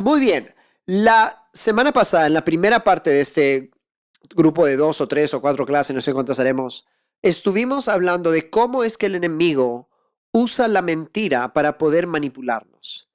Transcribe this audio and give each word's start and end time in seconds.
Muy 0.00 0.20
bien. 0.20 0.54
La 0.86 1.48
semana 1.52 1.92
pasada, 1.92 2.26
en 2.26 2.34
la 2.34 2.44
primera 2.44 2.84
parte 2.84 3.10
de 3.10 3.20
este 3.20 3.70
grupo 4.34 4.64
de 4.64 4.76
dos 4.76 5.00
o 5.00 5.08
tres 5.08 5.34
o 5.34 5.40
cuatro 5.40 5.66
clases, 5.66 5.94
no 5.94 6.00
sé 6.00 6.12
cuántas 6.12 6.38
haremos, 6.38 6.86
estuvimos 7.22 7.88
hablando 7.88 8.30
de 8.30 8.48
cómo 8.48 8.84
es 8.84 8.96
que 8.96 9.06
el 9.06 9.16
enemigo 9.16 9.88
usa 10.32 10.68
la 10.68 10.82
mentira 10.82 11.52
para 11.52 11.78
poder 11.78 12.06
manipularnos. 12.06 13.10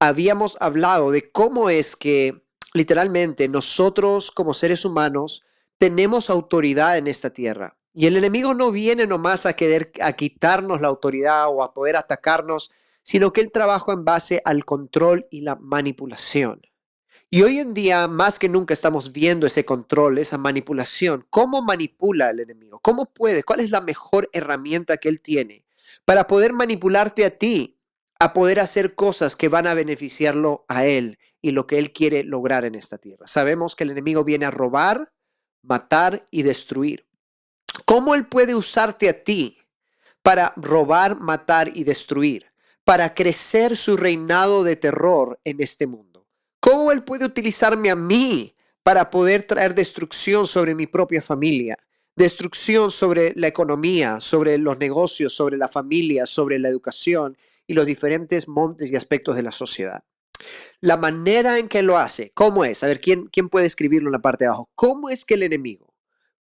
Habíamos 0.00 0.56
hablado 0.60 1.10
de 1.10 1.30
cómo 1.30 1.70
es 1.70 1.96
que 1.96 2.42
literalmente 2.72 3.48
nosotros 3.48 4.30
como 4.30 4.54
seres 4.54 4.84
humanos 4.84 5.44
tenemos 5.78 6.30
autoridad 6.30 6.96
en 6.96 7.08
esta 7.08 7.30
tierra. 7.30 7.76
Y 7.94 8.06
el 8.06 8.16
enemigo 8.16 8.54
no 8.54 8.72
viene 8.72 9.06
nomás 9.06 9.44
a 9.44 9.52
querer 9.52 9.92
a 10.00 10.14
quitarnos 10.14 10.80
la 10.80 10.88
autoridad 10.88 11.48
o 11.50 11.62
a 11.62 11.74
poder 11.74 11.96
atacarnos, 11.96 12.70
sino 13.02 13.32
que 13.32 13.40
él 13.40 13.52
trabaja 13.52 13.92
en 13.92 14.04
base 14.04 14.42
al 14.44 14.64
control 14.64 15.26
y 15.30 15.42
la 15.42 15.56
manipulación. 15.56 16.62
Y 17.30 17.42
hoy 17.42 17.58
en 17.58 17.72
día, 17.72 18.08
más 18.08 18.38
que 18.38 18.48
nunca, 18.48 18.74
estamos 18.74 19.12
viendo 19.12 19.46
ese 19.46 19.64
control, 19.64 20.18
esa 20.18 20.36
manipulación. 20.36 21.26
¿Cómo 21.30 21.62
manipula 21.62 22.30
el 22.30 22.40
enemigo? 22.40 22.78
¿Cómo 22.80 23.06
puede? 23.06 23.42
¿Cuál 23.42 23.60
es 23.60 23.70
la 23.70 23.80
mejor 23.80 24.28
herramienta 24.32 24.98
que 24.98 25.08
él 25.08 25.20
tiene 25.20 25.64
para 26.04 26.26
poder 26.26 26.52
manipularte 26.52 27.24
a 27.24 27.38
ti, 27.38 27.78
a 28.18 28.34
poder 28.34 28.60
hacer 28.60 28.94
cosas 28.94 29.34
que 29.34 29.48
van 29.48 29.66
a 29.66 29.74
beneficiarlo 29.74 30.64
a 30.68 30.84
él 30.84 31.18
y 31.40 31.52
lo 31.52 31.66
que 31.66 31.78
él 31.78 31.92
quiere 31.92 32.22
lograr 32.22 32.66
en 32.66 32.74
esta 32.74 32.98
tierra? 32.98 33.26
Sabemos 33.26 33.76
que 33.76 33.84
el 33.84 33.90
enemigo 33.90 34.24
viene 34.24 34.44
a 34.44 34.50
robar, 34.50 35.12
matar 35.62 36.26
y 36.30 36.42
destruir. 36.42 37.06
¿Cómo 37.86 38.14
Él 38.14 38.26
puede 38.26 38.54
usarte 38.54 39.08
a 39.08 39.24
ti 39.24 39.58
para 40.22 40.52
robar, 40.56 41.18
matar 41.18 41.70
y 41.74 41.84
destruir? 41.84 42.51
Para 42.84 43.14
crecer 43.14 43.76
su 43.76 43.96
reinado 43.96 44.64
de 44.64 44.76
terror 44.76 45.38
en 45.44 45.60
este 45.60 45.86
mundo. 45.86 46.26
¿Cómo 46.60 46.92
Él 46.92 47.04
puede 47.04 47.24
utilizarme 47.24 47.90
a 47.90 47.96
mí 47.96 48.54
para 48.82 49.10
poder 49.10 49.44
traer 49.44 49.74
destrucción 49.74 50.46
sobre 50.46 50.74
mi 50.74 50.86
propia 50.86 51.22
familia? 51.22 51.78
Destrucción 52.16 52.90
sobre 52.90 53.32
la 53.36 53.46
economía, 53.46 54.20
sobre 54.20 54.58
los 54.58 54.78
negocios, 54.78 55.34
sobre 55.34 55.56
la 55.56 55.68
familia, 55.68 56.26
sobre 56.26 56.58
la 56.58 56.68
educación 56.68 57.36
y 57.66 57.74
los 57.74 57.86
diferentes 57.86 58.48
montes 58.48 58.90
y 58.90 58.96
aspectos 58.96 59.36
de 59.36 59.42
la 59.42 59.52
sociedad. 59.52 60.04
La 60.80 60.96
manera 60.96 61.58
en 61.58 61.68
que 61.68 61.82
lo 61.82 61.98
hace, 61.98 62.32
¿cómo 62.34 62.64
es? 62.64 62.82
A 62.82 62.88
ver, 62.88 63.00
¿quién, 63.00 63.28
quién 63.32 63.48
puede 63.48 63.66
escribirlo 63.66 64.08
en 64.08 64.12
la 64.12 64.22
parte 64.22 64.44
de 64.44 64.48
abajo? 64.48 64.70
¿Cómo 64.74 65.08
es 65.08 65.24
que 65.24 65.34
el 65.34 65.44
enemigo 65.44 65.94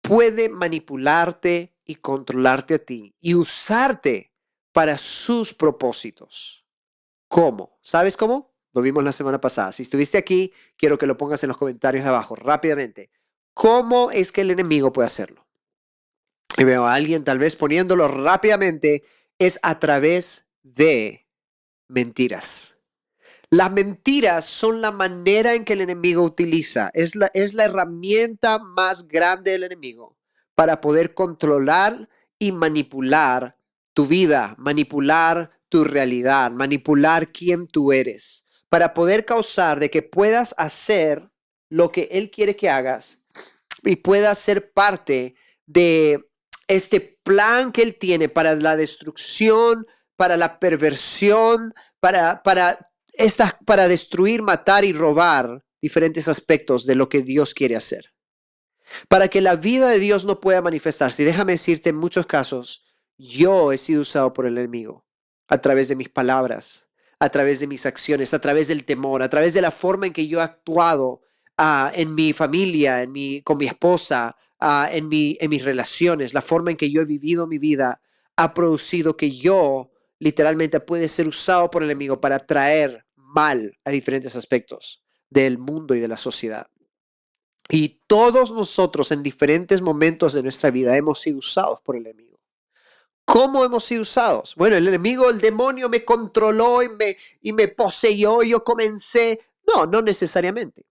puede 0.01 0.49
manipularte 0.49 1.75
y 1.85 1.97
controlarte 1.97 2.75
a 2.75 2.79
ti 2.79 3.15
y 3.21 3.35
usarte 3.35 4.30
para 4.73 4.99
sus 4.99 5.53
propósitos. 5.55 6.65
¿Cómo? 7.29 7.79
¿Sabes 7.83 8.17
cómo? 8.17 8.55
Lo 8.73 8.83
vimos 8.83 9.03
la 9.03 9.13
semana 9.13 9.41
pasada. 9.41 9.73
Si 9.73 9.83
estuviste 9.83 10.19
aquí, 10.19 10.53
quiero 10.77 10.99
que 10.99 11.07
lo 11.07 11.17
pongas 11.17 11.43
en 11.43 11.49
los 11.49 11.57
comentarios 11.57 12.05
de 12.05 12.11
abajo 12.11 12.37
rápidamente. 12.37 13.11
¿Cómo 13.55 14.11
es 14.11 14.33
que 14.33 14.43
el 14.43 14.51
enemigo 14.51 14.93
puede 14.93 15.07
hacerlo? 15.07 15.47
Y 16.57 16.65
veo 16.65 16.85
a 16.87 16.95
alguien 16.95 17.25
tal 17.25 17.39
vez 17.39 17.57
poniéndolo 17.57 18.09
rápidamente, 18.09 19.05
es 19.39 19.59
a 19.63 19.79
través 19.79 20.49
de 20.63 21.27
mentiras. 21.89 22.77
Las 23.51 23.73
mentiras 23.73 24.45
son 24.45 24.81
la 24.81 24.93
manera 24.93 25.55
en 25.55 25.65
que 25.65 25.73
el 25.73 25.81
enemigo 25.81 26.23
utiliza, 26.23 26.91
es 26.95 27.17
la, 27.17 27.31
es 27.35 27.55
la 27.55 27.65
herramienta 27.65 28.59
más 28.59 29.09
grande 29.09 29.51
del 29.51 29.65
enemigo 29.65 30.17
para 30.55 30.81
poder 30.81 31.15
controlar 31.15 32.09
y 32.39 32.53
manipular 32.53 33.57
tu 33.95 34.07
vida, 34.07 34.55
manipular 34.59 35.51
tu 35.69 35.85
realidad, 35.85 36.51
manipular 36.51 37.33
quién 37.33 37.67
tú 37.67 37.93
eres, 37.93 38.47
para 38.69 38.95
poder 38.95 39.25
causar 39.25 39.81
de 39.81 39.91
que 39.91 40.03
puedas 40.03 40.55
hacer 40.59 41.31
lo 41.69 41.93
que 41.93 42.09
Él 42.13 42.31
quiere 42.31 42.57
que 42.57 42.69
hagas 42.69 43.21
y 43.85 43.97
puedas 43.97 44.39
ser 44.39 44.73
parte 44.73 45.35
de 45.67 46.29
este 46.69 47.19
plan 47.23 47.73
que 47.73 47.83
Él 47.83 47.97
tiene 47.99 48.29
para 48.29 48.55
la 48.55 48.77
destrucción, 48.77 49.87
para 50.17 50.37
la 50.37 50.59
perversión, 50.59 51.73
para, 52.01 52.43
para 52.43 52.91
estas 53.15 53.55
para 53.65 53.89
destruir, 53.89 54.43
matar 54.43 54.85
y 54.85 54.93
robar 54.93 55.65
diferentes 55.81 56.29
aspectos 56.29 56.87
de 56.87 56.95
lo 56.95 57.09
que 57.09 57.23
Dios 57.23 57.55
quiere 57.55 57.77
hacer. 57.77 58.13
Para 59.09 59.29
que 59.29 59.41
la 59.41 59.57
vida 59.57 59.89
de 59.89 59.99
Dios 59.99 60.25
no 60.25 60.41
pueda 60.41 60.63
manifestarse. 60.63 61.25
Déjame 61.25 61.53
decirte, 61.53 61.91
en 61.91 61.97
muchos 61.97 62.27
casos, 62.27 62.85
yo 63.21 63.71
he 63.71 63.79
sido 63.79 64.01
usado 64.01 64.33
por 64.33 64.47
el 64.47 64.57
enemigo 64.57 65.05
a 65.47 65.59
través 65.59 65.89
de 65.89 65.97
mis 65.97 66.09
palabras, 66.09 66.89
a 67.19 67.29
través 67.29 67.61
de 67.61 67.67
mis 67.67 67.85
acciones, 67.85 68.33
a 68.33 68.41
través 68.41 68.69
del 68.69 68.85
temor, 68.85 69.23
a 69.23 69.29
través 69.29 69.53
de 69.53 69.61
la 69.61 69.71
forma 69.71 70.07
en 70.07 70.13
que 70.15 70.27
yo 70.27 70.41
he 70.41 70.43
actuado 70.43 71.21
ah, 71.59 71.93
en 71.95 72.15
mi 72.15 72.33
familia, 72.33 73.03
en 73.03 73.13
mi, 73.13 73.43
con 73.43 73.59
mi 73.59 73.67
esposa, 73.67 74.37
ah, 74.59 74.89
en, 74.91 75.11
en 75.13 75.51
mis 75.51 75.65
relaciones, 75.65 76.33
la 76.33 76.41
forma 76.41 76.71
en 76.71 76.79
que 76.79 76.91
yo 76.91 77.03
he 77.03 77.05
vivido 77.05 77.47
mi 77.47 77.59
vida 77.59 78.01
ha 78.37 78.55
producido 78.55 79.17
que 79.17 79.37
yo 79.37 79.91
literalmente 80.19 80.81
puede 80.81 81.09
ser 81.09 81.29
usado 81.29 81.71
por 81.71 81.83
el 81.83 81.91
enemigo 81.91 82.21
para 82.21 82.39
traer 82.39 83.05
mal 83.17 83.79
a 83.85 83.91
diferentes 83.91 84.35
aspectos 84.35 85.03
del 85.29 85.59
mundo 85.59 85.95
y 85.95 86.01
de 86.01 86.09
la 86.09 86.17
sociedad. 86.17 86.69
Y 87.69 88.01
todos 88.07 88.51
nosotros 88.51 89.13
en 89.13 89.23
diferentes 89.23 89.83
momentos 89.83 90.33
de 90.33 90.43
nuestra 90.43 90.71
vida 90.71 90.97
hemos 90.97 91.21
sido 91.21 91.39
usados 91.39 91.81
por 91.83 91.97
el 91.97 92.07
enemigo. 92.07 92.30
¿Cómo 93.31 93.65
hemos 93.65 93.85
sido 93.85 94.03
usados? 94.03 94.57
Bueno, 94.57 94.75
el 94.75 94.89
enemigo, 94.89 95.31
el 95.31 95.41
demonio 95.41 95.89
me 95.89 96.05
controló 96.05 96.83
y 96.83 96.89
me, 96.89 97.17
y 97.41 97.53
me 97.53 97.69
poseyó 97.69 98.43
y 98.43 98.51
yo 98.51 98.65
comencé. 98.65 99.39
No, 99.69 99.87
no 99.87 100.03
necesariamente. 100.03 100.85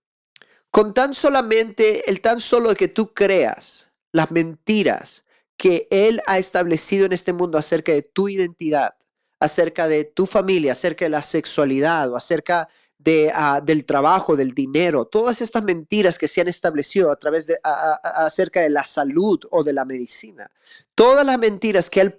Con 0.70 0.94
tan 0.94 1.12
solamente, 1.12 2.08
el 2.08 2.22
tan 2.22 2.40
solo 2.40 2.74
que 2.74 2.88
tú 2.88 3.12
creas 3.12 3.92
las 4.12 4.30
mentiras 4.30 5.26
que 5.58 5.86
Él 5.90 6.22
ha 6.26 6.38
establecido 6.38 7.04
en 7.04 7.12
este 7.12 7.34
mundo 7.34 7.58
acerca 7.58 7.92
de 7.92 8.00
tu 8.00 8.30
identidad, 8.30 8.94
acerca 9.38 9.86
de 9.86 10.04
tu 10.04 10.24
familia, 10.24 10.72
acerca 10.72 11.04
de 11.04 11.10
la 11.10 11.20
sexualidad 11.20 12.10
o 12.10 12.16
acerca 12.16 12.70
de, 13.02 13.32
ah, 13.34 13.62
del 13.62 13.86
trabajo, 13.86 14.36
del 14.36 14.52
dinero, 14.52 15.06
todas 15.06 15.40
estas 15.40 15.62
mentiras 15.62 16.18
que 16.18 16.28
se 16.28 16.42
han 16.42 16.48
establecido 16.48 17.10
a 17.10 17.16
través 17.16 17.46
de, 17.46 17.58
acerca 17.62 18.60
de 18.60 18.68
la 18.68 18.84
salud 18.84 19.40
o 19.50 19.64
de 19.64 19.72
la 19.72 19.86
medicina, 19.86 20.50
todas 20.94 21.24
las 21.24 21.38
mentiras 21.38 21.88
que 21.88 22.02
él, 22.02 22.14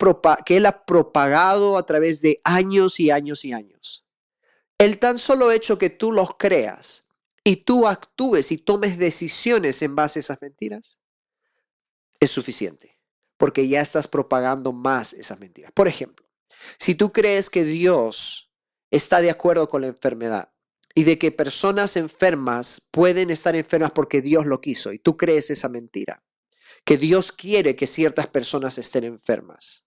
que 0.45 0.57
él 0.57 0.65
ha 0.65 0.85
propagado 0.85 1.77
a 1.77 1.85
través 1.85 2.21
de 2.21 2.41
años 2.43 2.99
y 2.99 3.11
años 3.11 3.45
y 3.45 3.53
años. 3.53 4.05
El 4.79 4.97
tan 4.97 5.19
solo 5.19 5.51
hecho 5.51 5.77
que 5.77 5.91
tú 5.91 6.11
los 6.11 6.35
creas 6.35 7.05
y 7.43 7.57
tú 7.57 7.87
actúes 7.87 8.51
y 8.51 8.57
tomes 8.57 8.97
decisiones 8.97 9.83
en 9.83 9.95
base 9.95 10.17
a 10.17 10.21
esas 10.21 10.41
mentiras 10.41 10.97
es 12.19 12.31
suficiente, 12.31 12.97
porque 13.37 13.67
ya 13.67 13.81
estás 13.81 14.07
propagando 14.07 14.73
más 14.73 15.13
esas 15.13 15.39
mentiras. 15.39 15.71
Por 15.73 15.87
ejemplo, 15.87 16.25
si 16.79 16.95
tú 16.95 17.11
crees 17.11 17.51
que 17.51 17.63
Dios 17.63 18.51
está 18.89 19.21
de 19.21 19.29
acuerdo 19.29 19.67
con 19.67 19.81
la 19.81 19.87
enfermedad 19.87 20.50
y 20.93 21.03
de 21.03 21.17
que 21.17 21.31
personas 21.31 21.95
enfermas 21.97 22.81
pueden 22.91 23.29
estar 23.29 23.55
enfermas 23.55 23.91
porque 23.91 24.21
Dios 24.21 24.45
lo 24.45 24.61
quiso 24.61 24.93
y 24.93 24.99
tú 24.99 25.17
crees 25.17 25.49
esa 25.49 25.69
mentira, 25.69 26.23
que 26.83 26.97
Dios 26.97 27.31
quiere 27.31 27.75
que 27.75 27.87
ciertas 27.87 28.27
personas 28.27 28.77
estén 28.77 29.03
enfermas. 29.03 29.83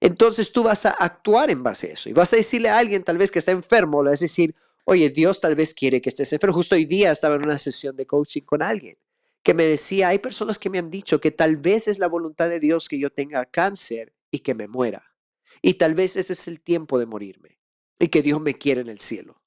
Entonces 0.00 0.52
tú 0.52 0.62
vas 0.62 0.86
a 0.86 0.90
actuar 0.90 1.50
en 1.50 1.62
base 1.62 1.88
a 1.88 1.92
eso 1.94 2.08
y 2.08 2.12
vas 2.12 2.32
a 2.32 2.36
decirle 2.36 2.68
a 2.68 2.78
alguien 2.78 3.04
tal 3.04 3.18
vez 3.18 3.30
que 3.30 3.38
está 3.38 3.52
enfermo, 3.52 4.02
le 4.02 4.10
vas 4.10 4.20
a 4.20 4.24
decir, 4.24 4.54
oye, 4.84 5.10
Dios 5.10 5.40
tal 5.40 5.54
vez 5.54 5.74
quiere 5.74 6.00
que 6.00 6.08
estés 6.08 6.32
enfermo. 6.32 6.54
Justo 6.54 6.74
hoy 6.74 6.84
día 6.84 7.10
estaba 7.10 7.36
en 7.36 7.44
una 7.44 7.58
sesión 7.58 7.96
de 7.96 8.06
coaching 8.06 8.42
con 8.42 8.62
alguien 8.62 8.96
que 9.44 9.54
me 9.54 9.64
decía, 9.64 10.08
hay 10.08 10.18
personas 10.18 10.58
que 10.58 10.70
me 10.70 10.78
han 10.78 10.90
dicho 10.90 11.20
que 11.20 11.30
tal 11.30 11.58
vez 11.58 11.86
es 11.86 11.98
la 11.98 12.08
voluntad 12.08 12.48
de 12.48 12.60
Dios 12.60 12.88
que 12.88 12.98
yo 12.98 13.10
tenga 13.10 13.44
cáncer 13.44 14.14
y 14.30 14.38
que 14.38 14.54
me 14.54 14.68
muera. 14.68 15.14
Y 15.60 15.74
tal 15.74 15.94
vez 15.94 16.16
ese 16.16 16.32
es 16.32 16.48
el 16.48 16.60
tiempo 16.60 16.98
de 16.98 17.04
morirme 17.04 17.60
y 17.98 18.08
que 18.08 18.22
Dios 18.22 18.40
me 18.40 18.54
quiere 18.54 18.80
en 18.80 18.88
el 18.88 19.00
cielo. 19.00 19.43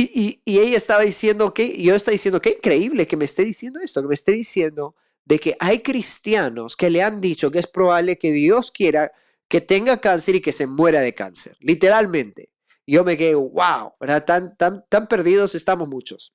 Y, 0.00 0.40
ella 0.44 0.76
estaba 0.76 1.02
diciendo 1.02 1.52
que, 1.52 1.82
yo 1.82 1.96
estaba 1.96 2.12
diciendo, 2.12 2.40
qué 2.40 2.50
increíble 2.50 3.08
que 3.08 3.16
me 3.16 3.24
esté 3.24 3.44
diciendo 3.44 3.80
esto, 3.82 4.00
que 4.00 4.06
me 4.06 4.14
esté 4.14 4.30
diciendo 4.30 4.94
de 5.24 5.40
que 5.40 5.56
hay 5.58 5.80
cristianos 5.80 6.76
que 6.76 6.88
le 6.88 7.02
han 7.02 7.20
dicho 7.20 7.50
que 7.50 7.58
es 7.58 7.66
probable 7.66 8.16
que 8.16 8.30
Dios 8.30 8.70
quiera 8.70 9.10
que 9.48 9.60
tenga 9.60 10.00
cáncer 10.00 10.36
y 10.36 10.40
que 10.40 10.52
se 10.52 10.68
muera 10.68 11.00
de 11.00 11.14
cáncer, 11.14 11.56
literalmente. 11.58 12.52
Yo 12.86 13.02
me 13.02 13.16
quedé, 13.16 13.34
wow, 13.34 13.94
¿verdad? 14.00 14.24
Tan, 14.24 14.56
tan, 14.56 14.84
tan 14.88 15.08
perdidos 15.08 15.56
estamos 15.56 15.88
muchos. 15.88 16.32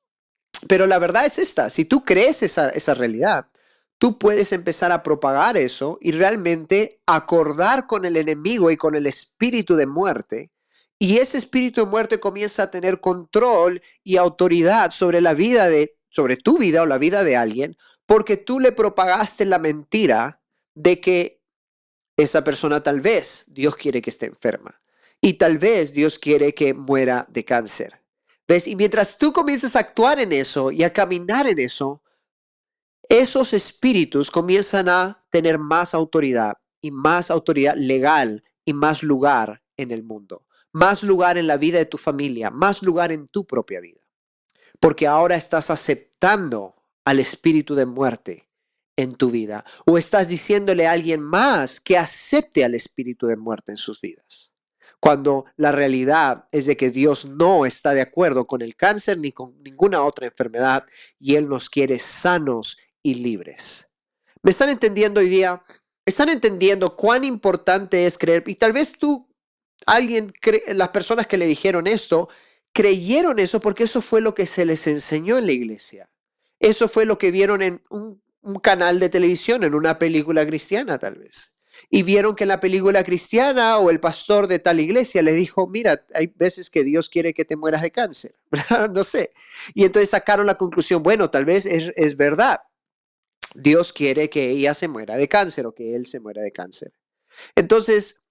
Pero 0.68 0.86
la 0.86 1.00
verdad 1.00 1.26
es 1.26 1.40
esta, 1.40 1.70
si 1.70 1.86
tú 1.86 2.04
crees 2.04 2.44
esa, 2.44 2.70
esa 2.70 2.94
realidad, 2.94 3.48
tú 3.98 4.20
puedes 4.20 4.52
empezar 4.52 4.92
a 4.92 5.04
propagar 5.04 5.56
eso 5.56 5.98
y 6.02 6.12
realmente 6.12 7.02
acordar 7.06 7.88
con 7.88 8.04
el 8.04 8.18
enemigo 8.18 8.72
y 8.72 8.78
con 8.78 8.96
el 8.96 9.08
espíritu 9.08 9.78
de 9.78 9.88
muerte. 9.88 10.52
Y 11.00 11.18
ese 11.18 11.38
espíritu 11.38 11.82
de 11.82 11.88
muerte 11.88 12.20
comienza 12.20 12.64
a 12.64 12.72
tener 12.72 13.00
control 13.00 13.82
y 14.04 14.18
autoridad 14.18 14.92
sobre 14.92 15.22
la 15.22 15.34
vida 15.34 15.68
de, 15.68 15.98
sobre 16.10 16.38
tu 16.38 16.58
vida 16.58 16.84
o 16.84 16.86
la 16.86 16.98
vida 16.98 17.24
de 17.24 17.36
alguien, 17.36 17.78
porque 18.06 18.38
tú 18.38 18.60
le 18.60 18.72
propagaste 18.72 19.46
la 19.46 19.60
mentira 19.60 20.42
de 20.76 21.02
que 21.02 21.42
esa 22.18 22.44
persona 22.44 22.82
tal 22.84 23.02
vez 23.02 23.46
Dios 23.48 23.76
quiere 23.76 24.02
que 24.02 24.10
esté 24.10 24.28
enferma 24.28 24.82
y 25.20 25.34
tal 25.34 25.58
vez 25.58 25.94
Dios 25.94 26.20
quiere 26.20 26.54
que 26.54 26.74
muera 26.74 27.26
de 27.30 27.46
cáncer. 27.46 28.02
¿Ves? 28.46 28.68
Y 28.68 28.76
mientras 28.76 29.18
tú 29.18 29.32
comienzas 29.32 29.76
a 29.76 29.80
actuar 29.80 30.20
en 30.20 30.34
eso 30.34 30.72
y 30.72 30.84
a 30.84 30.92
caminar 30.92 31.48
en 31.48 31.60
eso, 31.60 32.04
esos 33.08 33.54
espíritus 33.54 34.30
comienzan 34.30 34.90
a 34.90 35.26
tener 35.30 35.60
más 35.60 35.94
autoridad 35.94 36.56
y 36.82 36.92
más 36.92 37.32
autoridad 37.32 37.76
legal 37.78 38.44
y 38.66 38.74
más 38.74 39.02
lugar 39.02 39.64
en 39.78 39.92
el 39.92 40.04
mundo, 40.04 40.43
más 40.74 41.04
lugar 41.04 41.38
en 41.38 41.48
la 41.48 41.58
vida 41.58 41.78
de 41.78 41.86
tu 41.86 41.98
familia, 41.98 42.50
más 42.52 42.84
lugar 42.84 43.12
en 43.12 43.28
tu 43.28 43.46
propia 43.46 43.80
vida. 43.80 44.02
Porque 44.80 45.08
ahora 45.08 45.36
estás 45.36 45.70
aceptando 45.70 46.76
al 47.06 47.20
espíritu 47.20 47.76
de 47.76 47.86
muerte 47.86 48.50
en 48.96 49.12
tu 49.12 49.30
vida 49.30 49.64
o 49.86 49.98
estás 49.98 50.28
diciéndole 50.28 50.88
a 50.88 50.92
alguien 50.92 51.22
más 51.22 51.80
que 51.80 51.98
acepte 51.98 52.64
al 52.64 52.76
espíritu 52.76 53.28
de 53.28 53.38
muerte 53.38 53.72
en 53.72 53.78
sus 53.78 54.02
vidas. 54.02 54.52
Cuando 55.00 55.46
la 55.58 55.72
realidad 55.72 56.48
es 56.52 56.66
de 56.66 56.78
que 56.78 56.90
Dios 56.90 57.26
no 57.26 57.66
está 57.66 57.94
de 57.94 58.02
acuerdo 58.02 58.48
con 58.48 58.62
el 58.62 58.76
cáncer 58.76 59.18
ni 59.18 59.32
con 59.32 59.62
ninguna 59.62 60.04
otra 60.04 60.28
enfermedad 60.28 60.86
y 61.20 61.36
Él 61.36 61.50
nos 61.50 61.70
quiere 61.70 62.00
sanos 62.00 62.78
y 63.02 63.16
libres. 63.16 63.90
¿Me 64.42 64.52
están 64.52 64.70
entendiendo 64.70 65.20
hoy 65.20 65.28
día? 65.28 65.62
¿Están 66.06 66.30
entendiendo 66.30 66.96
cuán 66.96 67.26
importante 67.26 68.06
es 68.06 68.18
creer? 68.18 68.44
Y 68.48 68.56
tal 68.56 68.72
vez 68.74 68.94
tú, 68.94 69.28
alguien, 69.86 70.32
las 70.68 70.90
personas 70.90 71.28
que 71.28 71.38
le 71.38 71.46
dijeron 71.46 71.88
esto, 71.88 72.30
creyeron 72.74 73.40
eso 73.40 73.60
porque 73.60 73.84
eso 73.84 74.02
fue 74.02 74.20
lo 74.20 74.34
que 74.34 74.46
se 74.46 74.66
les 74.66 74.88
enseñó 74.88 75.38
en 75.38 75.46
la 75.46 75.52
iglesia. 75.54 76.10
Eso 76.60 76.88
fue 76.88 77.06
lo 77.06 77.18
que 77.18 77.32
vieron 77.32 77.62
en 77.62 77.82
un, 77.90 78.22
canal 78.62 79.00
de 79.00 79.08
televisión, 79.08 79.64
en 79.64 79.74
una 79.74 79.98
película 79.98 80.46
cristiana 80.46 80.98
tal 80.98 81.16
vez. 81.16 81.54
Y 81.90 82.04
vieron 82.04 82.36
que 82.36 82.44
en 82.44 82.50
la 82.50 82.60
película 82.60 83.04
cristiana 83.04 83.78
o 83.78 83.90
el 83.90 84.00
pastor 84.00 84.48
de 84.48 84.60
tal 84.60 84.80
iglesia 84.80 85.22
le 85.22 85.34
dijo, 85.34 85.68
mira, 85.68 86.06
hay 86.14 86.28
veces 86.28 86.70
que 86.70 86.84
Dios 86.84 87.10
quiere 87.10 87.34
que 87.34 87.46
te 87.46 87.56
mueras 87.56 87.82
de 87.82 87.92
cáncer. 87.92 88.36
no 88.92 89.04
sé. 89.04 89.32
Y 89.74 89.86
entonces 89.86 90.10
sacaron 90.10 90.46
la 90.46 90.58
conclusión, 90.58 91.04
bueno, 91.04 91.30
tal 91.30 91.46
vez 91.46 91.66
es, 91.66 91.92
es 91.96 92.18
verdad. 92.18 92.62
Dios 93.56 93.94
quiere 93.94 94.30
que 94.30 94.50
ella 94.50 94.74
se 94.74 94.88
muera 94.88 95.16
de 95.16 95.28
cáncer 95.28 95.66
o 95.66 95.74
que 95.74 95.96
él 95.96 96.06
se 96.06 96.20
muera 96.20 96.42
de 96.42 96.52
cáncer. 96.52 96.94
Entonces, 97.56 98.23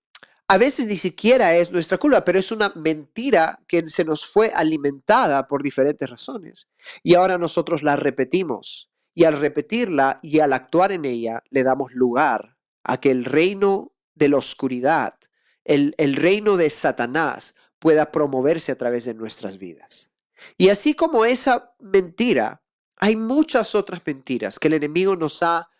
a 0.52 0.58
veces 0.58 0.84
ni 0.84 0.96
siquiera 0.96 1.56
es 1.56 1.72
nuestra 1.72 1.96
culpa, 1.96 2.22
pero 2.25 2.38
es 2.38 2.52
una 2.52 2.70
mentira 2.76 3.58
que 3.66 3.88
se 3.88 4.04
nos 4.04 4.26
fue 4.26 4.52
alimentada 4.54 5.46
por 5.46 5.62
diferentes 5.62 6.10
razones. 6.10 6.69
Y 7.02 7.14
ahora 7.14 7.38
nosotros 7.38 7.82
la 7.82 7.96
repetimos. 7.96 8.90
Y 9.14 9.25
al 9.25 9.40
repetirla 9.40 10.20
y 10.22 10.40
al 10.40 10.52
actuar 10.52 10.93
en 10.93 11.06
ella, 11.06 11.43
le 11.49 11.62
damos 11.62 11.94
lugar 11.94 12.58
a 12.84 13.00
que 13.00 13.10
el 13.10 13.25
reino 13.25 13.94
de 14.14 14.28
la 14.28 14.37
oscuridad, 14.37 15.14
el, 15.64 15.94
el 15.96 16.16
reino 16.16 16.58
de 16.58 16.69
Satanás, 16.69 17.55
pueda 17.78 18.12
promoverse 18.12 18.72
a 18.72 18.76
través 18.76 19.06
de 19.06 19.14
nuestras 19.14 19.56
vidas. 19.56 20.10
Y 20.58 20.69
así 20.69 20.93
como 20.93 21.25
esa 21.25 21.75
mentira 21.78 22.62
hay 22.98 23.16
muchas 23.16 23.75
otras 23.75 24.02
mentiras 24.05 24.58
que 24.58 24.69
el 24.69 24.75
enemigo 24.75 25.16
nos 25.16 25.43
ha 25.43 25.70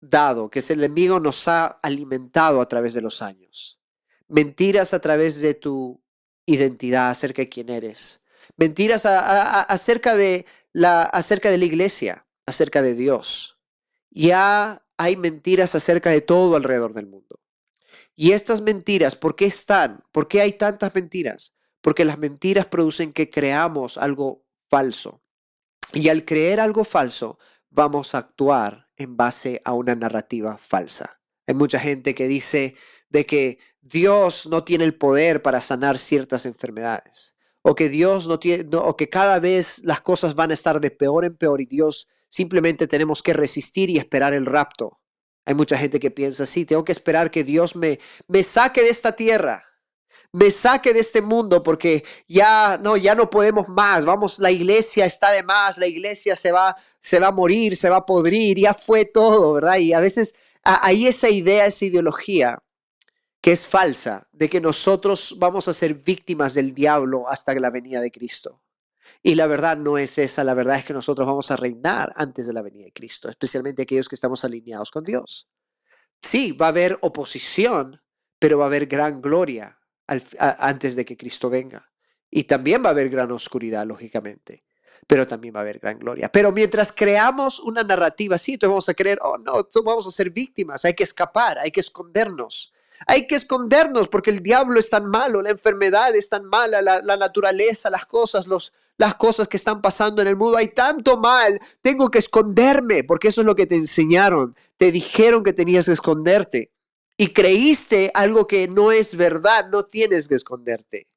dado, 0.00 0.48
que 0.48 0.60
el 0.60 0.84
enemigo 0.84 1.20
nos 1.20 1.46
ha 1.48 1.66
alimentado 1.66 2.62
a 2.62 2.66
través 2.66 2.94
de 2.94 3.02
los 3.02 3.20
años. 3.20 3.79
Mentiras 4.30 4.94
a 4.94 5.00
través 5.00 5.40
de 5.40 5.54
tu 5.54 6.00
identidad, 6.46 7.10
acerca 7.10 7.42
de 7.42 7.48
quién 7.48 7.68
eres. 7.68 8.22
Mentiras 8.56 9.04
acerca, 9.04 10.14
de 10.14 10.46
la, 10.72 11.02
acerca 11.02 11.50
de 11.50 11.58
la 11.58 11.64
iglesia, 11.64 12.26
acerca 12.46 12.80
de 12.80 12.94
Dios. 12.94 13.58
Ya 14.10 14.86
hay 14.96 15.16
mentiras 15.16 15.74
acerca 15.74 16.10
de 16.10 16.20
todo 16.20 16.54
alrededor 16.56 16.94
del 16.94 17.06
mundo. 17.06 17.40
Y 18.14 18.32
estas 18.32 18.60
mentiras, 18.60 19.16
¿por 19.16 19.34
qué 19.34 19.46
están? 19.46 20.04
¿Por 20.12 20.28
qué 20.28 20.40
hay 20.40 20.52
tantas 20.52 20.94
mentiras? 20.94 21.56
Porque 21.80 22.04
las 22.04 22.18
mentiras 22.18 22.66
producen 22.66 23.12
que 23.12 23.30
creamos 23.30 23.98
algo 23.98 24.44
falso. 24.68 25.22
Y 25.92 26.08
al 26.08 26.24
creer 26.24 26.60
algo 26.60 26.84
falso, 26.84 27.38
vamos 27.68 28.14
a 28.14 28.18
actuar 28.18 28.88
en 28.96 29.16
base 29.16 29.60
a 29.64 29.72
una 29.72 29.96
narrativa 29.96 30.56
falsa. 30.56 31.19
Hay 31.50 31.54
mucha 31.54 31.80
gente 31.80 32.14
que 32.14 32.28
dice 32.28 32.76
de 33.08 33.26
que 33.26 33.58
Dios 33.80 34.46
no 34.46 34.62
tiene 34.62 34.84
el 34.84 34.94
poder 34.94 35.42
para 35.42 35.60
sanar 35.60 35.98
ciertas 35.98 36.46
enfermedades, 36.46 37.34
o 37.62 37.74
que 37.74 37.88
Dios 37.88 38.28
no 38.28 38.38
tiene, 38.38 38.68
o 38.76 38.96
que 38.96 39.08
cada 39.08 39.40
vez 39.40 39.80
las 39.82 40.00
cosas 40.00 40.36
van 40.36 40.52
a 40.52 40.54
estar 40.54 40.80
de 40.80 40.92
peor 40.92 41.24
en 41.24 41.36
peor 41.36 41.60
y 41.60 41.66
Dios 41.66 42.06
simplemente 42.28 42.86
tenemos 42.86 43.20
que 43.20 43.32
resistir 43.32 43.90
y 43.90 43.98
esperar 43.98 44.32
el 44.32 44.46
rapto. 44.46 45.00
Hay 45.44 45.54
mucha 45.54 45.76
gente 45.76 45.98
que 45.98 46.12
piensa 46.12 46.44
así, 46.44 46.64
tengo 46.64 46.84
que 46.84 46.92
esperar 46.92 47.32
que 47.32 47.42
Dios 47.42 47.74
me, 47.74 47.98
me 48.28 48.44
saque 48.44 48.82
de 48.82 48.90
esta 48.90 49.16
tierra 49.16 49.64
me 50.32 50.50
saque 50.52 50.92
de 50.92 51.00
este 51.00 51.22
mundo 51.22 51.62
porque 51.62 52.04
ya 52.28 52.78
no, 52.80 52.96
ya 52.96 53.16
no 53.16 53.28
podemos 53.30 53.68
más. 53.68 54.04
Vamos, 54.04 54.38
la 54.38 54.52
iglesia 54.52 55.04
está 55.04 55.32
de 55.32 55.42
más, 55.42 55.76
la 55.76 55.88
iglesia 55.88 56.36
se 56.36 56.52
va, 56.52 56.76
se 57.00 57.18
va 57.18 57.28
a 57.28 57.32
morir, 57.32 57.76
se 57.76 57.90
va 57.90 57.96
a 57.96 58.06
podrir, 58.06 58.58
ya 58.58 58.72
fue 58.74 59.04
todo, 59.04 59.54
¿verdad? 59.54 59.78
Y 59.78 59.92
a 59.92 59.98
veces 59.98 60.34
hay 60.62 61.06
esa 61.06 61.28
idea, 61.28 61.66
esa 61.66 61.84
ideología 61.84 62.62
que 63.40 63.52
es 63.52 63.66
falsa, 63.66 64.28
de 64.32 64.50
que 64.50 64.60
nosotros 64.60 65.36
vamos 65.38 65.66
a 65.68 65.72
ser 65.72 65.94
víctimas 65.94 66.54
del 66.54 66.74
diablo 66.74 67.28
hasta 67.28 67.54
la 67.54 67.70
venida 67.70 68.00
de 68.00 68.10
Cristo. 68.10 68.62
Y 69.22 69.34
la 69.34 69.46
verdad 69.46 69.76
no 69.76 69.98
es 69.98 70.18
esa, 70.18 70.44
la 70.44 70.54
verdad 70.54 70.76
es 70.76 70.84
que 70.84 70.92
nosotros 70.92 71.26
vamos 71.26 71.50
a 71.50 71.56
reinar 71.56 72.12
antes 72.16 72.46
de 72.46 72.52
la 72.52 72.62
venida 72.62 72.84
de 72.84 72.92
Cristo, 72.92 73.28
especialmente 73.28 73.82
aquellos 73.82 74.08
que 74.08 74.14
estamos 74.14 74.44
alineados 74.44 74.90
con 74.90 75.04
Dios. 75.04 75.48
Sí, 76.22 76.52
va 76.52 76.66
a 76.66 76.68
haber 76.70 76.98
oposición, 77.00 78.02
pero 78.38 78.58
va 78.58 78.64
a 78.64 78.66
haber 78.68 78.86
gran 78.86 79.20
gloria 79.20 79.78
antes 80.38 80.96
de 80.96 81.04
que 81.04 81.16
Cristo 81.16 81.48
venga. 81.48 81.90
Y 82.30 82.44
también 82.44 82.82
va 82.82 82.88
a 82.88 82.92
haber 82.92 83.08
gran 83.08 83.32
oscuridad, 83.32 83.86
lógicamente, 83.86 84.64
pero 85.10 85.26
también 85.26 85.52
va 85.52 85.58
a 85.58 85.62
haber 85.62 85.80
gran 85.80 85.98
gloria. 85.98 86.30
Pero 86.30 86.52
mientras 86.52 86.92
creamos 86.92 87.58
una 87.58 87.82
narrativa 87.82 88.36
así, 88.36 88.52
entonces 88.52 88.70
vamos 88.70 88.88
a 88.88 88.94
creer, 88.94 89.18
oh 89.22 89.38
no, 89.38 89.66
vamos 89.84 90.06
a 90.06 90.12
ser 90.12 90.30
víctimas, 90.30 90.84
hay 90.84 90.94
que 90.94 91.02
escapar, 91.02 91.58
hay 91.58 91.72
que 91.72 91.80
escondernos. 91.80 92.72
Hay 93.08 93.26
que 93.26 93.34
escondernos 93.34 94.06
porque 94.06 94.30
el 94.30 94.38
diablo 94.38 94.78
es 94.78 94.88
tan 94.88 95.06
malo, 95.06 95.42
la 95.42 95.50
enfermedad 95.50 96.14
es 96.14 96.28
tan 96.28 96.44
mala, 96.44 96.80
la, 96.80 97.16
naturaleza, 97.16 97.90
las 97.90 98.06
cosas, 98.06 98.46
los, 98.46 98.72
las 98.98 99.16
cosas 99.16 99.48
que 99.48 99.56
están 99.56 99.82
pasando 99.82 100.22
en 100.22 100.28
el 100.28 100.36
mundo. 100.36 100.56
Hay 100.56 100.68
tanto 100.68 101.16
mal, 101.16 101.58
tengo 101.82 102.08
que 102.08 102.20
esconderme 102.20 103.02
porque 103.02 103.28
eso 103.28 103.40
es 103.40 103.48
lo 103.48 103.56
que 103.56 103.66
te 103.66 103.74
enseñaron. 103.74 104.54
Te 104.76 104.92
dijeron 104.92 105.42
que 105.42 105.52
tenías 105.52 105.86
que 105.86 105.92
esconderte 105.92 106.70
y 107.16 107.32
creíste 107.32 108.12
algo 108.14 108.46
que 108.46 108.68
no 108.68 108.92
es 108.92 109.16
verdad, 109.16 109.70
no 109.72 109.86
tienes 109.86 110.28
que 110.28 110.36
esconderte. 110.36 111.08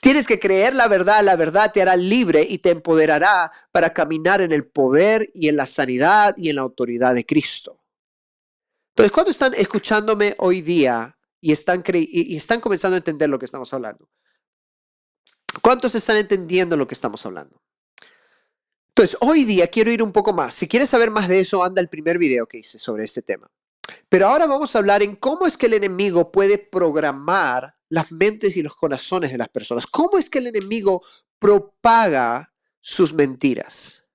Tienes 0.00 0.26
que 0.26 0.38
creer 0.38 0.74
la 0.74 0.88
verdad, 0.88 1.22
la 1.22 1.36
verdad 1.36 1.72
te 1.72 1.82
hará 1.82 1.96
libre 1.96 2.46
y 2.48 2.58
te 2.58 2.70
empoderará 2.70 3.52
para 3.70 3.92
caminar 3.92 4.40
en 4.40 4.52
el 4.52 4.66
poder 4.66 5.30
y 5.34 5.48
en 5.48 5.56
la 5.56 5.66
sanidad 5.66 6.34
y 6.36 6.50
en 6.50 6.56
la 6.56 6.62
autoridad 6.62 7.14
de 7.14 7.26
Cristo. 7.26 7.80
Entonces, 8.90 9.12
cuando 9.12 9.30
están 9.30 9.54
escuchándome 9.54 10.34
hoy 10.38 10.60
día 10.60 11.16
y 11.40 11.52
están, 11.52 11.82
y 11.92 12.36
están 12.36 12.60
comenzando 12.60 12.94
a 12.94 12.98
entender 12.98 13.28
lo 13.28 13.38
que 13.38 13.46
estamos 13.46 13.72
hablando? 13.72 14.08
¿Cuántos 15.60 15.94
están 15.94 16.16
entendiendo 16.16 16.76
lo 16.76 16.86
que 16.86 16.94
estamos 16.94 17.24
hablando? 17.26 17.60
Entonces, 18.94 19.16
hoy 19.20 19.44
día 19.44 19.66
quiero 19.68 19.90
ir 19.90 20.02
un 20.02 20.12
poco 20.12 20.32
más. 20.32 20.54
Si 20.54 20.68
quieres 20.68 20.90
saber 20.90 21.10
más 21.10 21.28
de 21.28 21.40
eso, 21.40 21.64
anda 21.64 21.80
el 21.80 21.88
primer 21.88 22.18
video 22.18 22.46
que 22.46 22.58
hice 22.58 22.78
sobre 22.78 23.04
este 23.04 23.22
tema. 23.22 23.50
Pero 24.08 24.28
ahora 24.28 24.46
vamos 24.46 24.74
a 24.74 24.78
hablar 24.78 25.02
en 25.02 25.16
cómo 25.16 25.46
es 25.46 25.56
que 25.56 25.66
el 25.66 25.74
enemigo 25.74 26.30
puede 26.30 26.58
programar 26.58 27.74
las 27.92 28.10
mentes 28.10 28.56
y 28.56 28.62
los 28.62 28.74
corazones 28.74 29.32
de 29.32 29.36
las 29.36 29.50
personas. 29.50 29.86
¿Cómo 29.86 30.16
es 30.16 30.30
que 30.30 30.38
el 30.38 30.46
enemigo 30.46 31.02
propaga 31.38 32.50
sus 32.80 33.12
mentiras? 33.12 34.06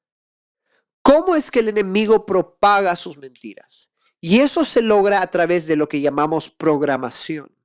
¿Cómo 1.03 1.35
es 1.35 1.51
que 1.51 1.59
el 1.59 1.69
enemigo 1.69 2.25
propaga 2.25 2.95
sus 2.95 3.17
mentiras? 3.17 3.91
Y 4.19 4.39
eso 4.39 4.65
se 4.65 4.81
logra 4.81 5.21
a 5.21 5.27
través 5.29 5.67
de 5.67 5.75
lo 5.75 5.87
que 5.87 6.01
llamamos 6.01 6.49
programación. 6.49 7.55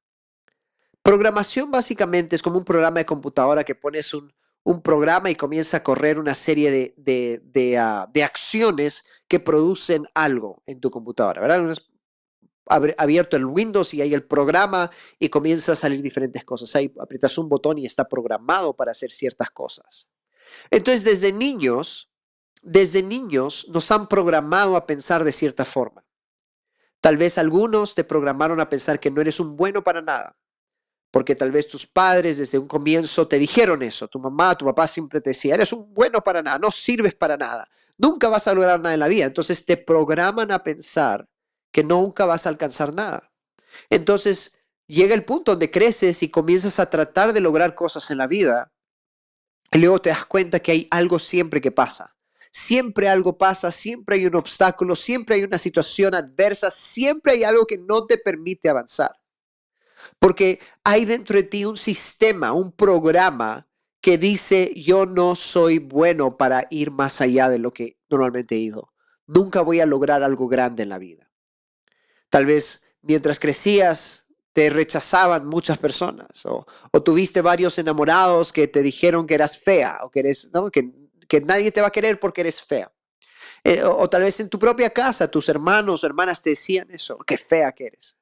Programación 1.03 1.71
básicamente 1.71 2.37
es 2.37 2.43
como 2.43 2.59
un 2.59 2.65
programa 2.67 2.99
de 2.99 3.07
computadora 3.07 3.65
que 3.65 3.75
pones 3.75 4.13
un, 4.13 4.35
programa 4.85 5.31
y 5.31 5.35
comienza 5.35 5.79
a 5.79 5.83
correr 5.83 6.19
una 6.19 6.35
serie 6.35 6.93
de, 6.95 7.41
de, 7.43 7.79
ah, 7.79 8.07
acciones 8.23 9.07
que 9.29 9.41
producen 9.41 10.05
algo 10.13 10.63
en 10.67 10.79
tu 10.79 10.91
computadora, 10.91 11.41
¿verdad? 11.41 11.75
Abierto 12.67 13.37
el 13.37 13.45
Windows 13.45 13.93
y 13.95 14.03
hay 14.03 14.15
el 14.15 14.25
programa 14.25 14.91
y 15.19 15.29
comienza 15.29 15.73
a 15.73 15.77
salir 15.77 16.03
diferentes 16.03 16.45
cosas. 16.45 16.75
Ahí 16.77 16.93
aprietas 17.01 17.37
un 17.39 17.49
botón 17.49 17.79
y 17.79 17.87
está 17.87 18.09
programado 18.09 18.75
para 18.75 18.93
hacer 18.93 19.13
ciertas 19.13 19.51
cosas. 19.51 20.11
Entonces, 20.71 21.05
desde 21.05 21.33
niños, 21.33 22.11
desde 22.63 23.03
niños 23.03 23.67
nos 23.69 23.91
han 23.91 24.09
programado 24.09 24.77
a 24.77 24.87
pensar 24.87 25.25
de 25.25 25.33
cierta 25.33 25.65
forma. 25.65 26.05
Tal 27.01 27.17
vez 27.17 27.37
algunos 27.37 27.95
te 27.95 28.05
programaron 28.05 28.61
a 28.61 28.69
pensar 28.69 29.01
que 29.01 29.11
no 29.11 29.21
eres 29.21 29.41
un 29.41 29.57
bueno 29.57 29.83
para 29.83 30.03
nada, 30.03 30.39
porque 31.11 31.35
tal 31.35 31.51
vez 31.51 31.67
tus 31.67 31.85
padres 31.85 32.39
desde 32.39 32.59
un 32.59 32.69
comienzo 32.69 33.27
te 33.27 33.41
dijeron 33.41 33.83
eso. 33.83 34.07
Tu 34.07 34.21
mamá, 34.21 34.57
tu 34.57 34.65
papá 34.65 34.87
siempre 34.87 35.21
te 35.21 35.31
decía, 35.31 35.55
eres 35.55 35.73
un 35.73 35.93
bueno 35.93 36.21
para 36.23 36.43
nada, 36.43 36.61
no 36.61 36.71
sirves 36.71 37.15
para 37.15 37.37
nada, 37.37 37.69
nunca 37.99 38.29
vas 38.29 38.47
a 38.47 38.55
lograr 38.55 38.81
nada 38.81 38.95
en 38.95 39.01
la 39.01 39.09
vida. 39.09 39.27
Entonces 39.27 39.67
te 39.67 39.77
programan 39.77 40.53
a 40.53 40.63
pensar 40.63 41.29
que 41.73 41.85
nunca 41.85 42.27
vas 42.27 42.47
a 42.47 42.51
alcanzar 42.51 42.95
nada. 42.95 43.33
Entonces 43.91 44.55
llega 44.87 45.15
el 45.15 45.25
punto 45.25 45.53
donde 45.53 45.71
creces 45.71 46.23
y 46.23 46.31
comienzas 46.31 46.79
a 46.79 46.91
tratar 46.91 47.33
de 47.33 47.41
lograr 47.41 47.75
cosas 47.75 48.11
en 48.11 48.19
la 48.19 48.27
vida 48.27 48.73
Y 49.73 49.79
luego 49.79 50.01
te 50.01 50.11
das 50.11 50.27
cuenta 50.27 50.61
que 50.61 50.73
hay 50.73 50.89
algo 50.91 51.19
siempre 51.19 51.61
que 51.61 51.73
pasa. 51.73 52.15
Siempre 52.51 53.09
algo 53.09 53.39
pasa, 53.39 53.71
siempre 53.71 54.17
hay 54.17 54.27
un 54.27 54.37
obstáculo, 54.37 54.95
siempre 54.97 55.37
hay 55.37 55.45
una 55.45 55.59
situación 55.59 56.15
adversa, 56.15 56.71
siempre 56.71 57.33
hay 57.33 57.45
algo 57.45 57.67
que 57.67 57.79
no 57.79 58.07
te 58.07 58.19
permite 58.19 58.69
avanzar. 58.69 59.13
Porque 60.19 60.61
hay 60.85 61.07
dentro 61.07 61.37
de 61.39 61.45
ti 61.45 61.65
un 61.65 61.79
sistema, 61.79 62.53
un 62.53 62.73
programa 62.73 63.69
que 64.03 64.19
dice 64.19 64.73
yo 64.77 65.07
no 65.07 65.35
soy 65.35 65.79
bueno 65.79 66.37
para 66.37 66.67
ir 66.71 66.91
más 66.91 67.23
allá 67.23 67.49
de 67.49 67.59
lo 67.59 67.73
que 67.73 67.99
normalmente 68.11 68.57
he 68.57 68.59
ido. 68.59 68.93
Nunca 69.27 69.63
voy 69.63 69.81
a 69.81 69.87
lograr 69.87 70.23
algo 70.23 70.49
grande 70.49 70.83
en 70.83 70.91
la 70.91 70.99
vida. 70.99 71.32
Tal 72.33 72.47
vez 72.47 72.83
mientras 73.03 73.39
crecías 73.39 74.25
te 74.55 74.71
rechazaban 74.71 75.47
muchas 75.47 75.77
personas 75.77 76.47
o, 76.47 76.65
tuviste 77.05 77.43
varios 77.43 77.77
enamorados 77.79 78.55
que 78.55 78.69
te 78.69 78.81
dijeron 78.81 79.27
que 79.27 79.35
eras 79.35 79.59
fea 79.59 79.99
o 80.03 80.11
que, 80.11 80.21
eres, 80.21 80.51
que, 80.73 80.91
que 81.29 81.43
nadie 81.43 81.71
te 81.71 81.83
va 81.83 81.89
a 81.89 81.93
querer 81.93 82.19
porque 82.19 82.41
eres 82.41 82.63
fea. 82.63 82.91
Eh, 83.63 83.83
o, 83.83 83.99
o, 83.99 84.09
tal 84.09 84.23
vez 84.23 84.41
en 84.41 84.49
tu 84.49 84.59
propia 84.59 84.89
casa 84.89 85.31
tus 85.31 85.47
hermanos 85.51 86.03
o 86.03 86.07
hermanas 86.07 86.41
te 86.41 86.51
decían 86.51 86.91
eso, 86.91 87.19
qué 87.19 87.37
fea 87.37 87.71
que 87.73 87.89
eres. 87.89 88.17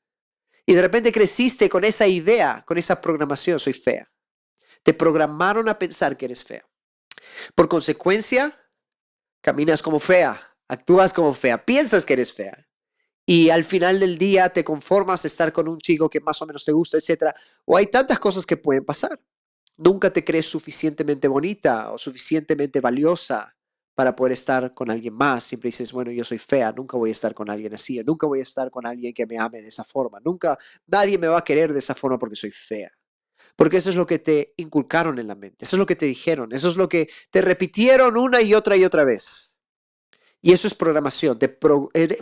Y 0.66 0.74
de 0.74 0.82
repente 0.82 1.12
creciste 1.12 1.68
con 1.68 1.84
esa 1.84 2.08
idea, 2.08 2.64
con 2.66 2.78
esa 2.78 3.00
programación, 3.00 3.60
soy 3.60 3.74
fea. 3.74 4.10
Te 4.82 4.92
programaron 4.92 5.68
a 5.68 5.78
pensar 5.78 6.16
que 6.16 6.24
eres 6.24 6.42
fea. 6.42 6.68
Por 7.54 7.68
consecuencia, 7.68 8.58
caminas 9.40 9.82
como 9.82 10.00
fea, 10.00 10.56
actúas 10.66 11.12
como 11.12 11.32
fea, 11.32 11.64
piensas 11.64 12.04
que 12.04 12.14
eres 12.14 12.32
fea. 12.32 12.66
Y 13.32 13.48
al 13.50 13.62
final 13.62 14.00
del 14.00 14.18
día 14.18 14.48
te 14.48 14.64
conformas 14.64 15.22
a 15.22 15.28
estar 15.28 15.52
con 15.52 15.68
un 15.68 15.78
chico 15.78 16.10
que 16.10 16.18
más 16.18 16.42
o 16.42 16.46
menos 16.46 16.64
te 16.64 16.72
gusta, 16.72 16.96
etc. 16.96 17.32
O 17.64 17.76
hay 17.76 17.86
tantas 17.86 18.18
cosas 18.18 18.44
que 18.44 18.56
pueden 18.56 18.84
pasar. 18.84 19.20
Nunca 19.76 20.12
te 20.12 20.24
crees 20.24 20.46
suficientemente 20.46 21.28
bonita 21.28 21.92
o 21.92 21.98
suficientemente 21.98 22.80
valiosa 22.80 23.54
para 23.94 24.16
poder 24.16 24.32
estar 24.32 24.74
con 24.74 24.90
alguien 24.90 25.14
más. 25.14 25.44
Siempre 25.44 25.68
dices, 25.68 25.92
bueno, 25.92 26.10
yo 26.10 26.24
soy 26.24 26.38
fea, 26.38 26.72
nunca 26.72 26.96
voy 26.96 27.10
a 27.10 27.12
estar 27.12 27.32
con 27.32 27.48
alguien 27.48 27.72
así, 27.72 28.02
nunca 28.02 28.26
voy 28.26 28.40
a 28.40 28.42
estar 28.42 28.68
con 28.68 28.84
alguien 28.84 29.14
que 29.14 29.26
me 29.26 29.38
ame 29.38 29.62
de 29.62 29.68
esa 29.68 29.84
forma, 29.84 30.18
nunca, 30.24 30.58
nadie 30.88 31.16
me 31.16 31.28
va 31.28 31.38
a 31.38 31.44
querer 31.44 31.72
de 31.72 31.78
esa 31.78 31.94
forma 31.94 32.18
porque 32.18 32.34
soy 32.34 32.50
fea. 32.50 32.90
Porque 33.54 33.76
eso 33.76 33.90
es 33.90 33.96
lo 33.96 34.06
que 34.06 34.18
te 34.18 34.54
inculcaron 34.56 35.20
en 35.20 35.28
la 35.28 35.36
mente, 35.36 35.66
eso 35.66 35.76
es 35.76 35.78
lo 35.78 35.86
que 35.86 35.94
te 35.94 36.06
dijeron, 36.06 36.50
eso 36.50 36.68
es 36.68 36.74
lo 36.74 36.88
que 36.88 37.08
te 37.30 37.42
repitieron 37.42 38.16
una 38.16 38.42
y 38.42 38.54
otra 38.54 38.76
y 38.76 38.84
otra 38.84 39.04
vez. 39.04 39.54
Y 40.42 40.52
eso 40.52 40.66
es 40.66 40.74
programación, 40.74 41.38
te 41.38 41.58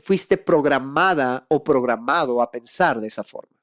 fuiste 0.04 0.36
programada 0.36 1.46
o 1.48 1.62
programado 1.62 2.42
a 2.42 2.50
pensar 2.50 3.00
de 3.00 3.06
esa 3.06 3.22
forma. 3.22 3.56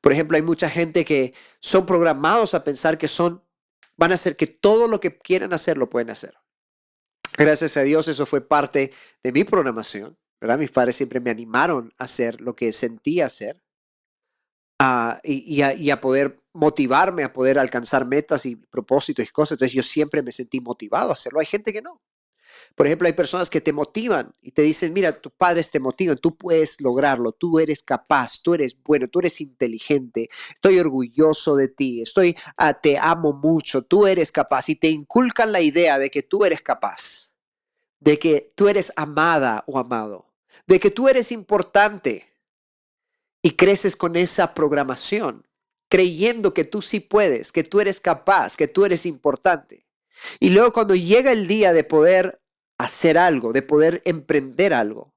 Por 0.00 0.12
ejemplo, 0.12 0.36
hay 0.36 0.42
mucha 0.42 0.68
gente 0.68 1.04
que 1.04 1.34
son 1.60 1.86
programados 1.86 2.54
a 2.54 2.64
pensar 2.64 2.98
que 2.98 3.08
son, 3.08 3.42
van 3.96 4.12
a 4.12 4.14
hacer 4.14 4.36
que 4.36 4.46
todo 4.46 4.88
lo 4.88 5.00
que 5.00 5.16
quieran 5.18 5.52
hacer 5.52 5.78
lo 5.78 5.88
pueden 5.88 6.10
hacer. 6.10 6.34
Gracias 7.36 7.76
a 7.76 7.82
Dios 7.82 8.08
eso 8.08 8.24
fue 8.26 8.40
parte 8.40 8.92
de 9.22 9.32
mi 9.32 9.44
programación. 9.44 10.18
Mis 10.58 10.70
padres 10.70 10.96
siempre 10.96 11.20
me 11.20 11.30
animaron 11.30 11.92
a 11.98 12.04
hacer 12.04 12.40
lo 12.40 12.54
que 12.54 12.72
sentía 12.72 13.26
hacer 13.26 13.62
y, 15.22 15.90
a, 15.90 16.00
poder 16.00 16.40
motivarme 16.52 17.24
a 17.24 17.32
poder 17.32 17.58
alcanzar 17.58 18.06
metas 18.06 18.46
y 18.46 18.56
propósitos 18.56 19.26
y 19.26 19.28
cosas. 19.28 19.52
Entonces 19.52 19.74
yo 19.74 19.82
siempre 19.82 20.22
me 20.22 20.32
sentí 20.32 20.60
motivado 20.60 21.10
a 21.10 21.14
hacerlo. 21.14 21.40
Hay 21.40 21.46
gente 21.46 21.72
que 21.72 21.82
no. 21.82 22.00
Por 22.76 22.86
ejemplo, 22.86 23.06
hay 23.06 23.14
personas 23.14 23.48
que 23.48 23.62
te 23.62 23.72
motivan 23.72 24.34
y 24.42 24.52
te 24.52 24.60
dicen, 24.60 24.92
mira, 24.92 25.18
tus 25.18 25.32
padres 25.32 25.70
te 25.70 25.80
motivan, 25.80 26.18
tú 26.18 26.36
puedes 26.36 26.78
lograrlo, 26.82 27.32
tú 27.32 27.58
eres 27.58 27.82
capaz, 27.82 28.42
tú 28.42 28.52
eres 28.52 28.76
bueno, 28.84 29.08
tú 29.08 29.20
eres 29.20 29.40
inteligente, 29.40 30.28
estoy 30.50 30.78
orgulloso 30.78 31.56
de 31.56 31.68
ti, 31.68 32.02
estoy, 32.02 32.36
ah, 32.58 32.74
te 32.74 32.98
amo 32.98 33.32
mucho, 33.32 33.80
tú 33.80 34.06
eres 34.06 34.30
capaz 34.30 34.68
y 34.68 34.76
te 34.76 34.88
inculcan 34.88 35.52
la 35.52 35.62
idea 35.62 35.98
de 35.98 36.10
que 36.10 36.22
tú 36.22 36.44
eres 36.44 36.60
capaz, 36.60 37.32
de 37.98 38.18
que 38.18 38.52
tú 38.54 38.68
eres 38.68 38.92
amada 38.94 39.64
o 39.66 39.78
amado, 39.78 40.34
de 40.66 40.78
que 40.78 40.90
tú 40.90 41.08
eres 41.08 41.32
importante 41.32 42.30
y 43.40 43.52
creces 43.52 43.96
con 43.96 44.16
esa 44.16 44.52
programación, 44.52 45.46
creyendo 45.88 46.52
que 46.52 46.64
tú 46.64 46.82
sí 46.82 47.00
puedes, 47.00 47.52
que 47.52 47.64
tú 47.64 47.80
eres 47.80 48.00
capaz, 48.00 48.54
que 48.54 48.68
tú 48.68 48.84
eres 48.84 49.06
importante. 49.06 49.86
Y 50.40 50.50
luego 50.50 50.74
cuando 50.74 50.94
llega 50.94 51.32
el 51.32 51.46
día 51.48 51.72
de 51.72 51.84
poder 51.84 52.42
hacer 52.78 53.18
algo, 53.18 53.52
de 53.52 53.62
poder 53.62 54.02
emprender 54.04 54.74
algo, 54.74 55.14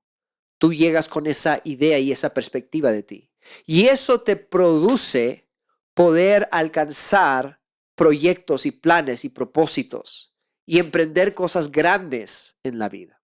tú 0.57 0.73
llegas 0.73 1.07
con 1.07 1.27
esa 1.27 1.61
idea 1.63 1.99
y 1.99 2.11
esa 2.11 2.33
perspectiva 2.33 2.91
de 2.91 3.03
ti. 3.03 3.31
Y 3.65 3.87
eso 3.87 4.21
te 4.21 4.35
produce 4.35 5.49
poder 5.93 6.47
alcanzar 6.51 7.61
proyectos 7.95 8.65
y 8.65 8.71
planes 8.71 9.25
y 9.25 9.29
propósitos 9.29 10.33
y 10.65 10.79
emprender 10.79 11.33
cosas 11.33 11.71
grandes 11.71 12.57
en 12.63 12.79
la 12.79 12.89
vida. 12.89 13.21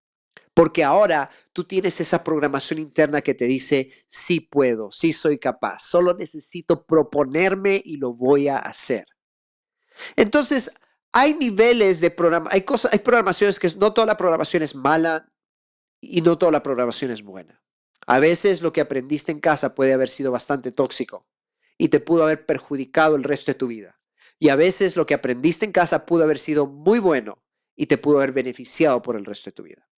Porque 0.52 0.84
ahora 0.84 1.30
tú 1.52 1.64
tienes 1.64 2.00
esa 2.00 2.24
programación 2.24 2.80
interna 2.80 3.20
que 3.20 3.34
te 3.34 3.44
dice, 3.44 3.92
sí 4.06 4.40
puedo, 4.40 4.90
sí 4.90 5.12
soy 5.12 5.38
capaz, 5.38 5.80
solo 5.80 6.14
necesito 6.14 6.86
proponerme 6.86 7.80
y 7.84 7.98
lo 7.98 8.14
voy 8.14 8.48
a 8.48 8.58
hacer. 8.58 9.06
Entonces, 10.16 10.72
hay 11.12 11.34
niveles 11.34 12.00
de 12.00 12.10
programa, 12.10 12.50
hay 12.52 12.62
cosas, 12.62 12.92
hay 12.92 12.98
programaciones 12.98 13.58
que 13.58 13.70
no 13.76 13.92
toda 13.92 14.06
la 14.06 14.16
programación 14.16 14.62
es 14.62 14.74
mala 14.74 15.32
y 16.00 16.20
no 16.20 16.38
toda 16.38 16.52
la 16.52 16.62
programación 16.62 17.10
es 17.10 17.22
buena. 17.22 17.62
A 18.06 18.18
veces 18.18 18.62
lo 18.62 18.72
que 18.72 18.80
aprendiste 18.80 19.32
en 19.32 19.40
casa 19.40 19.74
puede 19.74 19.92
haber 19.92 20.08
sido 20.08 20.30
bastante 20.30 20.72
tóxico 20.72 21.26
y 21.78 21.88
te 21.88 22.00
pudo 22.00 22.24
haber 22.24 22.46
perjudicado 22.46 23.16
el 23.16 23.24
resto 23.24 23.50
de 23.50 23.56
tu 23.56 23.66
vida. 23.66 23.98
Y 24.38 24.50
a 24.50 24.56
veces 24.56 24.96
lo 24.96 25.06
que 25.06 25.14
aprendiste 25.14 25.64
en 25.64 25.72
casa 25.72 26.06
pudo 26.06 26.24
haber 26.24 26.38
sido 26.38 26.66
muy 26.66 26.98
bueno 26.98 27.42
y 27.74 27.86
te 27.86 27.98
pudo 27.98 28.18
haber 28.18 28.32
beneficiado 28.32 29.02
por 29.02 29.16
el 29.16 29.24
resto 29.24 29.50
de 29.50 29.54
tu 29.54 29.62
vida. 29.62 29.88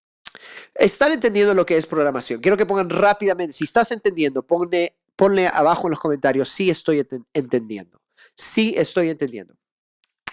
Están 0.75 1.12
entendiendo 1.12 1.55
lo 1.55 1.67
que 1.67 1.77
es 1.77 1.87
programación. 1.87 2.41
Quiero 2.41 2.57
que 2.57 2.67
pongan 2.67 2.91
rápidamente, 2.91 3.53
si 3.53 3.65
estás 3.65 3.91
entendiendo, 3.93 4.47
ponle, 4.47 4.97
ponle 5.17 5.49
abajo 5.49 5.87
en 5.87 5.93
los 5.93 6.00
comentarios, 6.00 6.49
sí 6.49 6.71
estoy 6.71 7.05
entendiendo. 7.33 8.00
Sí 8.35 8.75
estoy 8.77 9.11
entendiendo. 9.11 9.55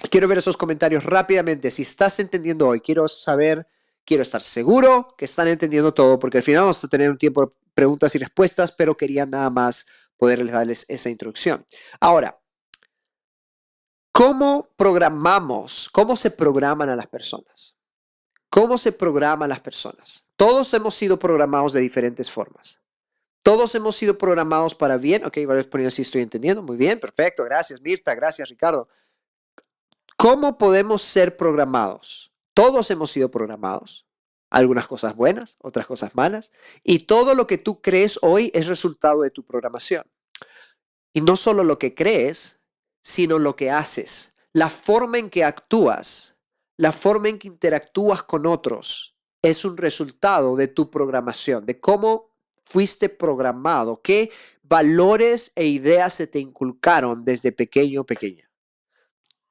Quiero 0.09 0.27
ver 0.27 0.37
esos 0.37 0.57
comentarios 0.57 1.03
rápidamente. 1.03 1.71
Si 1.71 1.81
estás 1.81 2.19
entendiendo 2.19 2.67
hoy, 2.67 2.81
quiero 2.81 3.07
saber, 3.07 3.67
quiero 4.03 4.23
estar 4.23 4.41
seguro 4.41 5.07
que 5.17 5.25
están 5.25 5.47
entendiendo 5.47 5.93
todo, 5.93 6.19
porque 6.19 6.37
al 6.37 6.43
final 6.43 6.61
vamos 6.61 6.83
a 6.83 6.87
tener 6.87 7.09
un 7.09 7.17
tiempo 7.17 7.45
de 7.45 7.55
preguntas 7.73 8.15
y 8.15 8.19
respuestas, 8.19 8.71
pero 8.71 8.95
quería 8.95 9.25
nada 9.25 9.49
más 9.49 9.85
poderles 10.17 10.53
darles 10.53 10.85
esa 10.89 11.09
introducción. 11.09 11.65
Ahora, 11.99 12.39
¿cómo 14.11 14.69
programamos? 14.77 15.89
¿Cómo 15.91 16.15
se 16.15 16.31
programan 16.31 16.89
a 16.89 16.95
las 16.95 17.07
personas? 17.07 17.75
¿Cómo 18.49 18.77
se 18.77 18.91
programan 18.91 19.49
las 19.49 19.59
personas? 19.59 20.25
Todos 20.37 20.73
hemos 20.73 20.95
sido 20.95 21.19
programados 21.19 21.73
de 21.73 21.81
diferentes 21.81 22.31
formas. 22.31 22.79
Todos 23.41 23.75
hemos 23.75 23.95
sido 23.95 24.17
programados 24.17 24.73
para 24.73 24.97
bien. 24.97 25.25
Ok, 25.25 25.37
vale, 25.45 25.65
poniendo 25.65 25.91
si 25.91 26.01
estoy 26.01 26.21
entendiendo. 26.21 26.63
Muy 26.63 26.77
bien, 26.77 26.99
perfecto. 26.99 27.43
Gracias, 27.43 27.81
Mirta. 27.81 28.15
Gracias, 28.15 28.49
Ricardo. 28.49 28.87
¿Cómo 30.17 30.57
podemos 30.57 31.01
ser 31.01 31.35
programados? 31.35 32.31
Todos 32.53 32.89
hemos 32.89 33.11
sido 33.11 33.29
programados. 33.29 34.07
Algunas 34.49 34.87
cosas 34.87 35.13
buenas, 35.13 35.57
otras 35.59 35.85
cosas 35.85 36.15
malas. 36.15 36.51
Y 36.83 36.99
todo 36.99 37.35
lo 37.35 37.47
que 37.47 37.57
tú 37.57 37.81
crees 37.81 38.17
hoy 38.21 38.49
es 38.53 38.67
resultado 38.67 39.21
de 39.21 39.29
tu 39.29 39.43
programación. 39.43 40.05
Y 41.13 41.19
no 41.19 41.35
solo 41.35 41.65
lo 41.65 41.77
que 41.77 41.95
crees, 41.95 42.59
sino 43.03 43.39
lo 43.39 43.57
que 43.57 43.71
haces. 43.71 44.33
La 44.53 44.69
forma 44.69 45.17
en 45.17 45.29
que 45.29 45.43
actúas, 45.43 46.35
la 46.77 46.93
forma 46.93 47.27
en 47.27 47.37
que 47.37 47.49
interactúas 47.49 48.23
con 48.23 48.45
otros, 48.45 49.17
es 49.41 49.65
un 49.65 49.75
resultado 49.75 50.55
de 50.55 50.69
tu 50.69 50.89
programación, 50.89 51.65
de 51.65 51.79
cómo 51.81 52.31
fuiste 52.63 53.09
programado, 53.09 54.01
qué 54.01 54.31
valores 54.63 55.51
e 55.55 55.65
ideas 55.65 56.13
se 56.13 56.25
te 56.25 56.39
inculcaron 56.39 57.25
desde 57.25 57.51
pequeño 57.51 58.01
o 58.01 58.05
pequeña 58.05 58.45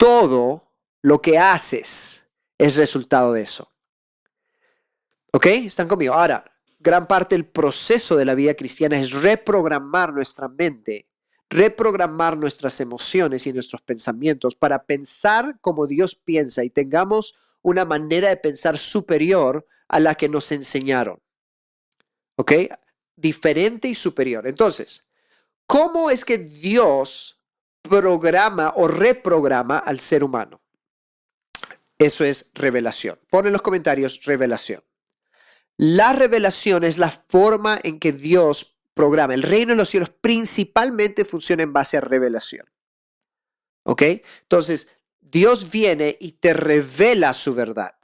todo 0.05 0.71
lo 1.01 1.23
que 1.23 1.39
haces 1.39 2.27
es 2.59 2.77
resultado 2.77 3.33
de 3.33 3.41
eso. 3.41 3.71
¿Ok? 5.33 5.47
¿Están 5.47 5.89
conmigo? 5.89 6.13
Ahora, 6.13 6.45
gran 6.79 7.07
parte 7.07 7.35
del 7.35 7.47
proceso 7.47 8.15
de 8.15 8.27
la 8.27 8.35
vida 8.35 8.53
cristiana 8.53 9.01
es 9.01 9.13
reprogramar 9.13 10.13
nuestra 10.13 10.47
mente, 10.49 11.09
reprogramar 11.49 12.37
nuestras 12.37 12.79
emociones 12.83 13.47
y 13.47 13.55
nuestros 13.55 13.81
pensamientos 13.81 14.55
para 14.55 14.85
pensar 14.85 15.59
como 15.63 15.87
Dios 15.87 16.15
piensa 16.15 16.65
y 16.65 16.69
tengamos 16.69 17.35
una 17.63 17.87
manera 17.87 18.29
de 18.29 18.37
pensar 18.37 18.77
superior 18.77 19.67
a 19.89 20.01
la 20.01 20.17
que 20.17 20.29
nos 20.29 20.53
enseñaron. 20.53 21.19
¿Ok? 22.37 22.53
Diferente 23.17 23.89
y 23.89 23.95
superior. 23.95 24.47
Entonces, 24.47 25.07
¿cómo 25.67 26.11
es 26.11 26.27
que 26.27 26.37
Dios 26.37 27.39
programa 27.89 28.73
o 28.77 28.89
reprograma 28.89 29.79
al 29.79 30.01
ser 30.01 30.25
humano. 30.25 30.61
Eso 31.99 32.25
es 32.25 32.51
revelación. 32.55 33.19
Pon 33.31 33.47
en 33.47 33.53
los 33.53 33.63
comentarios 33.63 34.25
revelación. 34.25 34.83
La 35.77 36.13
revelación 36.13 36.85
es 36.85 36.99
la 36.99 37.11
forma 37.11 37.79
en 37.83 37.99
que 38.01 38.13
Dios 38.13 38.77
programa. 38.95 39.35
El 39.35 39.43
reino 39.43 39.73
de 39.73 39.77
los 39.77 39.89
cielos 39.89 40.11
principalmente 40.21 41.25
funciona 41.25 41.63
en 41.63 41.73
base 41.73 41.97
a 41.97 42.01
revelación. 42.01 42.67
¿Ok? 43.85 44.03
Entonces, 44.43 44.89
Dios 45.21 45.71
viene 45.71 46.17
y 46.21 46.33
te 46.33 46.55
revela 46.55 47.35
su 47.35 47.55
verdad. 47.55 47.95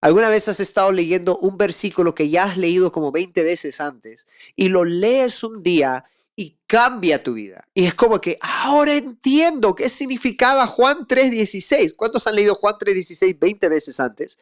¿Alguna 0.00 0.28
vez 0.28 0.48
has 0.48 0.60
estado 0.60 0.92
leyendo 0.92 1.38
un 1.38 1.56
versículo 1.56 2.14
que 2.14 2.28
ya 2.28 2.44
has 2.44 2.58
leído 2.58 2.92
como 2.92 3.10
20 3.10 3.42
veces 3.42 3.80
antes 3.80 4.26
y 4.54 4.68
lo 4.68 4.84
lees 4.84 5.42
un 5.44 5.62
día 5.62 6.04
y 6.36 6.58
cambia 6.66 7.22
tu 7.22 7.34
vida? 7.34 7.66
Y 7.74 7.84
es 7.84 7.94
como 7.94 8.20
que 8.20 8.38
ahora 8.40 8.94
entiendo 8.94 9.74
qué 9.74 9.88
significaba 9.88 10.66
Juan 10.66 11.06
3.16. 11.06 11.94
¿Cuántos 11.96 12.26
han 12.26 12.36
leído 12.36 12.54
Juan 12.54 12.74
3.16 12.74 13.38
20 13.38 13.68
veces 13.68 14.00
antes? 14.00 14.38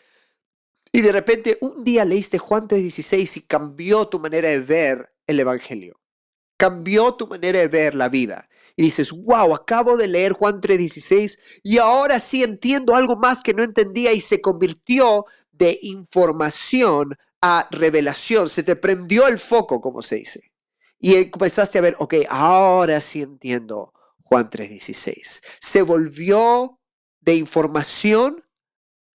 Y 0.93 1.01
de 1.01 1.13
repente 1.13 1.59
un 1.61 1.85
día 1.85 2.05
leíste 2.05 2.39
Juan 2.39 2.69
3.16 2.69 3.39
y 3.39 3.41
cambió 3.43 4.07
tu 4.09 4.21
manera 4.21 4.51
de 4.51 4.59
ver 4.59 5.13
el 5.27 5.41
Evangelio. 5.41 6.01
Cambió 6.59 7.15
tu 7.15 7.27
manera 7.27 7.59
de 7.59 7.69
ver 7.69 7.95
la 7.95 8.09
vida. 8.09 8.49
Y 8.77 8.83
dices, 8.83 9.11
wow, 9.13 9.55
acabo 9.55 9.97
de 9.97 10.09
leer 10.09 10.33
Juan 10.33 10.61
3.16 10.61 11.39
y 11.63 11.79
ahora 11.79 12.21
sí 12.21 12.43
entiendo 12.43 12.95
algo 12.95 13.17
más 13.17 13.43
que 13.43 13.55
no 13.55 13.63
entendía 13.63 14.13
y 14.13 14.21
se 14.21 14.41
convirtió 14.41 15.25
de 15.51 15.79
información 15.83 17.17
a 17.41 17.69
revelación. 17.71 18.49
Se 18.49 18.63
te 18.63 18.77
prendió 18.77 19.27
el 19.27 19.39
foco, 19.39 19.81
como 19.81 20.03
se 20.03 20.17
dice. 20.17 20.52
Y 21.03 21.17
empezaste 21.17 21.79
a 21.79 21.83
ver, 21.83 21.97
ok, 21.99 22.15
ahora 22.31 23.01
sí 23.01 23.23
entiendo 23.23 23.93
Juan 24.23 24.49
3.16. 24.49 25.43
Se 25.61 25.83
volvió 25.83 26.79
de 27.21 27.35
información 27.35 28.45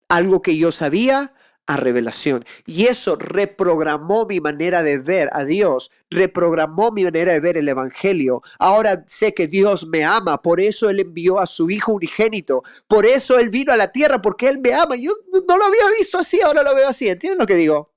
algo 0.10 0.41
que 0.41 0.58
yo 0.58 0.74
sabía 0.74 1.34
a 1.65 1.77
revelación. 1.77 2.44
Y 2.65 2.88
eso 2.88 3.15
reprogramó 3.15 4.25
mi 4.25 4.41
manera 4.41 4.84
de 4.84 4.98
ver 4.98 5.29
a 5.32 5.46
Dios, 5.46 5.89
reprogramó 6.10 6.91
mi 6.91 7.06
manera 7.06 7.32
de 7.32 7.39
ver 7.39 7.56
el 7.58 7.70
Evangelio. 7.70 8.41
Ahora 8.60 9.06
sé 9.08 9.34
que 9.34 9.48
Dios 9.48 9.88
me 9.88 10.03
ama, 10.03 10.41
por 10.41 10.60
eso 10.60 10.89
Él 10.89 11.00
envió 11.00 11.39
a 11.39 11.46
su 11.46 11.70
Hijo 11.70 11.94
unigénito, 11.94 12.63
por 12.89 13.06
eso 13.06 13.39
Él 13.39 13.50
vino 13.50 13.72
a 13.72 13.77
la 13.77 13.94
tierra, 13.94 14.22
porque 14.22 14.50
Él 14.50 14.60
me 14.60 14.74
ama. 14.74 14.98
Yo 14.98 15.13
no 15.48 15.58
lo 15.58 15.65
había 15.65 15.89
visto 15.98 16.17
así, 16.17 16.41
ahora 16.41 16.63
lo 16.63 16.75
veo 16.75 16.89
así. 16.89 17.08
¿Entienden 17.08 17.39
lo 17.39 17.46
que 17.46 17.56
digo? 17.56 17.97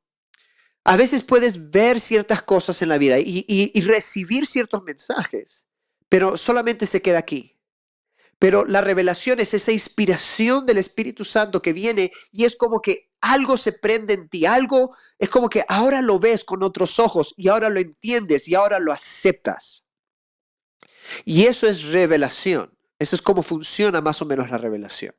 A 0.84 0.96
veces 0.96 1.22
puedes 1.22 1.70
ver 1.70 2.00
ciertas 2.00 2.42
cosas 2.42 2.80
en 2.82 2.88
la 2.88 2.98
vida 2.98 3.18
y, 3.18 3.80
recibir 3.82 4.46
ciertos 4.46 4.82
mensajes, 4.82 5.66
pero 6.08 6.36
solamente 6.36 6.86
se 6.86 7.02
queda 7.02 7.18
aquí. 7.18 7.58
Pero 8.38 8.64
la 8.64 8.80
revelación 8.80 9.38
es 9.40 9.52
esa 9.52 9.72
inspiración 9.72 10.64
del 10.64 10.78
Espíritu 10.78 11.26
Santo 11.26 11.60
que 11.60 11.74
viene 11.74 12.10
y 12.32 12.44
es 12.44 12.56
como 12.56 12.80
que 12.80 13.10
algo 13.20 13.58
se 13.58 13.72
prende 13.72 14.14
en 14.14 14.30
ti, 14.30 14.46
algo 14.46 14.96
es 15.18 15.28
como 15.28 15.50
que 15.50 15.62
ahora 15.68 16.00
lo 16.00 16.18
ves 16.18 16.44
con 16.44 16.62
otros 16.62 16.98
ojos 16.98 17.34
y 17.36 17.48
ahora 17.48 17.68
lo 17.68 17.80
entiendes 17.80 18.48
y 18.48 18.54
ahora 18.54 18.78
lo 18.78 18.92
aceptas. 18.92 19.84
Y 21.26 21.44
eso 21.44 21.66
es 21.66 21.84
revelación. 21.84 22.76
Eso 22.98 23.16
es 23.16 23.22
cómo 23.22 23.42
funciona 23.42 24.00
más 24.00 24.20
o 24.22 24.26
menos 24.26 24.50
la 24.50 24.58
revelación. 24.58 25.14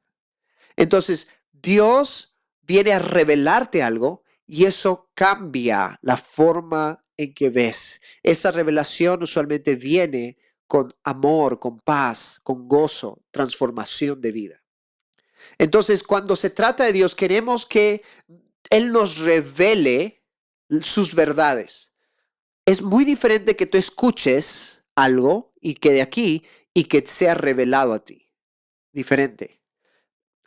Entonces, 0.75 1.27
Dios 1.51 2.35
viene 2.61 2.93
a 2.93 2.99
revelarte 2.99 3.83
algo 3.83 4.23
y 4.53 4.65
eso 4.65 5.09
cambia 5.13 5.97
la 6.01 6.17
forma 6.17 7.05
en 7.15 7.33
que 7.33 7.49
ves. 7.49 8.01
Esa 8.21 8.51
revelación 8.51 9.23
usualmente 9.23 9.77
viene 9.77 10.37
con 10.67 10.93
amor, 11.05 11.57
con 11.57 11.79
paz, 11.79 12.41
con 12.43 12.67
gozo, 12.67 13.23
transformación 13.31 14.19
de 14.19 14.33
vida. 14.33 14.63
Entonces, 15.57 16.03
cuando 16.03 16.35
se 16.35 16.49
trata 16.49 16.83
de 16.83 16.91
Dios, 16.91 17.15
queremos 17.15 17.65
que 17.65 18.01
Él 18.69 18.91
nos 18.91 19.19
revele 19.19 20.25
sus 20.83 21.15
verdades. 21.15 21.93
Es 22.65 22.81
muy 22.81 23.05
diferente 23.05 23.55
que 23.55 23.67
tú 23.67 23.77
escuches 23.77 24.83
algo 24.95 25.53
y 25.61 25.75
que 25.75 25.93
de 25.93 26.01
aquí 26.01 26.43
y 26.73 26.83
que 26.89 27.07
sea 27.07 27.35
revelado 27.35 27.93
a 27.93 28.03
ti. 28.03 28.33
Diferente. 28.91 29.61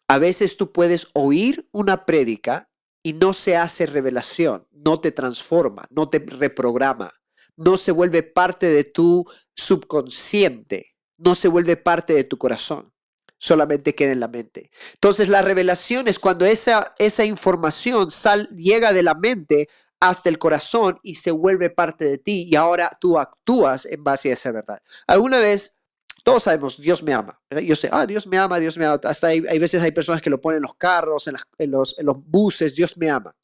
A 0.09 0.19
veces 0.19 0.59
tú 0.59 0.73
puedes 0.73 1.09
oír 1.15 1.67
una 1.73 2.05
prédica 2.05 2.69
y 3.05 3.13
no 3.13 3.35
se 3.35 3.57
hace 3.57 3.87
revelación, 3.87 4.67
no 4.73 4.99
te 4.99 5.13
transforma, 5.13 5.87
no 5.91 6.09
te 6.09 6.19
reprograma, 6.19 7.13
no 7.55 7.77
se 7.77 7.93
vuelve 7.93 8.25
parte 8.25 8.67
de 8.67 8.83
tu 8.83 9.25
subconsciente, 9.55 10.97
no 11.19 11.37
se 11.37 11.47
vuelve 11.47 11.77
parte 11.77 12.15
de 12.15 12.25
tu 12.25 12.37
corazón 12.37 12.91
solamente 13.37 13.95
queda 13.95 14.13
en 14.13 14.21
la 14.21 14.29
mente. 14.29 14.71
Entonces 14.95 15.29
la 15.29 15.43
revelación 15.43 16.09
es 16.09 16.19
cuando 16.19 16.47
esa, 16.47 16.95
esa 16.99 17.27
información 17.27 18.11
sal, 18.11 18.49
llega 18.57 18.95
de 18.95 19.03
la 19.03 19.13
mente 19.13 19.69
hasta 20.01 20.31
el 20.31 20.39
corazón 20.39 20.99
y 21.03 21.17
se 21.17 21.31
vuelve 21.31 21.69
parte 21.69 22.07
de 22.07 22.17
ti 22.17 22.49
y 22.51 22.57
ahora 22.57 22.91
tú 23.01 23.19
actúas 23.19 23.85
en 23.85 24.03
base 24.03 24.31
a 24.31 24.33
esa 24.33 24.51
verdad. 24.51 24.81
Alguna 25.07 25.39
vez, 25.41 25.77
todos 26.25 26.43
sabemos, 26.43 26.81
Dios 26.81 27.03
me 27.03 27.13
ama. 27.13 27.41
Yo 27.63 27.77
sé, 27.77 27.89
ah, 27.93 28.07
Dios 28.07 28.27
me 28.27 28.39
ama, 28.39 28.59
Dios 28.59 28.77
me 28.77 28.87
ama. 28.87 28.99
Hasta 29.05 29.29
hay, 29.29 29.45
hay 29.49 29.59
veces 29.59 29.81
hay 29.83 29.93
personas 29.93 30.21
que 30.23 30.31
lo 30.31 30.41
ponen 30.41 30.57
en 30.57 30.63
los 30.63 30.75
carros, 30.75 31.29
en, 31.29 31.37
en, 31.59 31.71
los, 31.71 31.97
en 31.99 32.07
los 32.07 32.17
buses, 32.19 32.75
Dios 32.75 32.97
me 32.97 33.11
ama. 33.11 33.37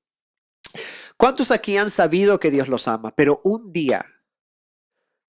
¿Cuántos 1.17 1.51
aquí 1.51 1.77
han 1.77 1.91
sabido 1.91 2.41
que 2.41 2.51
Dios 2.51 2.69
los 2.69 2.89
ama? 2.89 3.15
Pero 3.15 3.43
un 3.45 3.73
día 3.73 4.05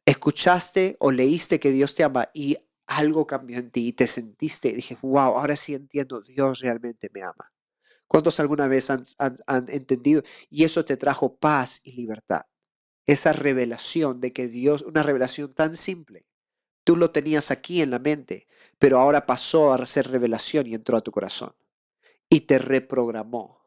escuchaste 0.05 0.95
o 0.99 1.11
leíste 1.11 1.59
que 1.59 1.71
Dios 1.71 1.93
te 1.93 2.03
ama 2.03 2.29
y 2.33 2.55
algo 2.87 3.27
cambió 3.27 3.59
en 3.59 3.71
ti 3.71 3.87
y 3.87 3.93
te 3.93 4.07
sentiste 4.07 4.69
y 4.69 4.75
dije, 4.75 4.97
wow, 5.01 5.37
ahora 5.37 5.55
sí 5.55 5.73
entiendo, 5.73 6.21
Dios 6.21 6.59
realmente 6.59 7.09
me 7.13 7.21
ama. 7.21 7.51
¿Cuántos 8.07 8.39
alguna 8.39 8.67
vez 8.67 8.89
han, 8.89 9.05
entendido? 9.69 10.21
Y 10.49 10.65
eso 10.65 10.83
te 10.83 10.97
trajo 10.97 11.37
paz 11.37 11.79
y 11.83 11.93
libertad. 11.93 12.41
Esa 13.05 13.33
revelación 13.33 14.19
de 14.19 14.33
que 14.33 14.47
Dios, 14.47 14.81
una 14.81 15.03
revelación 15.03 15.53
tan 15.53 15.75
simple, 15.75 16.25
tú 16.83 16.95
lo 16.95 17.11
tenías 17.11 17.51
aquí 17.51 17.81
en 17.81 17.91
la 17.91 17.99
mente, 17.99 18.47
pero 18.79 18.99
ahora 18.99 19.25
pasó 19.25 19.73
a 19.73 19.85
ser 19.85 20.09
revelación 20.09 20.67
y 20.67 20.73
entró 20.73 20.97
a 20.97 21.01
tu 21.01 21.11
corazón. 21.11 21.53
Y 22.29 22.41
te 22.41 22.59
reprogramó. 22.59 23.61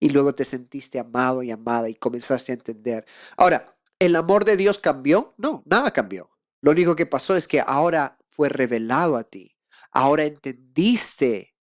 Y 0.00 0.10
luego 0.10 0.34
te 0.34 0.44
sentiste 0.44 0.98
amado 0.98 1.42
y 1.42 1.50
amada 1.50 1.88
y 1.88 1.94
comenzaste 1.94 2.52
a 2.52 2.56
entender. 2.56 3.06
Ahora, 3.36 3.76
¿el 3.98 4.16
amor 4.16 4.44
de 4.44 4.56
Dios 4.56 4.78
cambió? 4.78 5.34
No, 5.36 5.62
nada 5.64 5.92
cambió. 5.92 6.30
Lo 6.60 6.72
único 6.72 6.96
que 6.96 7.06
pasó 7.06 7.36
es 7.36 7.46
que 7.46 7.60
ahora 7.60 8.18
fue 8.28 8.48
revelado 8.48 9.16
a 9.16 9.24
ti. 9.24 9.56
Ahora 9.92 10.24
entendiste 10.24 11.54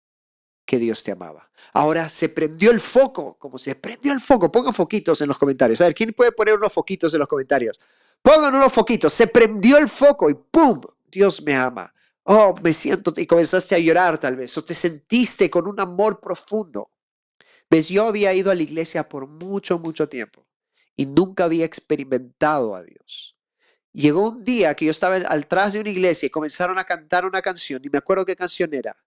que 0.65 0.77
Dios 0.77 1.03
te 1.03 1.11
amaba. 1.11 1.49
Ahora 1.73 2.09
se 2.09 2.29
prendió 2.29 2.71
el 2.71 2.79
foco, 2.79 3.37
como 3.39 3.57
se 3.57 3.75
prendió 3.75 4.13
el 4.13 4.21
foco. 4.21 4.51
Pongan 4.51 4.73
foquitos 4.73 5.19
en 5.21 5.27
los 5.27 5.37
comentarios. 5.37 5.81
A 5.81 5.85
ver, 5.85 5.95
¿quién 5.95 6.13
puede 6.13 6.31
poner 6.31 6.55
unos 6.55 6.71
foquitos 6.71 7.13
en 7.13 7.19
los 7.19 7.27
comentarios? 7.27 7.79
Pongan 8.21 8.55
unos 8.55 8.71
foquitos. 8.71 9.13
Se 9.13 9.27
prendió 9.27 9.77
el 9.77 9.89
foco 9.89 10.29
y 10.29 10.35
¡pum! 10.35 10.81
Dios 11.11 11.41
me 11.41 11.55
ama. 11.55 11.93
Oh, 12.23 12.55
me 12.61 12.73
siento 12.73 13.13
y 13.15 13.25
comenzaste 13.25 13.75
a 13.75 13.79
llorar 13.79 14.17
tal 14.19 14.35
vez. 14.35 14.57
O 14.57 14.63
te 14.63 14.75
sentiste 14.75 15.49
con 15.49 15.67
un 15.67 15.79
amor 15.79 16.19
profundo. 16.19 16.91
Ves, 17.69 17.89
yo 17.89 18.07
había 18.07 18.33
ido 18.33 18.51
a 18.51 18.55
la 18.55 18.63
iglesia 18.63 19.07
por 19.07 19.27
mucho, 19.27 19.79
mucho 19.79 20.09
tiempo 20.09 20.49
y 20.99 21.05
nunca 21.05 21.45
había 21.45 21.63
experimentado 21.63 22.75
a 22.75 22.83
Dios. 22.83 23.37
Llegó 23.93 24.31
un 24.31 24.43
día 24.43 24.75
que 24.75 24.83
yo 24.83 24.91
estaba 24.91 25.15
atrás 25.15 25.71
de 25.71 25.79
una 25.79 25.91
iglesia 25.91 26.27
y 26.27 26.29
comenzaron 26.29 26.77
a 26.77 26.83
cantar 26.83 27.25
una 27.25 27.41
canción, 27.41 27.79
y 27.85 27.89
me 27.89 27.99
acuerdo 27.99 28.25
qué 28.25 28.35
canción 28.35 28.73
era. 28.73 28.97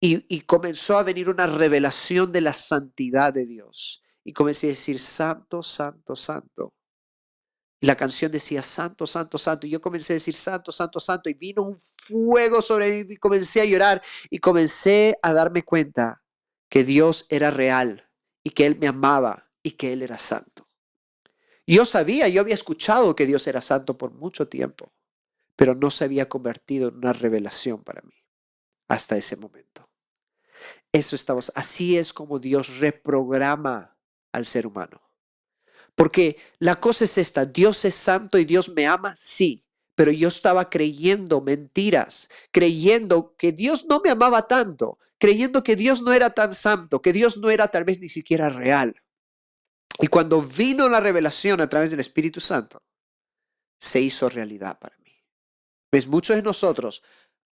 Y, 0.00 0.24
y, 0.32 0.42
comenzó 0.42 0.96
a 0.96 1.02
venir 1.02 1.28
una 1.28 1.48
revelación 1.48 2.30
de 2.30 2.40
la 2.40 2.52
santidad 2.52 3.32
de 3.32 3.46
Dios. 3.46 4.00
Y 4.22 4.32
comencé 4.32 4.68
a 4.68 4.70
decir, 4.70 5.00
Santo, 5.00 5.64
Santo, 5.64 6.14
Santo. 6.14 6.72
La 7.84 7.96
canción 7.96 8.32
decía, 8.32 8.62
Santo, 8.62 9.06
Santo, 9.06 9.36
Santo. 9.36 9.66
Y 9.66 9.70
yo 9.70 9.80
comencé 9.80 10.14
a 10.14 10.16
decir, 10.16 10.34
Santo, 10.34 10.72
Santo, 10.72 11.00
Santo. 11.00 11.28
Y 11.28 11.34
vino 11.34 11.62
un 11.62 11.76
fuego 11.98 12.62
sobre 12.62 13.04
mí 13.04 13.12
y 13.12 13.16
comencé 13.18 13.60
a 13.60 13.66
llorar. 13.66 14.02
Y 14.30 14.38
comencé 14.38 15.18
a 15.22 15.34
darme 15.34 15.64
cuenta 15.64 16.22
que 16.70 16.82
Dios 16.82 17.26
era 17.28 17.50
real 17.50 18.10
y 18.42 18.50
que 18.50 18.64
Él 18.64 18.78
me 18.78 18.86
amaba 18.86 19.50
y 19.62 19.72
que 19.72 19.92
Él 19.92 20.02
era 20.02 20.18
santo. 20.18 20.66
Yo 21.66 21.84
sabía, 21.84 22.26
yo 22.28 22.40
había 22.40 22.54
escuchado 22.54 23.14
que 23.14 23.26
Dios 23.26 23.46
era 23.46 23.60
santo 23.60 23.98
por 23.98 24.12
mucho 24.12 24.48
tiempo, 24.48 24.94
pero 25.54 25.74
no 25.74 25.90
se 25.90 26.04
había 26.04 26.28
convertido 26.28 26.88
en 26.88 26.96
una 26.96 27.12
revelación 27.12 27.84
para 27.84 28.00
mí 28.00 28.14
hasta 28.88 29.16
ese 29.16 29.36
momento. 29.36 29.90
Eso 30.90 31.16
estamos, 31.16 31.52
así 31.54 31.98
es 31.98 32.14
como 32.14 32.38
Dios 32.38 32.78
reprograma 32.78 33.98
al 34.32 34.46
ser 34.46 34.66
humano. 34.66 35.03
Porque 35.94 36.38
la 36.58 36.80
cosa 36.80 37.04
es 37.04 37.18
esta, 37.18 37.44
Dios 37.44 37.84
es 37.84 37.94
santo 37.94 38.38
y 38.38 38.44
Dios 38.44 38.68
me 38.68 38.86
ama, 38.86 39.14
sí, 39.16 39.64
pero 39.94 40.10
yo 40.10 40.28
estaba 40.28 40.68
creyendo 40.70 41.40
mentiras, 41.40 42.28
creyendo 42.50 43.34
que 43.36 43.52
Dios 43.52 43.86
no 43.88 44.00
me 44.04 44.10
amaba 44.10 44.48
tanto, 44.48 44.98
creyendo 45.18 45.62
que 45.62 45.76
Dios 45.76 46.02
no 46.02 46.12
era 46.12 46.30
tan 46.30 46.52
santo, 46.52 47.00
que 47.00 47.12
Dios 47.12 47.36
no 47.36 47.50
era 47.50 47.68
tal 47.68 47.84
vez 47.84 48.00
ni 48.00 48.08
siquiera 48.08 48.48
real. 48.48 48.96
Y 50.00 50.08
cuando 50.08 50.42
vino 50.42 50.88
la 50.88 51.00
revelación 51.00 51.60
a 51.60 51.68
través 51.68 51.90
del 51.90 52.00
Espíritu 52.00 52.40
Santo, 52.40 52.82
se 53.78 54.00
hizo 54.00 54.28
realidad 54.28 54.78
para 54.78 54.98
mí. 54.98 55.12
¿Ves? 55.92 56.08
Muchos 56.08 56.34
de 56.34 56.42
nosotros, 56.42 57.02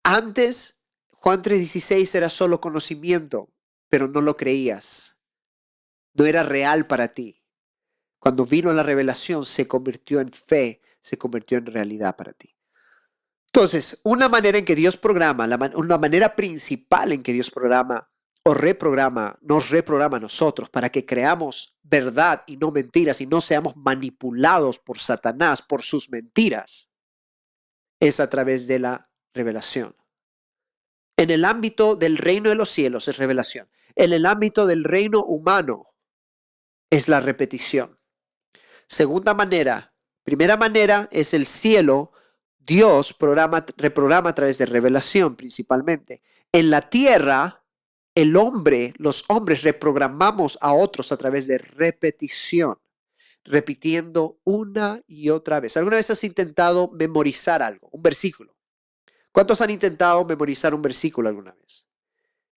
antes 0.03 0.79
Juan 1.11 1.43
3:16 1.43 2.15
era 2.15 2.29
solo 2.29 2.59
conocimiento, 2.59 3.53
pero 3.89 4.07
no 4.07 4.21
lo 4.21 4.35
creías. 4.35 5.17
No 6.17 6.25
era 6.25 6.41
real 6.41 6.87
para 6.87 7.13
ti. 7.13 7.40
Cuando 8.21 8.45
vino 8.45 8.71
la 8.71 8.83
revelación, 8.83 9.43
se 9.45 9.67
convirtió 9.67 10.19
en 10.19 10.31
fe, 10.31 10.79
se 11.01 11.17
convirtió 11.17 11.57
en 11.57 11.65
realidad 11.65 12.15
para 12.15 12.33
ti. 12.33 12.55
Entonces, 13.47 13.99
una 14.03 14.29
manera 14.29 14.59
en 14.59 14.63
que 14.63 14.75
Dios 14.75 14.95
programa, 14.95 15.49
una 15.73 15.97
manera 15.97 16.35
principal 16.35 17.13
en 17.13 17.23
que 17.23 17.33
Dios 17.33 17.49
programa 17.49 18.11
o 18.43 18.53
reprograma, 18.53 19.39
nos 19.41 19.71
reprograma 19.71 20.17
a 20.17 20.19
nosotros 20.19 20.69
para 20.69 20.89
que 20.89 21.03
creamos 21.03 21.75
verdad 21.81 22.43
y 22.45 22.57
no 22.57 22.69
mentiras 22.69 23.21
y 23.21 23.25
no 23.25 23.41
seamos 23.41 23.75
manipulados 23.75 24.77
por 24.77 24.99
Satanás, 24.99 25.63
por 25.63 25.81
sus 25.81 26.11
mentiras, 26.11 26.91
es 27.99 28.19
a 28.19 28.29
través 28.29 28.67
de 28.67 28.77
la 28.77 29.09
revelación. 29.33 29.95
En 31.17 31.31
el 31.31 31.43
ámbito 31.43 31.95
del 31.95 32.19
reino 32.19 32.49
de 32.49 32.55
los 32.55 32.69
cielos 32.69 33.07
es 33.07 33.17
revelación. 33.17 33.67
En 33.95 34.13
el 34.13 34.27
ámbito 34.27 34.67
del 34.67 34.83
reino 34.83 35.23
humano 35.23 35.95
es 36.91 37.09
la 37.09 37.19
repetición. 37.19 38.00
Segunda 38.91 39.33
manera, 39.33 39.93
primera 40.21 40.57
manera 40.57 41.07
es 41.13 41.33
el 41.33 41.45
cielo 41.45 42.11
Dios 42.59 43.13
programa, 43.13 43.65
reprograma 43.77 44.31
a 44.31 44.35
través 44.35 44.57
de 44.57 44.65
revelación 44.65 45.37
principalmente. 45.37 46.21
En 46.51 46.69
la 46.69 46.81
tierra, 46.81 47.63
el 48.15 48.35
hombre, 48.35 48.93
los 48.97 49.23
hombres 49.29 49.63
reprogramamos 49.63 50.57
a 50.59 50.73
otros 50.73 51.13
a 51.13 51.17
través 51.17 51.47
de 51.47 51.59
repetición, 51.59 52.79
repitiendo 53.45 54.41
una 54.43 55.01
y 55.07 55.29
otra 55.29 55.61
vez. 55.61 55.77
¿Alguna 55.77 55.95
vez 55.95 56.09
has 56.09 56.25
intentado 56.25 56.91
memorizar 56.91 57.63
algo, 57.63 57.87
un 57.93 58.01
versículo? 58.01 58.57
¿Cuántos 59.31 59.61
han 59.61 59.69
intentado 59.69 60.25
memorizar 60.25 60.75
un 60.75 60.81
versículo 60.81 61.29
alguna 61.29 61.53
vez? 61.53 61.87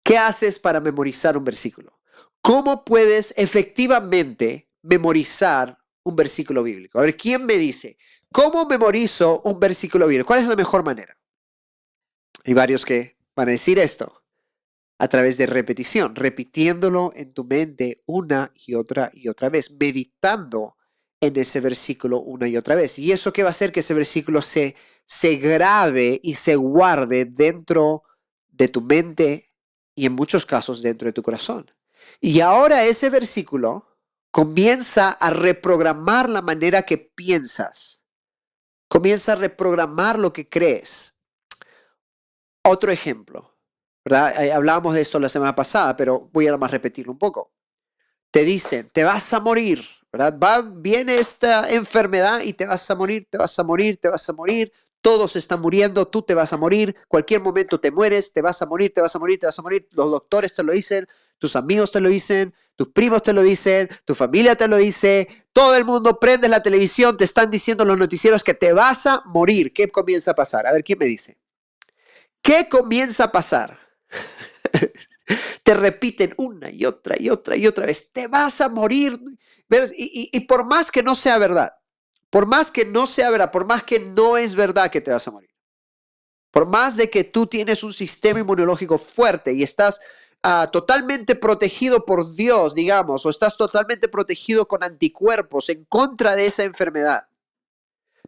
¿Qué 0.02 0.18
haces 0.18 0.58
para 0.58 0.80
memorizar 0.80 1.38
un 1.38 1.44
versículo? 1.44 2.00
¿Cómo 2.42 2.84
puedes 2.84 3.36
efectivamente 3.38 4.72
memorizar 4.82 5.83
un 6.04 6.16
versículo 6.16 6.64
bíblico? 6.64 7.00
A 7.00 7.04
ver, 7.04 7.18
¿quién 7.18 7.46
me 7.46 7.56
dice? 7.56 7.98
¿Cómo 8.32 8.66
memorizo 8.66 9.42
un 9.44 9.60
versículo 9.60 10.08
bíblico? 10.08 10.28
¿Cuál 10.28 10.42
es 10.42 10.48
la 10.48 10.56
mejor 10.56 10.84
manera? 10.84 11.18
Hay 12.46 12.54
varios 12.54 12.86
que 12.86 13.18
van 13.36 13.50
a 13.50 13.52
decir 13.52 13.80
esto 13.80 14.24
a 15.00 15.08
través 15.08 15.38
de 15.38 15.48
repetición, 15.48 16.16
repitiéndolo 16.16 17.12
en 17.16 17.34
tu 17.34 17.44
mente 17.44 18.04
una 18.06 18.52
y 18.56 18.76
otra 18.76 19.12
y 19.14 19.28
otra 19.28 19.50
vez, 19.50 19.72
meditando 19.72 20.78
en 21.20 21.38
ese 21.38 21.62
versículo 21.62 22.20
una 22.20 22.48
y 22.48 22.58
otra 22.58 22.76
vez. 22.76 23.00
¿Y 23.00 23.12
eso 23.12 23.32
qué 23.32 23.44
va 23.44 23.50
a 23.50 23.52
hacer? 23.52 23.72
Que 23.72 23.80
ese 23.80 23.94
versículo 23.94 24.42
se, 24.42 24.76
se 25.06 25.36
grabe 25.38 26.20
y 26.22 26.34
se 26.36 26.56
guarde 26.56 27.26
dentro 27.26 28.04
de 28.50 28.68
tu 28.68 28.82
mente 28.82 29.52
y 29.96 30.06
en 30.06 30.14
muchos 30.14 30.46
casos 30.46 30.82
dentro 30.82 31.06
de 31.06 31.14
tu 31.14 31.24
corazón. 31.24 31.72
Y 32.20 32.40
ahora 32.42 32.84
ese 32.84 33.10
versículo 33.10 33.93
comienza 34.34 35.12
a 35.12 35.30
reprogramar 35.30 36.30
la 36.30 36.42
manera 36.42 36.82
que 36.82 36.98
piensas 36.98 38.04
Comienza 38.94 39.34
a 39.34 39.38
reprogramar 39.38 40.20
lo 40.20 40.32
que 40.32 40.48
crees. 40.48 41.16
Otro 42.64 42.92
ejemplo, 42.92 43.58
¿verdad? 44.06 44.44
Eh, 44.44 44.54
hablábamos 44.54 44.94
de 44.94 45.02
esto 45.02 45.20
la 45.20 45.30
semana 45.30 45.56
pasada, 45.56 45.96
pero 45.96 46.30
voy 46.32 46.46
a 46.46 46.56
más 46.58 46.70
repetirlo 46.70 47.12
un 47.12 47.18
poco. 47.18 47.52
Te 48.30 48.44
dicen, 48.44 48.92
te 48.94 49.04
vas 49.04 49.34
a 49.34 49.40
morir, 49.40 49.84
¿verdad? 50.12 50.38
Va, 50.38 50.62
viene 50.62 51.16
esta 51.16 51.72
enfermedad 51.72 52.42
y 52.42 52.54
te 52.54 52.68
vas 52.68 52.88
a 52.92 52.94
morir, 52.94 53.28
te 53.32 53.40
vas 53.40 53.58
a 53.58 53.64
morir, 53.64 53.98
te 53.98 54.10
vas 54.10 54.30
a 54.30 54.34
morir. 54.34 54.72
Todos 55.02 55.36
están 55.38 55.62
muriendo, 55.62 56.08
tú 56.08 56.22
te 56.22 56.36
vas 56.36 56.54
a 56.54 56.58
morir, 56.58 56.96
cualquier 57.08 57.42
momento 57.42 57.80
te 57.80 57.90
mueres, 57.90 58.32
te 58.32 58.44
vas 58.44 58.62
a 58.62 58.68
morir, 58.68 58.94
te 58.94 59.02
vas 59.02 59.16
a 59.16 59.18
morir, 59.18 59.40
te 59.40 59.48
vas 59.48 59.58
a 59.58 59.64
morir. 59.64 59.88
Los 59.90 60.12
doctores 60.12 60.54
te 60.54 60.62
lo 60.62 60.72
dicen, 60.72 61.08
tus 61.40 61.56
amigos 61.56 61.92
te 61.92 62.00
lo 62.00 62.10
dicen, 62.10 62.54
tus 62.76 62.90
primos 62.90 63.22
te 63.24 63.34
lo 63.34 63.42
dicen, 63.42 63.90
tu 64.06 64.16
familia 64.16 64.56
te 64.56 64.68
lo 64.68 64.78
dice, 64.78 65.28
todo 65.52 65.76
el 65.76 65.86
mundo 65.86 66.20
prende 66.20 66.48
la 66.48 66.64
televisión, 66.64 67.18
te 67.18 67.24
están 67.24 67.52
diciendo 67.52 67.86
los 67.86 67.98
noticieros 67.98 68.44
que 68.44 68.54
te 68.54 68.74
vas 68.74 69.06
a 69.06 69.22
morir. 69.26 69.74
¿Qué 69.74 69.90
comienza 69.90 70.32
a 70.32 70.36
pasar? 70.36 70.66
A 70.66 70.72
ver, 70.72 70.84
¿quién 70.84 71.00
me 71.00 71.06
dice? 71.06 71.38
¿Qué 72.42 72.68
comienza 72.70 73.26
a 73.26 73.32
pasar? 73.32 73.80
te 75.64 75.74
repiten 75.74 76.34
una 76.38 76.70
y 76.70 76.86
otra 76.86 77.16
y 77.20 77.30
otra 77.30 77.56
y 77.56 77.68
otra 77.68 77.86
vez, 77.86 78.12
te 78.12 78.28
vas 78.28 78.62
a 78.62 78.70
morir. 78.70 79.20
Y, 79.98 80.30
y, 80.32 80.40
por 80.42 80.66
más 80.66 80.92
que 80.92 81.02
no 81.02 81.16
sea 81.16 81.38
verdad, 81.40 81.74
por 82.30 82.46
más 82.46 82.72
que 82.72 82.86
no 82.86 83.08
sea 83.08 83.32
verdad, 83.32 83.52
por 83.52 83.66
más 83.66 83.84
que 83.84 84.00
no 84.00 84.38
es 84.38 84.54
verdad 84.54 84.92
que 84.92 85.02
te 85.02 85.12
vas 85.12 85.28
a 85.28 85.32
morir, 85.32 85.50
por 86.52 86.68
más 86.68 86.96
de 86.96 87.10
que 87.10 87.24
tú 87.24 87.48
tienes 87.48 87.84
un 87.84 87.94
sistema 87.94 88.40
inmunológico 88.40 89.00
fuerte 89.00 89.54
y 89.54 89.64
estás 89.64 90.00
Ah, 90.46 90.70
totalmente 90.70 91.36
protegido 91.36 92.04
por 92.06 92.36
Dios, 92.36 92.76
digamos, 92.76 93.26
o 93.26 93.30
estás 93.30 93.56
totalmente 93.56 94.10
protegido 94.10 94.68
con 94.68 94.84
anticuerpos 94.84 95.70
en 95.70 95.86
contra 95.86 96.36
de 96.36 96.48
esa 96.48 96.64
enfermedad, 96.64 97.30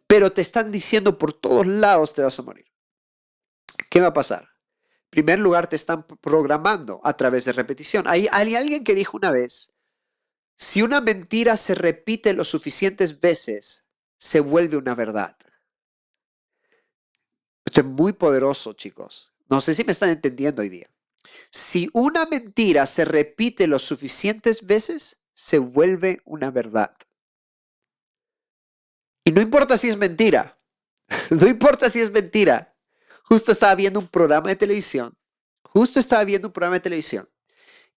pero 0.07 0.31
te 0.31 0.41
están 0.41 0.71
diciendo 0.71 1.17
por 1.17 1.33
todos 1.33 1.67
lados 1.67 2.13
te 2.13 2.21
vas 2.21 2.39
a 2.39 2.43
morir. 2.43 2.71
¿Qué 3.89 3.99
va 3.99 4.07
a 4.07 4.13
pasar? 4.13 4.43
En 4.43 5.09
primer 5.09 5.39
lugar, 5.39 5.67
te 5.67 5.75
están 5.75 6.03
programando 6.03 7.01
a 7.03 7.17
través 7.17 7.43
de 7.43 7.51
repetición. 7.51 8.07
Hay, 8.07 8.29
hay 8.31 8.55
alguien 8.55 8.85
que 8.85 8.95
dijo 8.95 9.17
una 9.17 9.31
vez, 9.31 9.71
si 10.55 10.81
una 10.81 11.01
mentira 11.01 11.57
se 11.57 11.75
repite 11.75 12.33
lo 12.33 12.45
suficientes 12.45 13.19
veces, 13.19 13.83
se 14.17 14.39
vuelve 14.39 14.77
una 14.77 14.95
verdad. 14.95 15.35
Esto 17.65 17.81
es 17.81 17.87
muy 17.87 18.13
poderoso, 18.13 18.71
chicos. 18.71 19.33
No 19.49 19.59
sé 19.59 19.73
si 19.73 19.83
me 19.83 19.91
están 19.91 20.11
entendiendo 20.11 20.61
hoy 20.61 20.69
día. 20.69 20.89
Si 21.51 21.89
una 21.93 22.25
mentira 22.25 22.85
se 22.85 23.05
repite 23.05 23.67
lo 23.67 23.79
suficientes 23.79 24.65
veces, 24.65 25.21
se 25.33 25.59
vuelve 25.59 26.21
una 26.25 26.51
verdad. 26.51 26.95
Y 29.25 29.31
no 29.31 29.41
importa 29.41 29.77
si 29.77 29.89
es 29.89 29.97
mentira, 29.97 30.59
no 31.29 31.47
importa 31.47 31.89
si 31.89 31.99
es 31.99 32.11
mentira. 32.11 32.75
Justo 33.23 33.51
estaba 33.51 33.73
viendo 33.73 33.99
un 33.99 34.07
programa 34.07 34.49
de 34.49 34.55
televisión, 34.55 35.17
justo 35.63 35.99
estaba 35.99 36.23
viendo 36.23 36.49
un 36.49 36.53
programa 36.53 36.75
de 36.75 36.81
televisión 36.81 37.27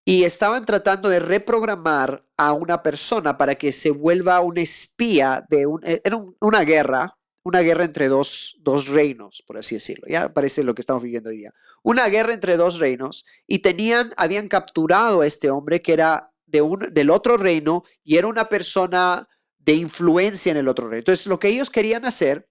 y 0.09 0.25
estaban 0.25 0.65
tratando 0.65 1.11
de 1.11 1.21
reprogramar 1.21 2.25
a 2.39 2.55
una 2.55 2.83
persona 2.83 3.37
para 3.37 3.57
que 3.57 3.73
se 3.73 3.91
vuelva 3.91 4.41
un 4.41 4.57
espía 4.57 5.45
de 5.51 5.67
e, 5.83 6.01
era 6.03 6.19
una 6.41 6.63
guerra, 6.63 7.18
una 7.49 7.61
guerra 7.61 7.85
entre 7.85 8.09
dos, 8.09 8.57
dos 8.61 8.89
reinos, 8.89 9.43
por 9.47 9.57
así 9.57 9.77
decirlo. 9.77 10.07
Ya 10.07 10.35
parece 10.35 10.63
lo 10.63 10.75
que 10.75 10.83
estamos 10.83 11.03
viviendo 11.03 11.31
hoy 11.31 11.39
día. 11.39 11.55
Una 11.83 12.07
guerra 12.09 12.35
entre 12.35 12.59
dos 12.59 12.79
reinos 12.79 13.25
y 13.47 13.61
tenían, 13.61 14.13
habían 14.19 14.49
capturado 14.49 15.23
a 15.23 15.27
este 15.27 15.49
hombre 15.51 15.81
que 15.81 15.95
era 15.95 16.31
de 16.45 16.61
un, 16.61 16.81
del 16.93 17.09
otro 17.09 17.39
reino 17.39 17.85
y 18.05 18.19
era 18.19 18.27
una 18.27 18.51
persona 18.51 19.27
de 19.57 19.73
influencia 19.73 20.51
en 20.51 20.59
el 20.59 20.69
otro 20.69 20.89
reino. 20.89 20.99
Entonces, 20.99 21.27
lo 21.27 21.39
que 21.39 21.49
ellos 21.49 21.71
querían 21.71 22.05
hacer 22.05 22.51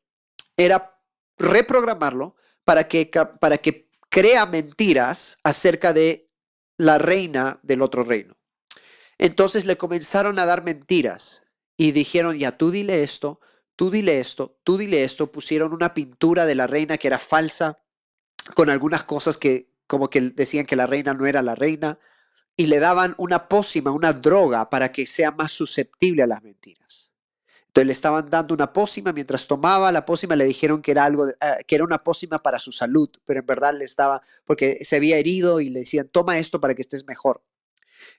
era 0.58 1.00
reprogramarlo 1.38 2.36
para 2.66 2.88
que, 2.88 3.12
para 3.40 3.60
que 3.60 3.92
crea 4.10 4.48
mentiras 4.48 5.38
acerca 5.44 5.94
de 5.94 6.32
la 6.76 6.98
reina 6.98 7.60
del 7.62 7.84
otro 7.84 8.04
reino. 8.04 8.36
Entonces 9.20 9.66
le 9.66 9.78
comenzaron 9.78 10.40
a 10.40 10.46
dar 10.46 10.64
mentiras 10.64 11.44
y 11.76 11.92
dijeron, 11.92 12.40
ya 12.40 12.58
tú 12.58 12.72
dile 12.72 13.04
esto, 13.04 13.42
tú 13.78 13.90
dile 13.92 14.20
esto, 14.20 14.58
tú 14.64 14.78
dile 14.78 15.06
esto, 15.06 15.32
pusieron 15.32 15.72
una 15.72 15.94
pintura 15.94 16.46
de 16.46 16.56
la 16.56 16.68
reina 16.68 16.98
que 16.98 17.08
era 17.08 17.20
falsa, 17.20 17.78
con 18.56 18.70
algunas 18.70 19.06
cosas 19.06 19.38
que 19.38 19.72
como 19.86 20.10
que 20.10 20.20
decían 20.20 20.66
que 20.66 20.76
la 20.76 20.88
reina 20.88 21.14
no 21.14 21.26
era 21.26 21.42
la 21.42 21.56
reina, 21.56 22.00
y 22.58 22.66
le 22.66 22.80
daban 22.80 23.14
una 23.18 23.48
pócima, 23.48 23.92
una 23.92 24.12
droga 24.12 24.70
para 24.70 24.92
que 24.92 25.06
sea 25.06 25.32
más 25.32 25.52
susceptible 25.52 26.24
a 26.24 26.28
las 26.28 26.44
mentiras. 26.44 27.14
Entonces 27.68 27.86
le 27.86 27.94
estaban 27.94 28.30
dando 28.32 28.56
una 28.56 28.74
pócima, 28.74 29.14
mientras 29.14 29.46
tomaba 29.46 29.92
la 29.92 30.06
pócima 30.06 30.36
le 30.36 30.46
dijeron 30.46 30.82
que 30.82 30.92
era 30.92 31.06
algo, 31.06 31.30
eh, 31.30 31.36
que 31.68 31.76
era 31.76 31.84
una 31.84 32.04
pócima 32.04 32.40
para 32.40 32.58
su 32.58 32.72
salud, 32.72 33.10
pero 33.26 33.42
en 33.42 33.46
verdad 33.46 33.76
le 33.78 33.86
estaba, 33.86 34.24
porque 34.46 34.84
se 34.84 34.96
había 34.96 35.18
herido 35.18 35.62
y 35.62 35.70
le 35.70 35.82
decían, 35.82 36.10
toma 36.10 36.40
esto 36.40 36.60
para 36.60 36.74
que 36.74 36.82
estés 36.82 37.06
mejor. 37.06 37.44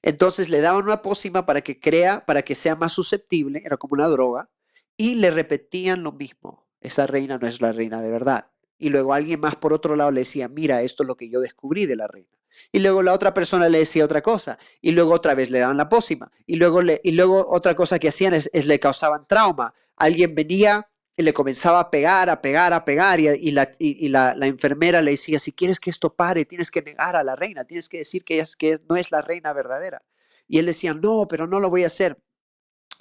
Entonces 0.02 0.48
le 0.48 0.60
daban 0.60 0.84
una 0.84 1.02
pócima 1.02 1.44
para 1.44 1.62
que 1.62 1.80
crea, 1.80 2.24
para 2.24 2.42
que 2.42 2.54
sea 2.54 2.76
más 2.76 2.92
susceptible, 2.92 3.62
era 3.64 3.76
como 3.76 3.94
una 3.94 4.06
droga, 4.06 4.48
y 4.98 5.14
le 5.14 5.30
repetían 5.30 6.02
lo 6.02 6.12
mismo. 6.12 6.68
Esa 6.80 7.06
reina 7.06 7.38
no 7.38 7.46
es 7.46 7.62
la 7.62 7.72
reina 7.72 8.02
de 8.02 8.10
verdad. 8.10 8.50
Y 8.76 8.90
luego 8.90 9.14
alguien 9.14 9.40
más 9.40 9.56
por 9.56 9.72
otro 9.72 9.96
lado 9.96 10.10
le 10.10 10.20
decía, 10.20 10.48
mira, 10.48 10.82
esto 10.82 11.04
es 11.04 11.06
lo 11.06 11.16
que 11.16 11.30
yo 11.30 11.40
descubrí 11.40 11.86
de 11.86 11.96
la 11.96 12.06
reina. 12.08 12.36
Y 12.72 12.80
luego 12.80 13.02
la 13.02 13.12
otra 13.12 13.32
persona 13.32 13.68
le 13.68 13.78
decía 13.78 14.04
otra 14.04 14.22
cosa. 14.22 14.58
Y 14.80 14.92
luego 14.92 15.14
otra 15.14 15.34
vez 15.34 15.50
le 15.50 15.60
daban 15.60 15.76
la 15.76 15.88
pócima. 15.88 16.30
Y 16.46 16.56
luego, 16.56 16.82
le, 16.82 17.00
y 17.04 17.12
luego 17.12 17.46
otra 17.48 17.74
cosa 17.74 17.98
que 17.98 18.08
hacían 18.08 18.34
es, 18.34 18.50
le 18.52 18.80
causaban 18.80 19.24
trauma. 19.26 19.72
Alguien 19.96 20.34
venía 20.34 20.88
y 21.16 21.22
le 21.22 21.32
comenzaba 21.32 21.78
a 21.80 21.90
pegar, 21.90 22.28
a 22.28 22.40
pegar, 22.42 22.72
a 22.72 22.84
pegar. 22.84 23.20
Y, 23.20 23.52
la, 23.52 23.70
y 23.78 24.08
la, 24.08 24.34
la, 24.34 24.46
enfermera 24.46 25.00
le 25.00 25.12
decía, 25.12 25.38
si 25.38 25.52
quieres 25.52 25.78
que 25.78 25.90
esto 25.90 26.14
pare, 26.14 26.44
tienes 26.44 26.72
que 26.72 26.82
negar 26.82 27.14
a 27.14 27.22
la 27.22 27.36
reina. 27.36 27.64
Tienes 27.64 27.88
que 27.88 27.98
decir 27.98 28.24
que, 28.24 28.34
ella, 28.34 28.46
que 28.58 28.80
no 28.88 28.96
es 28.96 29.12
la 29.12 29.22
reina 29.22 29.52
verdadera. 29.52 30.02
Y 30.48 30.58
él 30.58 30.66
decía, 30.66 30.92
no, 30.94 31.26
pero 31.28 31.46
no 31.46 31.60
lo 31.60 31.70
voy 31.70 31.84
a 31.84 31.88
hacer. 31.88 32.18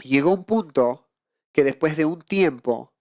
Llegó 0.04 0.32
un 0.32 0.44
punto 0.44 1.07
que 1.58 1.64
después 1.64 1.98
de 1.98 2.06
un 2.06 2.22
tiempo, 2.22 2.94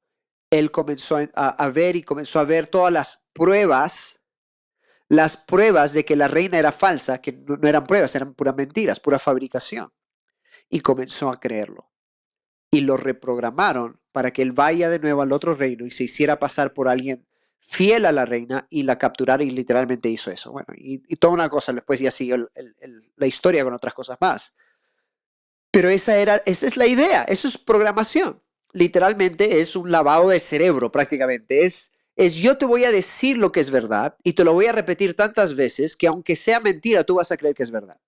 él 0.51 0.71
comenzó 0.71 1.19
a, 1.35 1.69
ver 1.69 1.95
y 1.95 2.03
comenzó 2.03 2.41
a 2.41 2.45
ver 2.45 2.67
todas 2.69 2.91
las 2.91 3.29
pruebas, 3.35 4.19
las 5.11 5.37
pruebas 5.37 5.93
de 5.93 6.07
que 6.07 6.17
la 6.17 6.27
reina 6.27 6.59
era 6.59 6.73
falsa, 6.73 7.21
que 7.21 7.33
no, 7.33 7.59
eran 7.69 7.85
pruebas, 7.85 8.15
eran 8.15 8.33
puras 8.33 8.57
mentiras, 8.57 8.99
pura 8.99 9.19
fabricación. 9.19 9.93
Y 10.71 10.81
comenzó 10.81 11.29
a 11.29 11.39
creerlo. 11.39 11.93
Y 12.71 12.81
lo 12.81 12.97
reprogramaron 12.97 14.01
para 14.11 14.33
que 14.33 14.41
él 14.41 14.53
vaya 14.53 14.89
de 14.89 15.01
nuevo 15.01 15.21
al 15.21 15.33
otro 15.33 15.55
reino 15.55 15.85
y 15.85 15.91
se 15.91 16.05
hiciera 16.05 16.39
pasar 16.39 16.73
por 16.73 16.89
alguien 16.89 17.29
fiel 17.59 18.07
a 18.07 18.13
la 18.13 18.25
reina 18.25 18.67
y 18.71 18.85
la 18.85 18.97
capturaron 18.97 19.47
y 19.47 19.51
literalmente 19.51 20.09
hizo 20.09 20.31
eso. 20.31 20.51
Bueno, 20.51 20.69
y, 20.75 21.01
toda 21.17 21.35
una 21.35 21.51
cosa, 21.51 21.75
después 21.75 22.01
ya 22.01 22.11
siguió 22.11 22.39
la 23.17 23.27
historia 23.27 23.65
con 23.65 23.75
otras 23.75 23.93
cosas 23.93 24.17
más. 24.19 24.55
Pero 25.71 25.91
esa, 25.91 26.17
era, 26.17 26.37
esa 26.47 26.67
es 26.67 26.79
la 26.79 26.87
idea, 26.87 27.25
eso 27.25 27.47
es 27.49 27.59
programación. 27.59 28.43
Literalmente 28.77 29.61
es 29.61 29.75
un 29.75 29.91
lavado 29.91 30.29
de 30.29 30.39
cerebro 30.39 30.93
prácticamente. 30.93 31.65
Es, 31.65 31.93
es 32.15 32.37
yo 32.37 32.59
te 32.59 32.67
voy 32.67 32.85
a 32.85 32.93
decir 32.93 33.39
lo 33.39 33.51
que 33.51 33.61
es 33.61 33.71
verdad 33.71 34.19
y 34.23 34.35
te 34.35 34.45
lo 34.45 34.53
voy 34.53 34.67
a 34.67 34.73
repetir 34.73 35.15
tantas 35.15 35.57
veces 35.57 35.97
que 35.97 36.07
aunque 36.07 36.37
sea 36.37 36.61
mentira, 36.61 37.03
tú 37.03 37.15
vas 37.15 37.33
a 37.33 37.39
creer 37.39 37.55
que 37.55 37.63
es 37.63 37.71
verdad. 37.71 37.99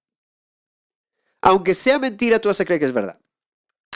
Aunque 1.40 1.72
sea 1.72 1.98
mentira, 1.98 2.38
tú 2.38 2.50
vas 2.50 2.60
a 2.60 2.66
creer 2.66 2.80
que 2.80 2.84
es 2.84 2.92
verdad. 2.92 3.18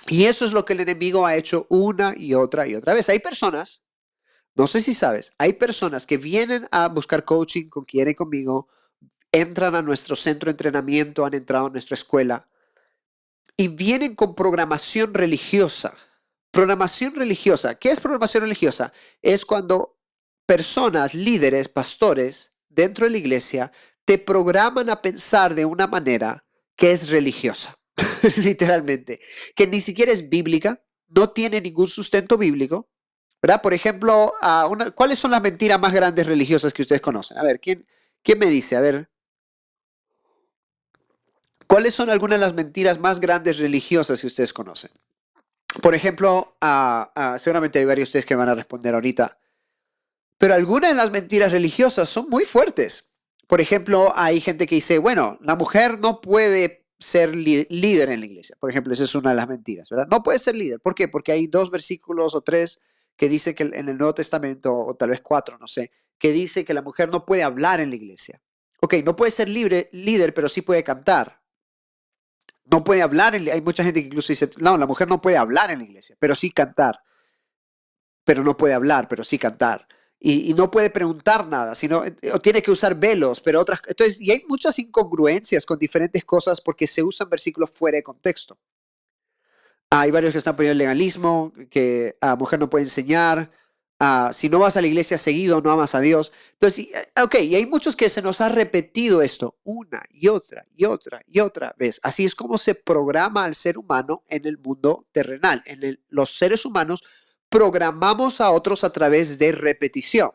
Y 0.09 0.25
eso 0.25 0.47
es 0.47 0.53
lo 0.53 0.65
que 0.65 0.73
el 0.73 0.81
enemigo 0.81 1.27
ha 1.27 1.37
hecho 1.37 1.67
una 1.69 2.15
y 2.17 2.33
otra 2.33 2.67
y 2.67 2.75
otra 2.75 2.95
vez. 2.95 3.07
Hay 3.11 3.19
personas, 3.19 3.83
no 4.55 4.67
sé 4.67 4.81
si 4.81 4.95
sabes, 4.95 5.35
hay 5.37 5.53
personas 5.53 6.07
que 6.07 6.17
vienen 6.17 6.67
a 6.71 6.89
buscar 6.89 7.27
coaching 7.27 7.69
con 7.69 7.85
quieren 7.85 8.15
conmigo, 8.15 8.69
entran 9.31 9.75
a 9.75 9.83
nuestro 9.83 10.17
centro 10.17 10.47
de 10.47 10.53
entrenamiento, 10.53 11.27
han 11.27 11.35
entrado 11.35 11.67
a 11.67 11.71
nuestra 11.71 11.97
escuela 11.97 12.49
y 13.59 13.69
vienen 13.69 14.15
con 14.15 14.35
programación 14.35 15.13
religiosa. 15.13 15.95
Programación 16.53 17.15
religiosa. 17.15 17.77
¿Qué 17.77 17.91
es 17.91 17.99
programación 17.99 18.43
religiosa? 18.43 18.93
Es 19.23 19.47
cuando 19.47 19.99
personas, 20.45 21.15
líderes, 21.15 21.71
pastores 21.71 22.53
dentro 22.69 23.07
de 23.07 23.13
la 23.13 23.17
iglesia 23.17 23.73
te 24.05 24.19
programan 24.19 24.91
a 24.91 25.01
pensar 25.01 25.55
de 25.55 25.65
una 25.65 25.87
manera 25.87 26.45
que 26.77 26.93
es 26.93 27.09
religiosa, 27.09 27.79
literalmente, 28.37 29.21
que 29.57 29.67
ni 29.67 29.81
siquiera 29.81 30.13
es 30.13 30.29
bíblica, 30.29 30.85
no 31.09 31.31
tiene 31.31 31.59
ningún 31.59 31.89
sustento 31.89 32.37
bíblico, 32.37 32.91
¿verdad? 33.41 33.63
Por 33.63 33.73
ejemplo, 33.73 34.35
¿cuáles 34.95 35.19
son 35.19 35.31
las 35.31 35.41
mentiras 35.41 35.81
más 35.81 35.95
grandes 35.95 36.27
religiosas 36.27 36.75
que 36.75 36.83
ustedes 36.83 37.01
conocen? 37.01 37.39
A 37.39 37.43
ver, 37.43 37.61
¿quién, 37.61 37.87
quién 38.23 38.39
me 38.39 38.47
dice? 38.47 38.77
A 38.77 38.81
ver, 38.81 39.09
¿cuáles 41.67 41.95
son 41.95 42.11
algunas 42.11 42.39
de 42.39 42.45
las 42.45 42.55
mentiras 42.55 42.99
más 42.99 43.21
grandes 43.21 43.59
religiosas 43.59 44.21
que 44.21 44.27
ustedes 44.27 44.53
conocen? 44.53 44.91
Por 45.81 45.95
ejemplo, 45.95 46.57
seguramente 47.39 47.79
hay 47.79 47.85
varios 47.85 48.09
de 48.09 48.11
ustedes 48.11 48.27
que 48.27 48.35
van 48.35 48.49
a 48.49 48.55
responder 48.55 48.95
ahorita, 48.95 49.39
pero 50.39 50.55
algunas 50.55 50.91
de 50.91 50.97
las 50.97 51.11
mentiras 51.11 51.53
religiosas 51.53 52.09
son 52.09 52.29
muy 52.29 52.45
fuertes. 52.45 53.11
Por 53.47 53.61
ejemplo, 53.61 54.13
hay 54.15 54.41
gente 54.41 54.67
que 54.67 54.75
dice, 54.75 54.99
bueno, 54.99 55.39
la 55.41 55.57
mujer 55.57 55.99
no 56.01 56.21
puede 56.21 56.87
ser 56.99 57.35
líder 57.35 58.11
en 58.11 58.21
la 58.21 58.27
iglesia. 58.27 58.57
Por 58.61 58.71
ejemplo, 58.71 58.95
esa 58.95 59.05
es 59.05 59.15
una 59.15 59.31
de 59.31 59.37
las 59.37 59.49
mentiras, 59.49 59.89
¿verdad? 59.91 60.09
No 60.11 60.23
puede 60.23 60.39
ser 60.39 60.55
líder. 60.55 60.81
¿Por 60.81 60.95
qué? 60.95 61.09
Porque 61.09 61.33
hay 61.33 61.49
dos 61.49 61.71
versículos 61.71 62.35
o 62.35 62.43
tres 62.43 62.81
que 63.17 63.29
dice 63.29 63.55
que 63.55 63.65
en 63.65 63.89
el 63.89 63.99
Nuevo 63.99 64.15
Testamento, 64.15 64.75
o 64.75 64.95
tal 64.95 65.11
vez 65.11 65.21
cuatro, 65.21 65.59
no 65.59 65.69
sé, 65.69 65.91
que 66.19 66.33
dice 66.33 66.65
que 66.65 66.75
la 66.75 66.83
mujer 66.83 67.11
no 67.11 67.27
puede 67.27 67.43
hablar 67.43 67.81
en 67.81 67.91
la 67.91 67.97
iglesia. 67.97 68.41
Ok, 68.81 68.95
no 69.05 69.17
puede 69.17 69.33
ser 69.33 69.49
libre, 69.49 69.91
líder, 69.93 70.33
pero 70.33 70.49
sí 70.49 70.63
puede 70.63 70.85
cantar. 70.85 71.42
No 72.65 72.85
puede 72.85 73.03
hablar, 73.03 73.35
hay 73.35 73.61
mucha 73.61 73.85
gente 73.85 74.01
que 74.01 74.07
incluso 74.07 74.33
dice, 74.33 74.51
no, 74.59 74.77
la 74.77 74.87
mujer 74.87 75.09
no 75.09 75.21
puede 75.21 75.37
hablar 75.37 75.71
en 75.71 75.79
la 75.79 75.85
iglesia, 75.85 76.17
pero 76.19 76.35
sí 76.35 76.51
cantar. 76.51 77.01
Pero 78.25 78.45
no 78.45 78.57
puede 78.57 78.75
hablar, 78.75 79.09
pero 79.09 79.25
sí 79.25 79.39
cantar 79.39 79.87
y, 80.25 80.55
no 80.55 80.71
puede 80.71 80.89
preguntar 80.89 81.49
nada, 81.49 81.75
sino 81.75 82.05
eh, 82.05 82.15
o 82.33 82.39
tiene 82.39 82.63
que 82.63 82.71
usar 82.71 82.95
velos, 82.95 83.41
pero 83.41 83.61
otras. 83.61 83.81
Entonces, 83.89 84.21
y 84.21 84.31
hay 84.31 84.45
muchas 84.49 84.79
incongruencias 84.79 85.67
con 85.67 85.79
diferentes 85.79 86.25
cosas 86.25 86.61
porque 86.61 86.87
se 86.87 87.03
usan 87.03 87.29
versículos 87.29 87.71
fuera 87.71 87.97
de 87.97 88.05
contexto. 88.05 88.57
Hay 89.91 90.11
varios 90.13 90.33
que 90.33 90.39
están 90.39 90.55
poniendo 90.55 90.73
el 90.73 90.79
legalismo, 90.79 91.53
que 91.69 92.17
a 92.21 92.37
mujer 92.37 92.61
no 92.61 92.71
puede 92.71 92.85
enseñar, 92.85 93.51
si 94.33 94.49
no 94.49 94.59
vas 94.59 94.77
a 94.77 94.81
la 94.81 94.89
iglesia 94.89 95.17
seguido, 95.17 95.61
no 95.61 95.71
amas 95.71 95.95
a 95.95 96.01
Dios. 96.01 96.33
Entonces, 96.55 96.87
eh, 96.87 97.23
ok, 97.23 97.37
y 97.43 97.55
hay 97.55 97.67
muchos 97.67 97.95
que 97.95 98.11
se 98.11 98.23
nos 98.23 98.41
ha 98.41 98.49
repetido 98.49 99.23
esto 99.23 99.59
una 99.63 100.03
y 100.11 100.29
otra 100.29 100.67
y 100.75 100.85
otra 100.87 101.23
y 101.27 101.41
otra 101.41 101.75
vez. 101.79 102.01
Así 102.03 102.25
es 102.25 102.35
como 102.35 102.59
se 102.59 102.75
programa 102.75 103.45
al 103.45 103.55
ser 103.55 103.79
humano 103.79 104.25
en 104.29 104.47
el 104.47 104.59
mundo 104.59 105.07
terrenal. 105.13 105.63
En 105.67 106.01
los 106.09 106.37
seres 106.37 106.65
humanos 106.65 107.05
programamos 107.49 108.41
a 108.41 108.51
otros 108.51 108.83
a 108.83 108.91
través 108.91 109.39
de 109.39 109.53
repetición. 109.53 110.33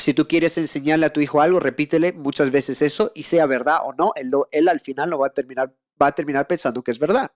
Si 0.00 0.14
tú 0.14 0.26
quieres 0.26 0.56
enseñarle 0.58 1.06
a 1.06 1.12
tu 1.12 1.20
hijo 1.20 1.40
algo, 1.40 1.60
repítele 1.60 2.12
muchas 2.12 2.50
veces 2.50 2.82
eso 2.82 3.12
y 3.14 3.24
sea 3.24 3.46
verdad 3.46 3.78
o 3.84 3.92
no, 3.92 4.12
él, 4.16 4.30
él 4.52 4.68
al 4.68 4.80
final 4.80 5.10
lo 5.10 5.18
va 5.18 5.28
a 5.28 5.34
terminar, 5.34 5.74
va 6.00 6.08
a 6.08 6.12
terminar 6.12 6.46
pensando 6.46 6.82
que 6.82 6.90
es 6.90 6.98
verdad. 6.98 7.30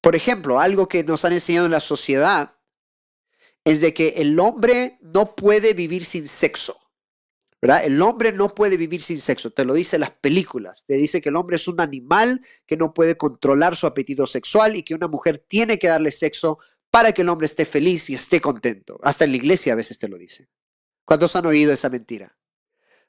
Por 0.00 0.14
ejemplo, 0.14 0.60
algo 0.60 0.88
que 0.88 1.04
nos 1.04 1.24
han 1.24 1.32
enseñado 1.32 1.66
en 1.66 1.72
la 1.72 1.80
sociedad 1.80 2.55
es 3.66 3.80
de 3.80 3.92
que 3.92 4.14
el 4.18 4.38
hombre 4.38 4.96
no 5.02 5.34
puede 5.34 5.74
vivir 5.74 6.04
sin 6.04 6.28
sexo. 6.28 6.78
El 7.60 8.00
hombre 8.00 8.32
no 8.32 8.54
puede 8.54 8.76
vivir 8.76 9.02
sin 9.02 9.18
sexo, 9.18 9.50
te 9.50 9.64
lo 9.64 9.74
dice 9.74 9.98
las 9.98 10.12
películas, 10.12 10.84
te 10.86 10.94
dice 10.94 11.20
que 11.20 11.30
el 11.30 11.36
hombre 11.36 11.56
es 11.56 11.66
un 11.66 11.80
animal 11.80 12.40
que 12.64 12.76
no 12.76 12.94
puede 12.94 13.16
controlar 13.16 13.74
su 13.74 13.88
apetito 13.88 14.24
sexual 14.24 14.76
y 14.76 14.84
que 14.84 14.94
una 14.94 15.08
mujer 15.08 15.44
tiene 15.48 15.80
que 15.80 15.88
darle 15.88 16.12
sexo 16.12 16.60
para 16.92 17.10
que 17.10 17.22
el 17.22 17.28
hombre 17.28 17.46
esté 17.46 17.64
feliz 17.64 18.08
y 18.08 18.14
esté 18.14 18.40
contento. 18.40 19.00
Hasta 19.02 19.24
en 19.24 19.32
la 19.32 19.38
iglesia 19.38 19.72
a 19.72 19.76
veces 19.76 19.98
te 19.98 20.06
lo 20.06 20.16
dice. 20.16 20.48
¿Cuántos 21.04 21.34
han 21.34 21.46
oído 21.46 21.72
esa 21.72 21.90
mentira? 21.90 22.38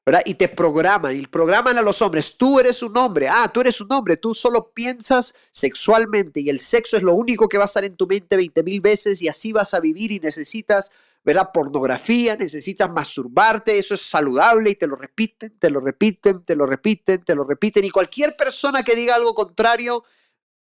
¿Verdad? 0.08 0.22
Y 0.24 0.36
te 0.36 0.48
programan, 0.48 1.18
y 1.18 1.28
programan 1.28 1.78
a 1.78 1.82
los 1.82 2.02
hombres, 2.02 2.38
tú 2.38 2.62
eres 2.62 2.82
un 2.82 2.98
hombre, 2.98 3.28
ah, 3.28 3.52
tú 3.54 3.60
eres 3.60 3.82
un 3.82 3.92
hombre, 3.92 4.16
tú 4.16 4.34
solo 4.34 4.72
piensas 4.74 5.36
sexualmente 5.52 6.40
y 6.40 6.50
el 6.50 6.62
sexo 6.62 6.96
es 6.96 7.04
lo 7.04 7.14
único 7.14 7.50
que 7.50 7.58
va 7.58 7.66
a 7.66 7.72
estar 7.72 7.84
en 7.84 7.98
tu 7.98 8.08
mente 8.08 8.38
20 8.38 8.64
mil 8.64 8.80
veces 8.80 9.22
y 9.22 9.28
así 9.28 9.52
vas 9.52 9.74
a 9.74 9.82
vivir 9.82 10.14
y 10.14 10.22
necesitas 10.22 10.92
¿verdad? 11.26 11.50
Pornografía, 11.54 12.38
necesitas 12.38 12.90
masturbarte, 12.90 13.78
eso 13.78 13.96
es 13.96 14.02
saludable 14.02 14.70
y 14.70 14.76
te 14.76 14.88
lo 14.88 14.96
repiten, 14.96 15.60
te 15.60 15.70
lo 15.70 15.82
repiten, 15.82 16.46
te 16.46 16.56
lo 16.56 16.66
repiten, 16.66 17.22
te 17.26 17.36
lo 17.36 17.44
repiten. 17.44 17.84
Y 17.84 17.90
cualquier 17.90 18.38
persona 18.38 18.84
que 18.84 18.96
diga 18.96 19.16
algo 19.16 19.36
contrario, 19.36 20.06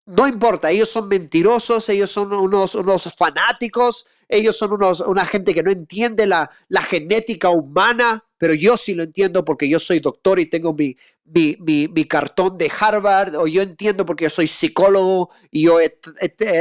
no 0.08 0.28
importa, 0.28 0.72
ellos 0.72 0.90
son 0.90 1.08
mentirosos, 1.08 1.88
ellos 1.90 2.10
son 2.10 2.34
unos, 2.34 2.74
unos 2.74 3.12
fanáticos, 3.16 4.06
ellos 4.28 4.58
son 4.58 4.74
unos, 4.74 5.02
una 5.02 5.26
gente 5.26 5.54
que 5.54 5.64
no 5.64 5.72
entiende 5.72 6.28
la, 6.28 6.50
la, 6.68 6.82
genética 6.82 7.50
humana, 7.50 8.24
pero 8.46 8.54
yo 8.54 8.78
sí 8.78 8.94
lo 8.94 9.02
entiendo 9.02 9.44
porque 9.44 9.68
yo 9.68 9.80
soy 9.80 10.00
doctor 10.00 10.38
y 10.38 10.46
tengo 10.46 10.72
mi, 10.72 10.96
mi, 11.24 11.58
mi, 11.60 12.06
cartón 12.06 12.60
de 12.60 12.72
Harvard, 12.80 13.36
o 13.38 13.48
yo 13.48 13.64
entiendo 13.64 14.06
porque 14.06 14.26
yo 14.26 14.30
soy 14.30 14.46
psicólogo 14.46 15.32
y 15.50 15.64
yo 15.64 15.80
he 15.80 15.98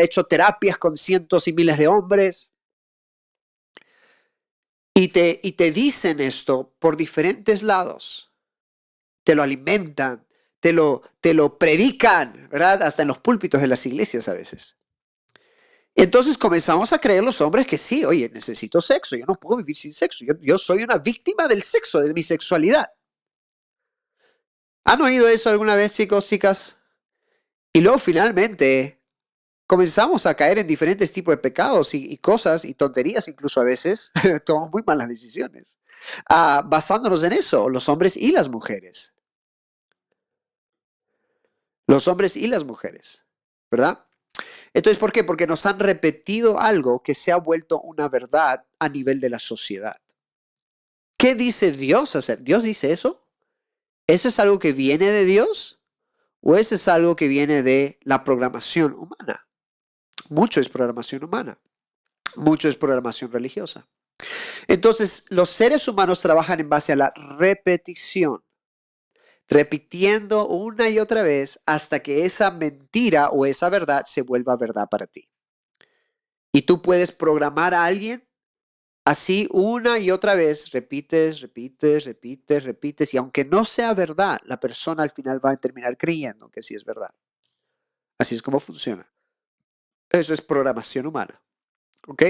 hecho 0.03 0.25
terapias 0.25 0.79
con 0.79 0.97
cientos 0.97 1.47
y 1.47 1.53
miles 1.53 1.77
de 1.77 1.87
hombres. 1.87 2.51
Y 4.95 5.09
te, 5.09 5.41
y 5.43 5.53
te 5.53 5.73
dicen 5.73 6.21
esto 6.21 6.75
por 6.79 6.97
diferentes 6.97 7.63
lados. 7.63 8.33
Te 9.23 9.35
lo 9.35 9.43
alimentan, 9.43 10.27
te 10.61 10.73
lo, 10.73 11.03
te 11.21 11.35
lo 11.35 11.59
predican, 11.59 12.49
¿verdad? 12.51 12.83
Hasta 12.83 13.03
en 13.03 13.09
los 13.09 13.19
púlpitos 13.19 13.61
de 13.61 13.69
las 13.69 13.85
iglesias 13.85 14.27
a 14.27 14.33
veces. 14.33 14.79
Entonces 15.97 16.37
comenzamos 16.37 16.93
a 16.93 16.99
creer 16.99 17.23
los 17.23 17.41
hombres 17.41 17.67
que 17.67 17.79
sí, 17.79 18.05
oye, 18.05 18.29
necesito 18.33 18.81
sexo, 18.81 19.15
yo 19.15 19.27
no 19.27 19.37
puedo 19.37 19.59
vivir 19.59 19.77
sin 19.77 19.93
sexo, 19.93 20.25
yo, 20.41 20.59
soy 20.59 20.83
una 20.83 20.99
víctima 20.99 21.47
del 21.47 21.63
sexo, 21.63 22.01
de 22.01 22.13
mi 22.13 22.23
sexualidad. 22.23 22.91
¿Han 24.85 25.01
oído 25.01 25.29
eso 25.29 25.51
alguna 25.51 25.77
vez, 25.77 25.93
chicos, 25.93 26.27
chicas? 26.27 26.77
Y 27.73 27.81
luego 27.81 27.99
finalmente 27.99 29.01
comenzamos 29.67 30.27
a 30.27 30.35
caer 30.35 30.59
en 30.59 30.67
diferentes 30.67 31.13
tipos 31.13 31.33
de 31.33 31.39
pecados 31.39 31.95
y, 31.95 32.19
cosas 32.19 32.65
y 32.65 32.75
tonterías 32.75 33.29
incluso 33.29 33.61
a 33.61 33.65
veces, 33.65 34.11
tomamos 34.45 34.73
muy 34.73 34.83
malas 34.85 35.09
decisiones, 35.09 35.79
ah, 36.29 36.63
basándonos 36.67 37.23
en 37.23 37.35
eso, 37.35 37.69
los 37.69 37.89
hombres 37.89 38.17
y 38.17 38.33
las 38.33 38.49
mujeres. 38.49 39.13
Los 41.87 42.09
hombres 42.09 42.37
y 42.37 42.47
las 42.49 42.65
mujeres, 42.65 43.25
¿verdad? 43.71 44.05
Entonces, 44.75 44.99
¿por 44.99 45.13
qué? 45.13 45.23
Porque 45.23 45.47
nos 45.47 45.65
han 45.67 45.79
repetido 45.79 46.61
algo 46.61 47.03
que 47.03 47.15
se 47.15 47.31
ha 47.31 47.37
vuelto 47.37 47.81
una 47.81 48.09
verdad 48.09 48.67
a 48.81 48.89
nivel 48.89 49.21
de 49.21 49.31
la 49.31 49.39
sociedad. 49.39 49.97
¿Qué 51.17 51.37
dice 51.37 51.73
Dios 51.73 52.17
hacer? 52.17 52.43
¿Dios 52.43 52.65
dice 52.65 52.93
eso? 52.93 53.25
¿Eso 54.07 54.29
es 54.29 54.39
algo 54.39 54.59
que 54.59 54.73
viene 54.73 55.07
de 55.07 55.25
Dios? 55.25 55.81
¿O 56.41 56.57
eso 56.57 56.75
es 56.75 56.89
algo 56.89 57.17
que 57.17 57.29
viene 57.29 57.63
de 57.63 57.99
la 58.03 58.25
programación 58.25 58.93
humana? 58.93 59.47
Mucho 60.29 60.61
es 60.61 60.69
programación 60.69 61.25
humana, 61.25 61.59
mucho 62.37 62.69
es 62.69 62.77
programación 62.77 63.31
religiosa. 63.31 63.89
Entonces, 64.67 65.25
los 65.31 65.51
seres 65.51 65.87
humanos 65.89 66.21
trabajan 66.21 66.61
en 66.61 66.69
base 66.69 66.93
a 66.93 66.97
la 66.97 67.13
repetición, 67.39 68.43
repitiendo 69.49 70.49
una 70.49 70.89
y 70.89 70.99
otra 70.99 71.23
vez 71.23 71.61
hasta 71.67 72.01
que 72.01 72.25
esa 72.25 72.51
mentira 72.51 73.29
o 73.31 73.47
esa 73.47 73.69
verdad 73.69 74.05
se 74.07 74.23
vuelva 74.23 74.57
verdad 74.57 74.89
para 74.91 75.07
ti. 75.07 75.29
Y 76.53 76.63
tú 76.63 76.81
puedes 76.83 77.13
programar 77.13 77.75
a 77.75 77.85
alguien 77.85 78.27
así 79.05 79.49
una 79.51 79.99
y 79.99 80.11
otra 80.11 80.35
vez, 80.35 80.71
repites, 80.71 81.41
repites, 81.41 82.05
repites, 82.05 82.65
repites, 82.65 83.13
y 83.13 83.19
aunque 83.19 83.45
no 83.45 83.65
sea 83.65 83.93
verdad, 83.93 84.39
la 84.45 84.59
persona 84.59 85.03
al 85.03 85.11
final 85.11 85.45
va 85.45 85.51
a 85.51 85.57
terminar 85.57 85.99
creyendo 85.99 86.49
que 86.51 86.63
sí 86.63 86.75
es 86.75 86.85
verdad. 86.85 87.11
Así 88.19 88.35
es 88.35 88.43
como 88.43 88.61
funciona. 88.61 89.11
Eso 90.09 90.33
es 90.33 90.41
programación 90.41 91.07
humana. 91.07 91.43
¿Ok? 92.07 92.23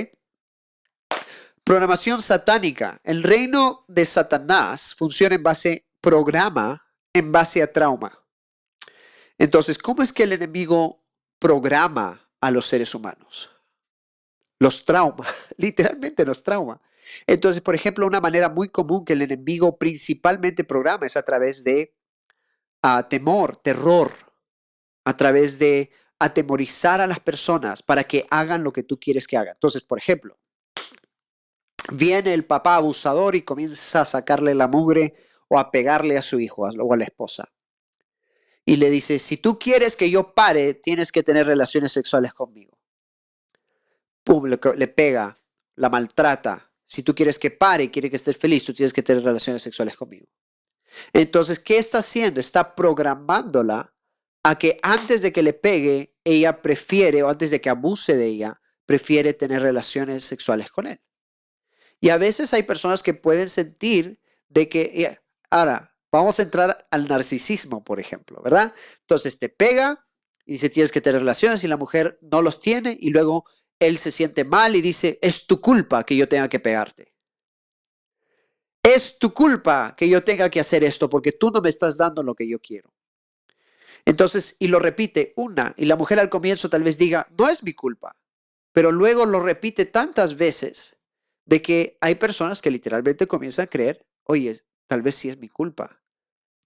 Programación 1.62 2.22
satánica. 2.22 3.00
El 3.04 3.22
reino 3.22 3.84
de 3.88 4.04
Satanás 4.04 4.94
funciona 4.94 5.34
en 5.34 5.42
base, 5.42 5.86
programa 6.00 6.83
en 7.14 7.32
base 7.32 7.62
a 7.62 7.72
trauma. 7.72 8.20
Entonces, 9.38 9.78
¿cómo 9.78 10.02
es 10.02 10.12
que 10.12 10.24
el 10.24 10.32
enemigo 10.32 11.02
programa 11.38 12.28
a 12.40 12.50
los 12.50 12.66
seres 12.66 12.94
humanos? 12.94 13.50
Los 14.58 14.84
trauma, 14.84 15.26
literalmente 15.56 16.26
los 16.26 16.42
trauma. 16.42 16.80
Entonces, 17.26 17.62
por 17.62 17.74
ejemplo, 17.74 18.06
una 18.06 18.20
manera 18.20 18.48
muy 18.48 18.68
común 18.68 19.04
que 19.04 19.12
el 19.14 19.22
enemigo 19.22 19.78
principalmente 19.78 20.64
programa 20.64 21.06
es 21.06 21.16
a 21.16 21.22
través 21.22 21.64
de 21.64 21.94
ah, 22.82 23.08
temor, 23.08 23.56
terror, 23.56 24.12
a 25.04 25.16
través 25.16 25.58
de 25.58 25.90
atemorizar 26.18 27.00
a 27.00 27.06
las 27.06 27.20
personas 27.20 27.82
para 27.82 28.04
que 28.04 28.26
hagan 28.30 28.64
lo 28.64 28.72
que 28.72 28.82
tú 28.82 28.98
quieres 28.98 29.26
que 29.26 29.36
hagan. 29.36 29.54
Entonces, 29.54 29.82
por 29.82 29.98
ejemplo, 29.98 30.38
viene 31.92 32.32
el 32.32 32.46
papá 32.46 32.76
abusador 32.76 33.36
y 33.36 33.42
comienza 33.42 34.00
a 34.00 34.06
sacarle 34.06 34.54
la 34.54 34.68
mugre 34.68 35.14
o 35.54 35.58
a 35.58 35.70
pegarle 35.70 36.18
a 36.18 36.22
su 36.22 36.40
hijo 36.40 36.62
o 36.62 36.92
a 36.92 36.96
la 36.96 37.04
esposa. 37.04 37.52
Y 38.64 38.76
le 38.76 38.90
dice, 38.90 39.18
si 39.18 39.36
tú 39.36 39.58
quieres 39.58 39.96
que 39.96 40.10
yo 40.10 40.34
pare, 40.34 40.74
tienes 40.74 41.12
que 41.12 41.22
tener 41.22 41.46
relaciones 41.46 41.92
sexuales 41.92 42.34
conmigo. 42.34 42.76
Pum, 44.24 44.46
le, 44.46 44.88
pega, 44.88 45.38
la 45.76 45.90
maltrata. 45.90 46.72
Si 46.84 47.02
tú 47.02 47.14
quieres 47.14 47.38
que 47.38 47.50
pare 47.50 47.90
quiere 47.90 48.10
que 48.10 48.16
estés 48.16 48.36
feliz, 48.36 48.64
tú 48.64 48.74
tienes 48.74 48.92
que 48.92 49.02
tener 49.02 49.22
relaciones 49.22 49.62
sexuales 49.62 49.96
conmigo. 49.96 50.26
Entonces, 51.12 51.60
¿qué 51.60 51.78
está 51.78 51.98
haciendo? 51.98 52.40
Está 52.40 52.74
programándola 52.74 53.94
a 54.42 54.58
que 54.58 54.80
antes 54.82 55.22
de 55.22 55.32
que 55.32 55.42
le 55.42 55.52
pegue, 55.52 56.16
ella 56.24 56.62
prefiere, 56.62 57.22
o 57.22 57.28
antes 57.28 57.50
de 57.50 57.60
que 57.60 57.70
abuse 57.70 58.16
de 58.16 58.26
ella, 58.26 58.60
prefiere 58.86 59.34
tener 59.34 59.62
relaciones 59.62 60.24
sexuales 60.24 60.70
con 60.70 60.86
él. 60.86 61.00
Y 62.00 62.08
a 62.08 62.18
veces 62.18 62.52
hay 62.54 62.64
personas 62.64 63.02
que 63.02 63.14
pueden 63.14 63.48
sentir 63.48 64.20
de 64.48 64.68
que, 64.68 65.18
ahora, 65.54 65.96
vamos 66.12 66.38
a 66.38 66.42
entrar 66.42 66.86
al 66.90 67.06
narcisismo, 67.06 67.84
por 67.84 68.00
ejemplo, 68.00 68.42
¿verdad? 68.42 68.74
Entonces 69.00 69.38
te 69.38 69.48
pega 69.48 70.04
y 70.44 70.52
dice, 70.52 70.68
tienes 70.68 70.90
que 70.90 71.00
tener 71.00 71.20
relaciones 71.20 71.62
y 71.62 71.68
la 71.68 71.76
mujer 71.76 72.18
no 72.22 72.42
los 72.42 72.60
tiene 72.60 72.96
y 73.00 73.10
luego 73.10 73.44
él 73.78 73.98
se 73.98 74.10
siente 74.10 74.44
mal 74.44 74.74
y 74.74 74.82
dice, 74.82 75.18
es 75.22 75.46
tu 75.46 75.60
culpa 75.60 76.04
que 76.04 76.16
yo 76.16 76.28
tenga 76.28 76.48
que 76.48 76.60
pegarte. 76.60 77.14
Es 78.82 79.18
tu 79.18 79.32
culpa 79.32 79.94
que 79.96 80.08
yo 80.08 80.24
tenga 80.24 80.50
que 80.50 80.60
hacer 80.60 80.82
esto 80.84 81.08
porque 81.08 81.32
tú 81.32 81.50
no 81.50 81.60
me 81.60 81.68
estás 81.68 81.96
dando 81.96 82.22
lo 82.22 82.34
que 82.34 82.48
yo 82.48 82.60
quiero. 82.60 82.92
Entonces, 84.04 84.56
y 84.58 84.66
lo 84.68 84.80
repite 84.80 85.32
una, 85.36 85.72
y 85.78 85.86
la 85.86 85.96
mujer 85.96 86.20
al 86.20 86.28
comienzo 86.28 86.68
tal 86.68 86.82
vez 86.82 86.98
diga, 86.98 87.26
no 87.38 87.48
es 87.48 87.62
mi 87.62 87.72
culpa, 87.72 88.16
pero 88.72 88.92
luego 88.92 89.24
lo 89.24 89.40
repite 89.40 89.86
tantas 89.86 90.36
veces 90.36 90.96
de 91.46 91.62
que 91.62 91.96
hay 92.00 92.16
personas 92.16 92.60
que 92.60 92.70
literalmente 92.70 93.26
comienzan 93.26 93.64
a 93.64 93.68
creer, 93.68 94.04
oye, 94.24 94.60
tal 94.86 95.02
vez 95.02 95.14
sí 95.14 95.28
es 95.28 95.38
mi 95.38 95.48
culpa, 95.48 96.02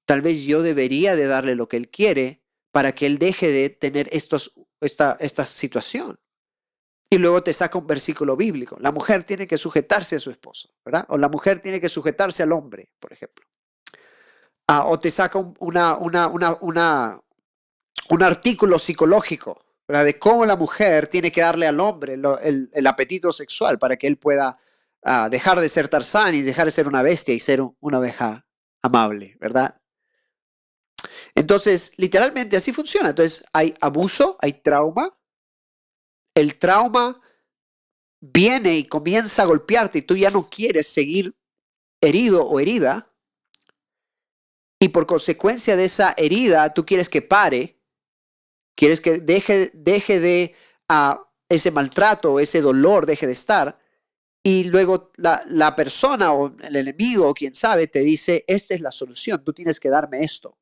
tal 0.06 0.22
vez 0.22 0.42
yo 0.42 0.62
debería 0.62 1.16
de 1.16 1.26
darle 1.26 1.54
lo 1.54 1.68
que 1.68 1.76
él 1.76 1.88
quiere 1.88 2.42
para 2.72 2.92
que 2.92 3.06
él 3.06 3.18
deje 3.18 3.50
de 3.50 3.70
tener 3.70 4.08
estos, 4.12 4.54
esta, 4.80 5.16
esta 5.20 5.44
situación. 5.44 6.18
Y 7.10 7.16
luego 7.16 7.42
te 7.42 7.54
saca 7.54 7.78
un 7.78 7.86
versículo 7.86 8.36
bíblico. 8.36 8.76
La 8.80 8.92
mujer 8.92 9.24
tiene 9.24 9.46
que 9.46 9.56
sujetarse 9.56 10.16
a 10.16 10.20
su 10.20 10.30
esposo, 10.30 10.74
¿verdad? 10.84 11.06
O 11.08 11.16
la 11.16 11.30
mujer 11.30 11.60
tiene 11.60 11.80
que 11.80 11.88
sujetarse 11.88 12.42
al 12.42 12.52
hombre, 12.52 12.90
por 13.00 13.12
ejemplo. 13.12 13.46
Ah, 14.66 14.84
o 14.86 14.98
te 14.98 15.10
saca 15.10 15.38
una, 15.60 15.96
una, 15.96 16.28
una, 16.28 17.22
un 18.10 18.22
artículo 18.22 18.78
psicológico 18.78 19.64
de 19.88 20.18
cómo 20.18 20.44
la 20.44 20.56
mujer 20.56 21.06
tiene 21.06 21.32
que 21.32 21.40
darle 21.40 21.66
al 21.66 21.80
hombre 21.80 22.14
el, 22.14 22.86
apetito 22.86 23.32
sexual 23.32 23.78
para 23.78 23.96
que 23.96 24.06
él 24.06 24.18
pueda 24.18 24.58
ah, 25.04 25.28
dejar 25.28 25.60
de 25.60 25.68
ser 25.68 25.88
Tarzán 25.88 26.34
y 26.34 26.42
dejar 26.42 26.66
de 26.66 26.70
ser 26.70 26.88
una 26.88 27.02
bestia 27.02 27.34
y 27.34 27.40
ser 27.40 27.60
una 27.80 27.98
oveja 27.98 28.46
amable, 28.82 29.36
¿verdad? 29.40 29.80
Entonces, 31.34 31.92
literalmente 31.96 32.56
así 32.56 32.72
funciona. 32.72 33.10
Entonces, 33.10 33.44
hay 33.52 33.74
abuso, 33.80 34.36
hay 34.40 34.54
trauma. 34.54 35.18
El 36.34 36.58
trauma 36.58 37.20
viene 38.20 38.76
y 38.76 38.84
comienza 38.84 39.42
a 39.42 39.46
golpearte 39.46 39.98
y 39.98 40.02
tú 40.02 40.16
ya 40.16 40.30
no 40.30 40.48
quieres 40.48 40.88
seguir 40.88 41.36
herido 42.00 42.44
o 42.44 42.60
herida. 42.60 43.12
Y 44.80 44.88
por 44.88 45.06
consecuencia 45.06 45.76
de 45.76 45.84
esa 45.84 46.14
herida, 46.16 46.72
tú 46.72 46.86
quieres 46.86 47.08
que 47.08 47.22
pare 47.22 47.78
Quieres 48.78 49.00
que 49.00 49.18
deje, 49.18 49.72
deje 49.74 50.20
de 50.20 50.54
uh, 50.88 51.20
ese 51.48 51.72
maltrato, 51.72 52.38
ese 52.38 52.60
dolor, 52.60 53.06
deje 53.06 53.26
de 53.26 53.32
estar. 53.32 53.76
Y 54.42 54.64
luego 54.64 55.10
la, 55.16 55.42
la 55.46 55.74
persona 55.76 56.32
o 56.32 56.56
el 56.60 56.76
enemigo 56.76 57.28
o 57.28 57.34
quien 57.34 57.54
sabe 57.54 57.86
te 57.86 58.00
dice, 58.00 58.44
esta 58.46 58.74
es 58.74 58.80
la 58.80 58.92
solución, 58.92 59.44
tú 59.44 59.52
tienes 59.52 59.80
que 59.80 59.90
darme 59.90 60.24
esto. 60.24 60.58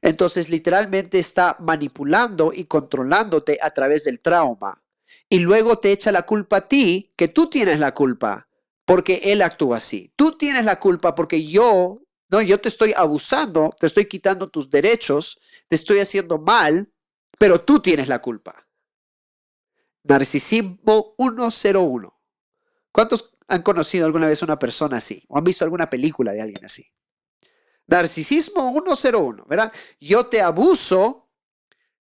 Entonces 0.00 0.48
literalmente 0.48 1.18
está 1.18 1.56
manipulando 1.60 2.52
y 2.54 2.64
controlándote 2.64 3.58
a 3.62 3.70
través 3.70 4.04
del 4.04 4.20
trauma. 4.20 4.82
Y 5.28 5.38
luego 5.38 5.78
te 5.78 5.92
echa 5.92 6.12
la 6.12 6.22
culpa 6.22 6.58
a 6.58 6.68
ti, 6.68 7.12
que 7.16 7.28
tú 7.28 7.48
tienes 7.48 7.78
la 7.78 7.94
culpa, 7.94 8.48
porque 8.84 9.20
él 9.24 9.42
actúa 9.42 9.78
así. 9.78 10.12
Tú 10.16 10.36
tienes 10.36 10.64
la 10.64 10.78
culpa 10.78 11.14
porque 11.14 11.46
yo, 11.46 12.02
no, 12.28 12.42
yo 12.42 12.60
te 12.60 12.68
estoy 12.68 12.92
abusando, 12.96 13.74
te 13.78 13.86
estoy 13.86 14.06
quitando 14.06 14.48
tus 14.48 14.70
derechos, 14.70 15.38
te 15.68 15.76
estoy 15.76 16.00
haciendo 16.00 16.38
mal, 16.38 16.92
pero 17.38 17.60
tú 17.60 17.80
tienes 17.80 18.08
la 18.08 18.20
culpa. 18.20 18.66
Narcisismo 20.02 21.14
101. 21.16 22.11
¿Cuántos 22.92 23.34
han 23.48 23.62
conocido 23.62 24.06
alguna 24.06 24.26
vez 24.26 24.42
una 24.42 24.58
persona 24.58 24.98
así? 24.98 25.24
¿O 25.28 25.38
han 25.38 25.44
visto 25.44 25.64
alguna 25.64 25.88
película 25.88 26.32
de 26.32 26.42
alguien 26.42 26.64
así? 26.64 26.86
Narcisismo 27.86 28.70
101, 28.72 29.44
¿verdad? 29.46 29.72
Yo 30.00 30.26
te 30.26 30.40
abuso, 30.40 31.30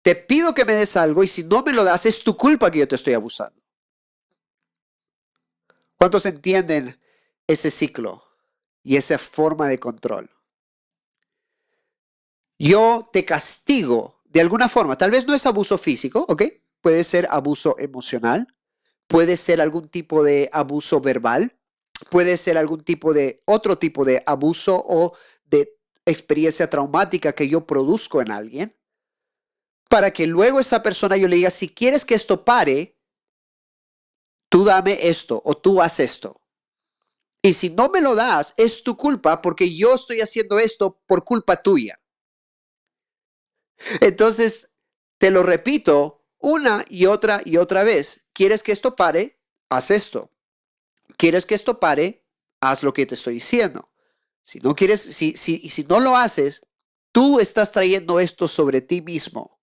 te 0.02 0.16
pido 0.16 0.54
que 0.54 0.66
me 0.66 0.74
des 0.74 0.96
algo 0.96 1.24
y 1.24 1.28
si 1.28 1.44
no 1.44 1.64
me 1.64 1.74
lo 1.74 1.84
das 1.84 2.06
es 2.06 2.24
tu 2.24 2.38
culpa 2.38 2.72
que 2.72 2.80
yo 2.80 2.88
te 2.88 2.96
estoy 2.96 3.14
abusando. 3.14 3.62
¿Cuántos 5.98 6.26
entienden 6.26 7.00
ese 7.48 7.72
ciclo 7.72 8.24
y 8.84 8.98
esa 8.98 9.18
forma 9.18 9.68
de 9.68 9.80
control? 9.80 10.30
Yo 12.58 13.10
te 13.12 13.26
castigo 13.26 14.22
de 14.26 14.42
alguna 14.42 14.70
forma. 14.70 14.98
Tal 14.98 15.12
vez 15.12 15.26
no 15.26 15.34
es 15.34 15.46
abuso 15.46 15.78
físico, 15.78 16.26
¿ok? 16.28 16.44
Puede 16.82 17.04
ser 17.04 17.28
abuso 17.32 17.76
emocional, 17.80 18.55
puede 19.08 19.38
ser 19.38 19.62
algún 19.62 19.90
tipo 19.90 20.24
de 20.24 20.50
abuso 20.52 21.02
verbal, 21.02 21.58
puede 22.10 22.38
ser 22.38 22.58
algún 22.58 22.84
tipo 22.84 23.14
de 23.14 23.42
otro 23.46 23.78
tipo 23.78 24.06
de 24.06 24.24
abuso 24.26 24.84
o 24.88 25.16
de 25.46 25.78
experiencia 26.06 26.70
traumática 26.70 27.34
que 27.34 27.48
yo 27.48 27.66
produzco 27.66 28.22
en 28.22 28.32
alguien, 28.32 28.78
para 29.90 30.12
que 30.12 30.28
luego 30.28 30.60
esa 30.60 30.84
persona 30.84 31.18
yo 31.18 31.28
le 31.28 31.38
diga, 31.38 31.50
si 31.50 31.70
quieres 31.70 32.06
que 32.06 32.16
esto 32.16 32.44
pare, 32.44 32.98
tú 34.50 34.66
dame 34.66 34.98
esto 35.08 35.42
o 35.46 35.56
tú 35.56 35.82
haz 35.82 36.00
esto. 36.00 36.42
Y 37.42 37.54
si 37.54 37.70
no 37.70 37.90
me 37.90 38.02
lo 38.02 38.16
das, 38.16 38.54
es 38.58 38.84
tu 38.84 38.98
culpa 38.98 39.42
porque 39.42 39.76
yo 39.76 39.94
estoy 39.94 40.22
haciendo 40.22 40.58
esto 40.58 41.00
por 41.06 41.24
culpa 41.24 41.62
tuya. 41.62 42.02
Entonces, 44.02 44.70
te 45.20 45.30
lo 45.30 45.44
repito 45.44 46.15
una 46.46 46.86
y 46.90 47.08
otra 47.08 47.42
y 47.44 47.58
otra 47.58 47.84
vez. 47.84 48.24
¿Quieres 48.32 48.62
que 48.62 48.72
esto 48.72 48.96
pare? 48.96 49.40
Haz 49.68 49.90
esto. 49.90 50.30
¿Quieres 51.18 51.48
que 51.48 51.56
esto 51.56 51.80
pare? 51.80 52.24
Haz 52.62 52.84
lo 52.84 52.94
que 52.94 53.08
te 53.08 53.16
estoy 53.16 53.34
diciendo. 53.36 53.90
Si 54.44 54.60
no 54.60 54.76
quieres, 54.76 55.02
si, 55.02 55.36
si, 55.36 55.72
si 55.72 55.84
no 55.86 56.00
lo 56.00 56.16
haces, 56.16 56.62
tú 57.12 57.40
estás 57.40 57.72
trayendo 57.72 58.20
esto 58.20 58.48
sobre 58.48 58.82
ti 58.82 59.02
mismo. 59.02 59.60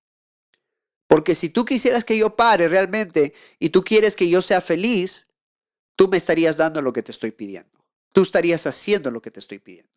Porque 1.07 1.37
si 1.37 1.51
tú 1.51 1.65
quisieras 1.65 2.05
que 2.05 2.19
yo 2.19 2.35
pare 2.35 2.67
realmente 2.67 3.33
y 3.61 3.69
tú 3.71 3.85
quieres 3.85 4.17
que 4.17 4.29
yo 4.29 4.43
sea 4.43 4.61
feliz, 4.61 5.29
tú 5.95 6.09
me 6.09 6.17
estarías 6.17 6.57
dando 6.57 6.83
lo 6.83 6.93
que 6.93 7.05
te 7.05 7.13
estoy 7.13 7.31
pidiendo. 7.31 7.85
Tú 8.11 8.23
estarías 8.23 8.67
haciendo 8.67 9.13
lo 9.13 9.23
que 9.23 9.31
te 9.31 9.39
estoy 9.39 9.61
pidiendo. 9.61 9.93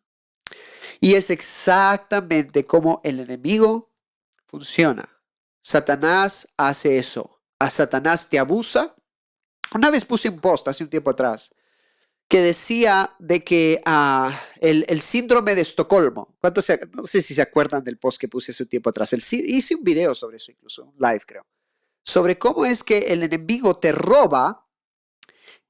Y 1.00 1.14
es 1.14 1.30
exactamente 1.30 2.64
como 2.64 3.00
el 3.02 3.18
enemigo 3.18 3.90
funciona. 4.46 5.15
Satanás 5.66 6.46
hace 6.56 6.96
eso. 6.96 7.42
A 7.58 7.70
Satanás 7.70 8.28
te 8.28 8.38
abusa. 8.38 8.94
Una 9.74 9.90
vez 9.90 10.04
puse 10.04 10.28
un 10.28 10.38
post 10.38 10.68
hace 10.68 10.84
un 10.84 10.90
tiempo 10.90 11.10
atrás 11.10 11.52
que 12.28 12.40
decía 12.40 13.16
de 13.18 13.42
que 13.42 13.82
uh, 13.84 14.30
el, 14.60 15.00
síndrome 15.00 15.56
de 15.56 15.62
Estocolmo, 15.62 16.36
¿cuántos 16.40 16.70
no 16.92 17.04
sé 17.04 17.20
si 17.20 17.34
se 17.34 17.42
acuerdan 17.42 17.82
del 17.82 17.98
post 17.98 18.20
que 18.20 18.28
puse 18.28 18.52
hace 18.52 18.62
un 18.62 18.68
tiempo 18.68 18.90
atrás, 18.90 19.12
el, 19.12 19.20
hice 19.20 19.74
un 19.74 19.82
video 19.82 20.14
sobre 20.14 20.36
eso 20.36 20.52
incluso, 20.52 20.84
un 20.84 20.94
live 21.00 21.22
creo, 21.26 21.44
sobre 22.00 22.38
cómo 22.38 22.64
es 22.64 22.84
que 22.84 22.98
el 22.98 23.24
enemigo 23.24 23.76
te 23.76 23.90
roba 23.90 24.68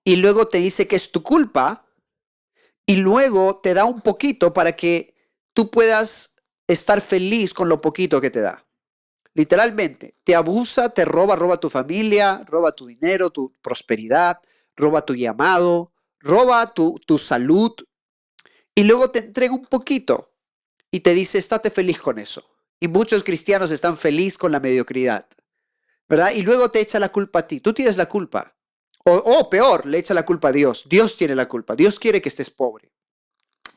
y 0.04 0.16
luego 0.16 0.46
te 0.46 0.58
dice 0.58 0.86
que 0.86 0.96
es 0.96 1.10
tu 1.10 1.22
culpa 1.22 1.90
y 2.84 2.96
luego 2.96 3.60
te 3.62 3.72
da 3.72 3.86
un 3.86 4.02
poquito 4.02 4.52
para 4.52 4.76
que 4.76 5.14
tú 5.54 5.70
puedas 5.70 6.34
estar 6.68 7.00
feliz 7.00 7.54
con 7.54 7.70
lo 7.70 7.80
poquito 7.80 8.20
que 8.20 8.30
te 8.30 8.40
da. 8.40 8.65
Literalmente, 9.36 10.14
te 10.24 10.34
abusa, 10.34 10.88
te 10.88 11.04
roba, 11.04 11.36
roba 11.36 11.58
tu 11.58 11.68
familia, 11.68 12.42
roba 12.46 12.72
tu 12.72 12.86
dinero, 12.86 13.28
tu 13.28 13.52
prosperidad, 13.60 14.40
roba 14.74 15.04
tu 15.04 15.14
llamado, 15.14 15.92
roba 16.20 16.72
tu, 16.72 16.98
tu 17.06 17.18
salud 17.18 17.72
y 18.74 18.84
luego 18.84 19.10
te 19.10 19.18
entrega 19.18 19.52
un 19.52 19.66
poquito 19.66 20.32
y 20.90 21.00
te 21.00 21.12
dice, 21.12 21.36
estate 21.36 21.70
feliz 21.70 21.98
con 21.98 22.18
eso. 22.18 22.48
Y 22.80 22.88
muchos 22.88 23.22
cristianos 23.24 23.70
están 23.72 23.98
felices 23.98 24.38
con 24.38 24.52
la 24.52 24.60
mediocridad, 24.60 25.26
¿verdad? 26.08 26.30
Y 26.30 26.40
luego 26.40 26.70
te 26.70 26.80
echa 26.80 26.98
la 26.98 27.10
culpa 27.10 27.40
a 27.40 27.46
ti. 27.46 27.60
Tú 27.60 27.74
tienes 27.74 27.98
la 27.98 28.08
culpa. 28.08 28.56
O, 29.04 29.50
peor, 29.50 29.84
le 29.84 29.98
echa 29.98 30.14
la 30.14 30.24
culpa 30.24 30.48
a 30.48 30.52
Dios. 30.52 30.86
Dios 30.88 31.14
tiene 31.14 31.34
la 31.34 31.46
culpa. 31.46 31.76
Dios 31.76 31.98
quiere 31.98 32.22
que 32.22 32.30
estés 32.30 32.48
pobre. 32.48 32.90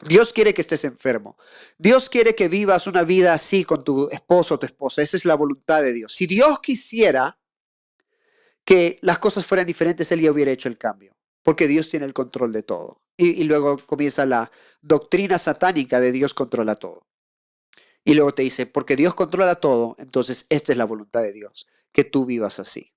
Dios 0.01 0.33
quiere 0.33 0.53
que 0.53 0.61
estés 0.61 0.85
enfermo. 0.85 1.37
Dios 1.77 2.09
quiere 2.09 2.35
que 2.35 2.47
vivas 2.47 2.87
una 2.87 3.03
vida 3.03 3.33
así 3.33 3.65
con 3.65 3.83
tu 3.83 4.09
esposo 4.09 4.55
o 4.55 4.59
tu 4.59 4.65
esposa. 4.65 5.01
Esa 5.01 5.17
es 5.17 5.25
la 5.25 5.35
voluntad 5.35 5.81
de 5.81 5.93
Dios. 5.93 6.13
Si 6.13 6.25
Dios 6.25 6.59
quisiera 6.61 7.39
que 8.63 8.99
las 9.01 9.19
cosas 9.19 9.45
fueran 9.45 9.65
diferentes, 9.65 10.11
Él 10.11 10.21
ya 10.21 10.31
hubiera 10.31 10.51
hecho 10.51 10.69
el 10.69 10.77
cambio, 10.77 11.17
porque 11.43 11.67
Dios 11.67 11.89
tiene 11.89 12.05
el 12.05 12.13
control 12.13 12.53
de 12.53 12.63
todo. 12.63 13.01
Y, 13.17 13.43
luego 13.43 13.77
comienza 13.79 14.25
la 14.25 14.49
doctrina 14.81 15.37
satánica 15.37 15.99
de 15.99 16.13
Dios 16.13 16.33
controla 16.33 16.75
todo. 16.75 17.05
Y 18.05 18.13
luego 18.13 18.33
te 18.33 18.43
dice, 18.43 18.65
porque 18.65 18.95
Dios 18.95 19.13
controla 19.13 19.55
todo, 19.55 19.97
entonces 19.99 20.45
esta 20.49 20.71
es 20.71 20.77
la 20.77 20.85
voluntad 20.85 21.21
de 21.21 21.33
Dios, 21.33 21.67
que 21.91 22.05
tú 22.05 22.25
vivas 22.25 22.59
así 22.59 22.93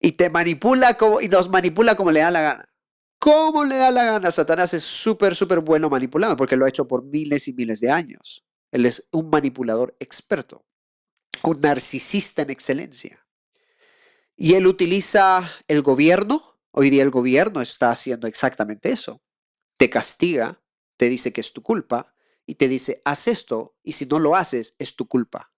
y 0.00 0.12
te 0.12 0.30
manipula 0.30 0.94
como, 0.96 1.20
y 1.20 1.28
nos 1.28 1.48
manipula 1.50 1.94
como 1.94 2.10
le 2.10 2.20
da 2.20 2.30
la 2.30 2.40
gana. 2.40 2.68
¿Cómo 3.20 3.64
le 3.64 3.76
da 3.76 3.92
la 3.92 4.04
gana? 4.04 4.30
Satanás 4.32 4.74
es 4.74 4.82
súper, 4.82 5.36
súper 5.36 5.60
bueno 5.60 5.88
manipulando 5.88 6.36
porque 6.36 6.56
lo 6.56 6.64
ha 6.64 6.68
hecho 6.68 6.88
por 6.88 7.04
miles 7.04 7.46
y 7.46 7.52
miles 7.52 7.78
de 7.80 7.90
años. 7.90 8.44
Él 8.72 8.86
es 8.86 9.06
un 9.12 9.30
manipulador 9.30 9.96
experto, 10.00 10.64
un 11.44 11.60
narcisista 11.60 12.42
en 12.42 12.50
excelencia. 12.50 13.24
Y 14.36 14.54
él 14.54 14.66
utiliza 14.66 15.48
el 15.68 15.82
gobierno. 15.82 16.58
Hoy 16.72 16.90
día 16.90 17.04
el 17.04 17.10
gobierno 17.10 17.60
está 17.60 17.90
haciendo 17.90 18.26
exactamente 18.26 18.90
eso. 18.90 19.22
Te 19.76 19.88
castiga, 19.90 20.60
te 20.96 21.08
dice 21.08 21.32
que 21.32 21.40
es 21.40 21.52
tu 21.52 21.62
culpa 21.62 22.14
y 22.46 22.56
te 22.56 22.66
dice, 22.66 23.00
haz 23.04 23.28
esto 23.28 23.76
y 23.84 23.92
si 23.92 24.06
no 24.06 24.18
lo 24.18 24.34
haces, 24.34 24.74
es 24.78 24.96
tu 24.96 25.06
culpa. 25.06 25.52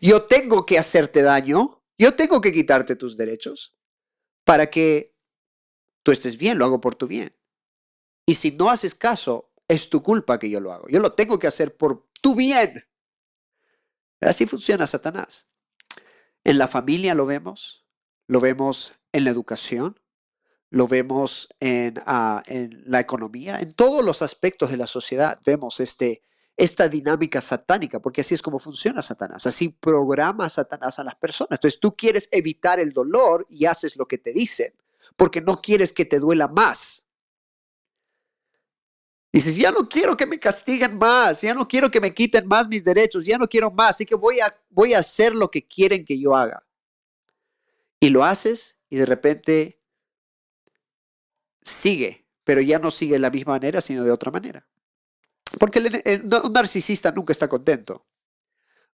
Yo 0.00 0.22
tengo 0.22 0.64
que 0.64 0.78
hacerte 0.78 1.22
daño 1.22 1.82
yo 2.02 2.14
tengo 2.14 2.40
que 2.40 2.52
quitarte 2.52 2.96
tus 2.96 3.16
derechos 3.16 3.76
para 4.42 4.70
que 4.70 5.11
tú 6.02 6.12
estés 6.12 6.36
bien, 6.36 6.58
lo 6.58 6.64
hago 6.64 6.80
por 6.80 6.94
tu 6.94 7.06
bien. 7.06 7.36
Y 8.26 8.36
si 8.36 8.52
no 8.52 8.70
haces 8.70 8.94
caso, 8.94 9.52
es 9.68 9.90
tu 9.90 10.02
culpa 10.02 10.38
que 10.38 10.50
yo 10.50 10.60
lo 10.60 10.72
hago. 10.72 10.88
Yo 10.88 11.00
lo 11.00 11.14
tengo 11.14 11.38
que 11.38 11.46
hacer 11.46 11.76
por 11.76 12.08
tu 12.20 12.34
bien. 12.34 12.84
Así 14.20 14.46
funciona 14.46 14.86
Satanás. 14.86 15.48
En 16.44 16.58
la 16.58 16.68
familia 16.68 17.14
lo 17.14 17.26
vemos, 17.26 17.86
lo 18.26 18.40
vemos 18.40 18.92
en 19.12 19.24
la 19.24 19.30
educación, 19.30 20.00
lo 20.70 20.88
vemos 20.88 21.48
en, 21.60 22.00
ah, 22.06 22.42
la 22.46 23.00
economía, 23.00 23.60
en 23.60 23.72
todos 23.74 24.04
los 24.04 24.22
aspectos 24.22 24.70
de 24.70 24.76
la 24.76 24.86
sociedad 24.86 25.40
vemos 25.44 25.80
este, 25.80 26.22
esta 26.56 26.88
dinámica 26.88 27.40
satánica, 27.40 28.00
porque 28.00 28.22
así 28.22 28.34
es 28.34 28.42
como 28.42 28.58
funciona 28.58 29.02
Satanás, 29.02 29.46
así 29.46 29.68
programa 29.68 30.48
Satanás 30.48 30.98
a 30.98 31.04
las 31.04 31.14
personas. 31.16 31.58
Entonces 31.58 31.78
tú 31.78 31.94
quieres 31.94 32.28
evitar 32.32 32.80
el 32.80 32.92
dolor 32.92 33.46
y 33.50 33.66
haces 33.66 33.96
lo 33.96 34.06
que 34.06 34.18
te 34.18 34.32
dicen, 34.32 34.72
porque 35.16 35.40
no 35.40 35.56
quieres 35.56 35.92
que 35.92 36.04
te 36.04 36.18
duela 36.18 36.48
más. 36.48 37.04
Dices, 39.32 39.56
ya 39.56 39.70
no 39.70 39.88
quiero 39.88 40.16
que 40.16 40.26
me 40.26 40.38
castiguen 40.38 40.98
más, 40.98 41.40
ya 41.40 41.54
no 41.54 41.66
quiero 41.66 41.90
que 41.90 42.00
me 42.00 42.12
quiten 42.12 42.46
más 42.46 42.68
mis 42.68 42.84
derechos, 42.84 43.24
ya 43.24 43.38
no 43.38 43.48
quiero 43.48 43.70
más, 43.70 43.90
así 43.90 44.04
que 44.04 44.14
voy 44.14 44.40
a, 44.40 44.54
voy 44.68 44.92
a 44.92 44.98
hacer 44.98 45.34
lo 45.34 45.50
que 45.50 45.66
quieren 45.66 46.04
que 46.04 46.20
yo 46.20 46.36
haga. 46.36 46.66
Y 47.98 48.10
lo 48.10 48.24
haces 48.24 48.78
y 48.90 48.96
de 48.96 49.06
repente 49.06 49.80
sigue, 51.62 52.26
pero 52.44 52.60
ya 52.60 52.78
no 52.78 52.90
sigue 52.90 53.14
de 53.14 53.20
la 53.20 53.30
misma 53.30 53.52
manera, 53.52 53.80
sino 53.80 54.04
de 54.04 54.10
otra 54.10 54.30
manera. 54.30 54.66
Porque 55.58 55.78
un 55.78 56.52
narcisista 56.52 57.12
nunca 57.12 57.32
está 57.32 57.48
contento. 57.48 58.06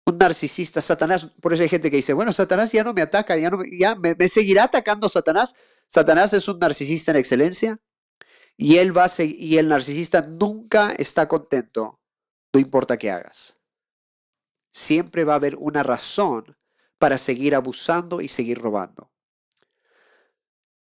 Un 0.06 0.18
narcisista, 0.18 0.82
Satanás, 0.82 1.26
por 1.42 1.54
eso 1.54 1.64
hay 1.64 1.70
gente 1.70 1.90
que 1.90 1.98
dice, 1.98 2.14
bueno, 2.14 2.32
Satanás 2.32 2.72
ya 2.72 2.84
no 2.84 2.94
me 2.94 3.02
ataca, 3.02 3.38
ya, 3.38 3.50
no, 3.50 3.60
ya 3.72 3.96
me, 3.96 4.16
seguirá 4.28 4.66
atacando 4.66 5.10
Satanás. 5.10 5.56
Satanás 5.88 6.34
es 6.34 6.48
un 6.48 6.60
narcisista 6.60 7.12
en 7.12 7.18
excelencia 7.18 7.80
y 8.58 8.78
él 8.78 8.96
va 8.96 9.06
a 9.06 9.24
y 9.24 9.58
el 9.58 9.68
narcisista 9.68 10.22
nunca 10.22 10.94
está 10.98 11.28
contento, 11.28 12.00
no 12.54 12.60
importa 12.60 12.98
qué 12.98 13.12
hagas. 13.12 13.58
Siempre 14.72 15.24
va 15.24 15.34
a 15.34 15.38
haber 15.38 15.56
una 15.56 15.84
razón 15.84 16.58
para 16.98 17.18
seguir 17.18 17.56
abusando 17.56 18.22
y 18.22 18.28
seguir 18.28 18.60
robando. 18.60 19.12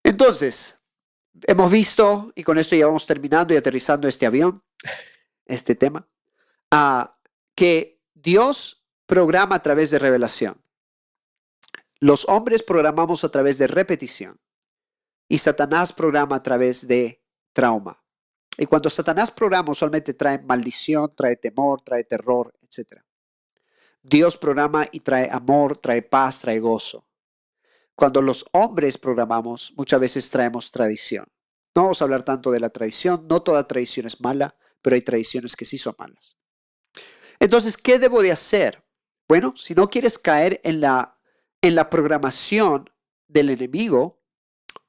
Entonces, 0.03 0.77
hemos 1.43 1.71
visto, 1.71 2.31
y 2.35 2.43
con 2.43 2.57
esto 2.57 2.75
ya 2.75 2.87
vamos 2.87 3.05
terminando 3.05 3.53
y 3.53 3.57
aterrizando 3.57 4.07
este 4.07 4.25
avión, 4.25 4.63
este 5.45 5.75
tema, 5.75 6.07
a 6.71 7.17
que 7.55 8.01
Dios 8.13 8.85
programa 9.05 9.55
a 9.55 9.61
través 9.61 9.91
de 9.91 9.99
revelación. 9.99 10.61
Los 11.99 12.27
hombres 12.27 12.63
programamos 12.63 13.23
a 13.23 13.29
través 13.29 13.57
de 13.57 13.67
repetición 13.67 14.39
y 15.27 15.37
Satanás 15.37 15.91
programa 15.91 16.37
a 16.37 16.43
través 16.43 16.87
de 16.87 17.23
trauma. 17.53 18.01
Y 18.57 18.65
cuando 18.65 18.89
Satanás 18.89 19.31
programa 19.31 19.71
usualmente 19.71 20.13
trae 20.13 20.39
maldición, 20.39 21.13
trae 21.15 21.35
temor, 21.35 21.81
trae 21.81 22.03
terror, 22.03 22.53
etc. 22.61 23.01
Dios 24.01 24.37
programa 24.37 24.85
y 24.91 24.99
trae 25.01 25.29
amor, 25.31 25.77
trae 25.77 26.01
paz, 26.01 26.41
trae 26.41 26.59
gozo. 26.59 27.07
Cuando 27.95 28.21
los 28.21 28.45
hombres 28.51 28.97
programamos, 28.97 29.73
muchas 29.75 29.99
veces 29.99 30.29
traemos 30.29 30.71
tradición. 30.71 31.25
No 31.75 31.83
vamos 31.83 32.01
a 32.01 32.05
hablar 32.05 32.23
tanto 32.23 32.51
de 32.51 32.59
la 32.59 32.69
tradición, 32.69 33.27
no 33.27 33.41
toda 33.41 33.67
tradición 33.67 34.05
es 34.05 34.21
mala, 34.21 34.55
pero 34.81 34.95
hay 34.95 35.01
tradiciones 35.01 35.55
que 35.55 35.65
sí 35.65 35.77
son 35.77 35.95
malas. 35.97 36.37
Entonces, 37.39 37.77
¿qué 37.77 37.99
debo 37.99 38.21
de 38.21 38.31
hacer? 38.31 38.83
Bueno, 39.27 39.53
si 39.55 39.75
no 39.75 39.89
quieres 39.89 40.17
caer 40.19 40.61
en 40.63 40.81
la, 40.81 41.19
en 41.61 41.75
la 41.75 41.89
programación 41.89 42.89
del 43.27 43.49
enemigo 43.49 44.21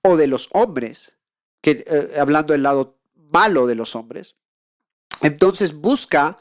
o 0.06 0.16
de 0.16 0.26
los 0.26 0.48
hombres, 0.52 1.18
que, 1.60 1.84
eh, 1.86 2.18
hablando 2.18 2.52
del 2.52 2.62
lado 2.62 2.98
malo 3.14 3.66
de 3.66 3.74
los 3.74 3.96
hombres, 3.96 4.36
entonces 5.22 5.74
busca 5.74 6.38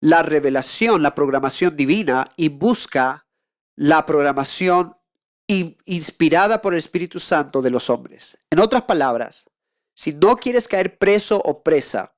la 0.00 0.22
revelación, 0.22 1.02
la 1.02 1.14
programación 1.14 1.76
divina 1.76 2.32
y 2.36 2.48
busca 2.48 3.26
la 3.76 4.04
programación 4.04 4.96
inspirada 5.46 6.62
por 6.62 6.72
el 6.72 6.78
Espíritu 6.78 7.20
Santo 7.20 7.60
de 7.60 7.70
los 7.70 7.90
hombres. 7.90 8.38
En 8.50 8.58
otras 8.58 8.82
palabras, 8.82 9.50
si 9.94 10.14
no 10.14 10.36
quieres 10.36 10.66
caer 10.66 10.98
preso 10.98 11.42
o 11.44 11.62
presa 11.62 12.14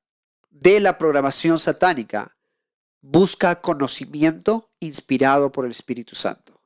de 0.51 0.79
la 0.79 0.99
programación 0.99 1.59
satánica 1.59 2.37
busca 3.01 3.61
conocimiento 3.61 4.71
inspirado 4.81 5.53
por 5.53 5.67
el 5.67 5.73
Espíritu 5.73 6.15
Santo. 6.15 6.63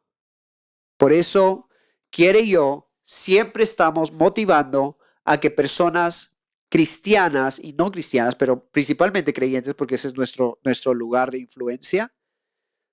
Por 0.96 1.12
eso, 1.12 1.68
quiere 2.10 2.46
yo, 2.46 2.87
siempre 3.08 3.64
estamos 3.64 4.12
motivando 4.12 4.98
a 5.24 5.40
que 5.40 5.50
personas 5.50 6.36
cristianas 6.68 7.58
y 7.58 7.72
no 7.72 7.90
cristianas, 7.90 8.34
pero 8.34 8.68
principalmente 8.68 9.32
creyentes, 9.32 9.74
porque 9.74 9.94
ese 9.94 10.08
es 10.08 10.14
nuestro, 10.14 10.60
nuestro 10.62 10.92
lugar 10.92 11.30
de 11.30 11.38
influencia, 11.38 12.12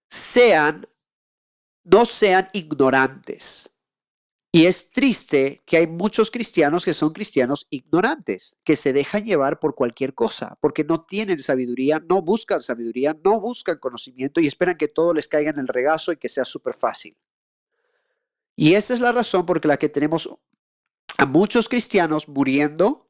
sean, 0.09 0.87
no 1.83 2.05
sean 2.05 2.47
ignorantes. 2.53 3.69
Y 4.53 4.67
es 4.67 4.89
triste 4.89 5.61
que 5.65 5.75
hay 5.75 5.87
muchos 5.87 6.31
cristianos 6.31 6.85
que 6.85 6.93
son 6.93 7.11
cristianos 7.11 7.67
ignorantes, 7.69 8.55
que 8.63 8.77
se 8.77 8.93
dejan 8.93 9.25
llevar 9.25 9.59
por 9.59 9.75
cualquier 9.75 10.13
cosa, 10.13 10.57
porque 10.61 10.85
no 10.85 11.03
tienen 11.03 11.39
sabiduría, 11.39 12.01
no 12.09 12.21
buscan 12.21 12.61
sabiduría, 12.61 13.17
no 13.21 13.41
buscan 13.41 13.79
conocimiento 13.79 14.39
y 14.39 14.47
esperan 14.47 14.77
que 14.77 14.87
todo 14.87 15.13
les 15.13 15.27
caiga 15.27 15.49
en 15.49 15.59
el 15.59 15.67
regazo 15.67 16.13
y 16.13 16.17
que 16.17 16.29
sea 16.29 16.45
súper 16.45 16.73
fácil. 16.73 17.17
Y 18.55 18.75
esa 18.75 18.93
es 18.93 18.99
la 18.99 19.11
razón 19.11 19.45
por 19.45 19.63
la 19.65 19.77
que 19.77 19.89
tenemos 19.89 20.29
a 21.17 21.25
muchos 21.25 21.69
cristianos 21.69 22.27
muriendo, 22.27 23.09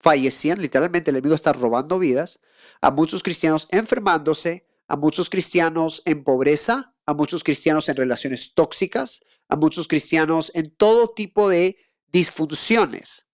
fallecían, 0.00 0.60
literalmente 0.60 1.10
el 1.10 1.16
enemigo 1.16 1.34
está 1.34 1.52
robando 1.52 1.98
vidas, 1.98 2.40
a 2.80 2.90
muchos 2.90 3.22
cristianos 3.22 3.68
enfermándose, 3.70 4.66
a 4.88 4.96
muchos 4.96 5.30
cristianos 5.30 6.02
en 6.04 6.24
pobreza, 6.24 6.94
a 7.06 7.14
muchos 7.14 7.44
cristianos 7.44 7.88
en 7.88 7.96
relaciones 7.96 8.54
tóxicas, 8.54 9.22
a 9.48 9.56
muchos 9.56 9.88
cristianos 9.88 10.50
en 10.54 10.74
todo 10.74 11.10
tipo 11.10 11.48
de 11.48 11.76
disfunciones, 12.12 13.26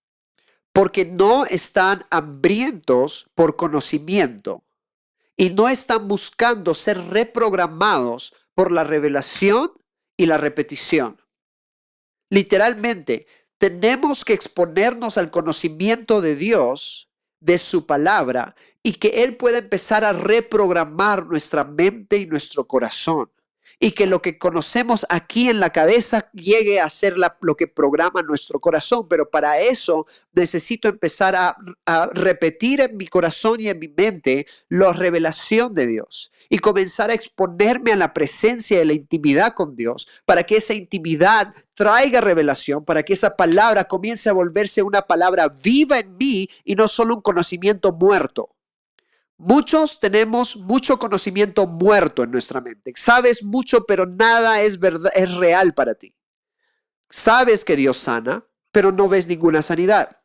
porque 0.71 1.05
no 1.05 1.45
están 1.45 2.05
hambrientos 2.11 3.29
por 3.35 3.55
conocimiento 3.55 4.63
y 5.35 5.49
no 5.51 5.69
están 5.69 6.07
buscando 6.07 6.75
ser 6.75 6.99
reprogramados 7.07 8.33
por 8.53 8.71
la 8.71 8.83
revelación 8.83 9.71
y 10.17 10.25
la 10.25 10.37
repetición. 10.37 11.19
Literalmente, 12.29 13.27
tenemos 13.57 14.23
que 14.23 14.33
exponernos 14.33 15.17
al 15.17 15.31
conocimiento 15.31 16.21
de 16.21 16.35
Dios, 16.35 17.09
de 17.39 17.57
su 17.57 17.85
palabra, 17.85 18.55
y 18.83 18.93
que 18.93 19.23
Él 19.23 19.35
pueda 19.37 19.57
empezar 19.57 20.03
a 20.03 20.13
reprogramar 20.13 21.25
nuestra 21.25 21.63
mente 21.63 22.17
y 22.17 22.27
nuestro 22.27 22.67
corazón 22.67 23.31
y 23.79 23.91
que 23.91 24.07
lo 24.07 24.21
que 24.21 24.37
conocemos 24.37 25.05
aquí 25.09 25.49
en 25.49 25.61
la 25.61 25.69
cabeza 25.69 26.29
llegue 26.33 26.81
a 26.81 26.89
ser 26.89 27.15
lo 27.17 27.55
que 27.55 27.67
programa 27.67 28.21
nuestro 28.21 28.59
corazón. 28.59 29.07
Pero 29.07 29.29
para 29.29 29.59
eso 29.59 30.05
necesito 30.33 30.89
empezar 30.89 31.35
a, 31.35 31.55
a, 31.85 32.09
repetir 32.13 32.81
en 32.81 32.97
mi 32.97 33.07
corazón 33.07 33.61
y 33.61 33.69
en 33.69 33.79
mi 33.79 33.87
mente 33.87 34.45
la 34.67 34.91
revelación 34.91 35.73
de 35.73 35.87
Dios 35.87 36.31
y 36.49 36.59
comenzar 36.59 37.09
a 37.09 37.13
exponerme 37.13 37.93
a 37.93 37.95
la 37.95 38.13
presencia 38.13 38.77
de 38.77 38.85
la 38.85 38.93
intimidad 38.93 39.53
con 39.53 39.75
Dios 39.75 40.07
para 40.25 40.43
que 40.43 40.57
esa 40.57 40.73
intimidad 40.73 41.53
traiga 41.73 42.19
revelación, 42.19 42.83
para 42.83 43.03
que 43.03 43.13
esa 43.13 43.37
palabra 43.37 43.85
comience 43.85 44.29
a 44.29 44.33
volverse 44.33 44.83
una 44.83 45.03
palabra 45.03 45.47
viva 45.47 45.99
en 45.99 46.17
mí 46.17 46.49
y 46.65 46.75
no 46.75 46.89
solo 46.89 47.15
un 47.15 47.21
conocimiento 47.21 47.93
muerto. 47.93 48.49
Muchos 49.41 50.01
tenemos 50.01 50.57
mucho 50.57 50.99
conocimiento 50.99 51.65
muerto 51.65 52.23
en 52.23 52.31
nuestra 52.31 52.59
mente. 52.59 52.91
Sabes 52.97 53.41
mucho, 53.41 53.85
pero 53.85 54.05
nada 54.05 54.61
es 54.61 54.77
verdad, 54.79 55.13
es 55.15 55.33
real 55.33 55.73
para 55.73 55.95
ti. 55.95 56.13
Sabes 57.09 57.63
que 57.63 57.77
Dios 57.77 57.95
sana, 57.95 58.45
pero 58.73 58.91
no 58.91 59.07
ves 59.07 59.27
ninguna 59.27 59.61
sanidad. 59.61 60.17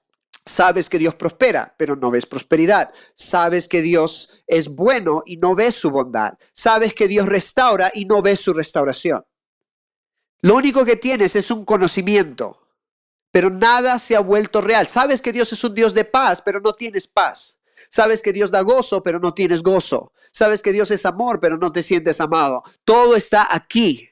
Sabes 0.45 0.91
que 0.91 0.99
Dios 0.99 1.15
prospera, 1.15 1.77
pero 1.79 1.95
no 1.95 2.11
ves 2.11 2.27
prosperidad. 2.27 2.93
Sabes 3.15 3.69
que 3.69 3.83
Dios 3.83 4.31
es 4.49 4.67
bueno 4.67 5.23
y 5.25 5.37
no 5.37 5.55
ves 5.55 5.77
su 5.77 5.93
bondad. 5.93 6.33
Sabes 6.53 6.93
que 6.93 7.07
Dios 7.07 7.27
restaura 7.27 7.93
y 7.95 8.07
no 8.07 8.21
ves 8.21 8.41
su 8.41 8.53
restauración. 8.53 9.25
Lo 10.41 10.57
único 10.57 10.85
que 10.85 10.97
tienes 10.97 11.37
es 11.37 11.53
un 11.53 11.65
conocimiento, 11.65 12.67
pero 13.31 13.49
nada 13.49 14.01
se 14.01 14.17
ha 14.17 14.21
vuelto 14.21 14.61
real. 14.61 14.89
Sabes 14.89 15.23
que 15.23 15.33
Dios 15.33 15.53
es 15.53 15.63
un 15.63 15.73
Dios 15.73 15.95
de 15.95 16.05
paz, 16.05 16.43
pero 16.43 16.61
no 16.61 16.73
tienes 16.73 17.07
paz. 17.07 17.61
Sabes 17.91 18.23
que 18.23 18.33
Dios 18.33 18.51
da 18.51 18.63
gozo, 18.63 19.03
pero 19.03 19.19
no 19.19 19.35
tienes 19.35 19.63
gozo. 19.63 20.13
Sabes 20.33 20.63
que 20.63 20.73
Dios 20.73 20.91
es 20.91 21.07
amor, 21.07 21.41
pero 21.41 21.57
no 21.59 21.73
te 21.73 21.83
sientes 21.83 22.21
amado. 22.21 22.63
Todo 22.85 23.17
está 23.17 23.55
aquí. 23.55 24.09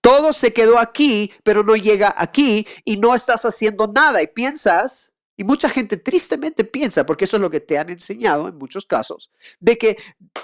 Todo 0.00 0.32
se 0.32 0.52
quedó 0.52 0.78
aquí, 0.78 1.32
pero 1.42 1.62
no 1.62 1.76
llega 1.76 2.14
aquí 2.16 2.66
y 2.84 2.96
no 2.96 3.14
estás 3.14 3.44
haciendo 3.44 3.86
nada. 3.88 4.22
Y 4.22 4.28
piensas, 4.28 5.12
y 5.36 5.44
mucha 5.44 5.68
gente 5.68 5.96
tristemente 5.96 6.64
piensa, 6.64 7.04
porque 7.04 7.24
eso 7.24 7.36
es 7.36 7.40
lo 7.40 7.50
que 7.50 7.60
te 7.60 7.78
han 7.78 7.90
enseñado 7.90 8.48
en 8.48 8.56
muchos 8.56 8.84
casos, 8.84 9.30
de 9.60 9.76
que 9.76 9.96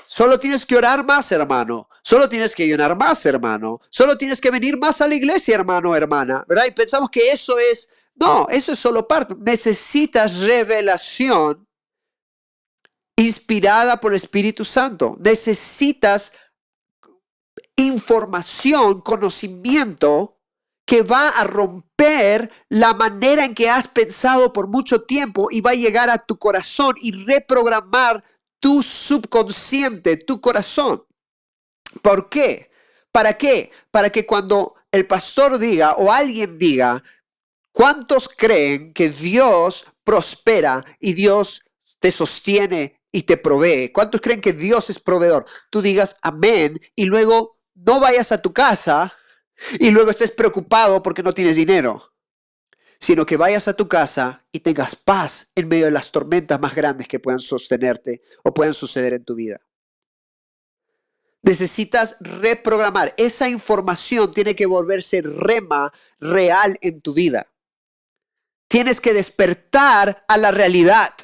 solo 0.06 0.38
tienes 0.38 0.66
que 0.66 0.76
orar 0.76 1.04
más, 1.04 1.30
hermano. 1.32 1.88
Solo 2.02 2.28
tienes 2.28 2.54
que 2.54 2.64
ayunar 2.64 2.96
más, 2.96 3.24
hermano. 3.26 3.80
Solo 3.90 4.18
tienes 4.18 4.40
que 4.40 4.50
venir 4.50 4.78
más 4.78 5.00
a 5.00 5.08
la 5.08 5.14
iglesia, 5.14 5.54
hermano, 5.54 5.96
hermana. 5.96 6.44
¿Verdad? 6.46 6.66
Y 6.68 6.72
pensamos 6.72 7.10
que 7.10 7.30
eso 7.30 7.58
es 7.58 7.88
no, 8.16 8.46
eso 8.48 8.72
es 8.72 8.78
solo 8.78 9.08
parte. 9.08 9.34
Necesitas 9.38 10.40
revelación 10.40 11.66
inspirada 13.16 14.00
por 14.00 14.12
el 14.12 14.16
Espíritu 14.16 14.64
Santo. 14.64 15.16
Necesitas 15.20 16.32
información, 17.76 19.00
conocimiento 19.00 20.38
que 20.86 21.02
va 21.02 21.30
a 21.30 21.44
romper 21.44 22.50
la 22.68 22.92
manera 22.94 23.44
en 23.44 23.54
que 23.54 23.70
has 23.70 23.88
pensado 23.88 24.52
por 24.52 24.68
mucho 24.68 25.02
tiempo 25.02 25.48
y 25.50 25.60
va 25.60 25.70
a 25.70 25.74
llegar 25.74 26.10
a 26.10 26.18
tu 26.18 26.38
corazón 26.38 26.94
y 27.00 27.12
reprogramar 27.24 28.22
tu 28.60 28.82
subconsciente, 28.82 30.18
tu 30.18 30.40
corazón. 30.40 31.04
¿Por 32.02 32.28
qué? 32.28 32.70
¿Para 33.12 33.38
qué? 33.38 33.70
Para 33.90 34.10
que 34.10 34.26
cuando 34.26 34.74
el 34.92 35.06
pastor 35.06 35.58
diga 35.58 35.94
o 35.94 36.12
alguien 36.12 36.58
diga, 36.58 37.02
¿Cuántos 37.74 38.28
creen 38.28 38.94
que 38.94 39.10
Dios 39.10 39.84
prospera 40.04 40.84
y 41.00 41.14
Dios 41.14 41.64
te 41.98 42.12
sostiene 42.12 43.00
y 43.10 43.24
te 43.24 43.36
provee? 43.36 43.90
¿Cuántos 43.92 44.20
creen 44.20 44.40
que 44.40 44.52
Dios 44.52 44.90
es 44.90 45.00
proveedor? 45.00 45.44
Tú 45.70 45.82
digas 45.82 46.16
amén 46.22 46.80
y 46.94 47.06
luego 47.06 47.58
no 47.74 47.98
vayas 47.98 48.30
a 48.30 48.40
tu 48.40 48.52
casa 48.52 49.12
y 49.80 49.90
luego 49.90 50.10
estés 50.10 50.30
preocupado 50.30 51.02
porque 51.02 51.24
no 51.24 51.34
tienes 51.34 51.56
dinero, 51.56 52.12
sino 53.00 53.26
que 53.26 53.36
vayas 53.36 53.66
a 53.66 53.74
tu 53.74 53.88
casa 53.88 54.46
y 54.52 54.60
tengas 54.60 54.94
paz 54.94 55.48
en 55.56 55.66
medio 55.66 55.86
de 55.86 55.90
las 55.90 56.12
tormentas 56.12 56.60
más 56.60 56.76
grandes 56.76 57.08
que 57.08 57.18
puedan 57.18 57.40
sostenerte 57.40 58.22
o 58.44 58.54
puedan 58.54 58.72
suceder 58.72 59.14
en 59.14 59.24
tu 59.24 59.34
vida. 59.34 59.60
Necesitas 61.42 62.18
reprogramar. 62.20 63.14
Esa 63.16 63.48
información 63.48 64.30
tiene 64.30 64.54
que 64.54 64.66
volverse 64.66 65.22
rema 65.22 65.92
real 66.20 66.78
en 66.80 67.00
tu 67.00 67.12
vida. 67.12 67.50
Tienes 68.74 69.00
que 69.00 69.14
despertar 69.14 70.24
a 70.26 70.36
la 70.36 70.50
realidad 70.50 71.14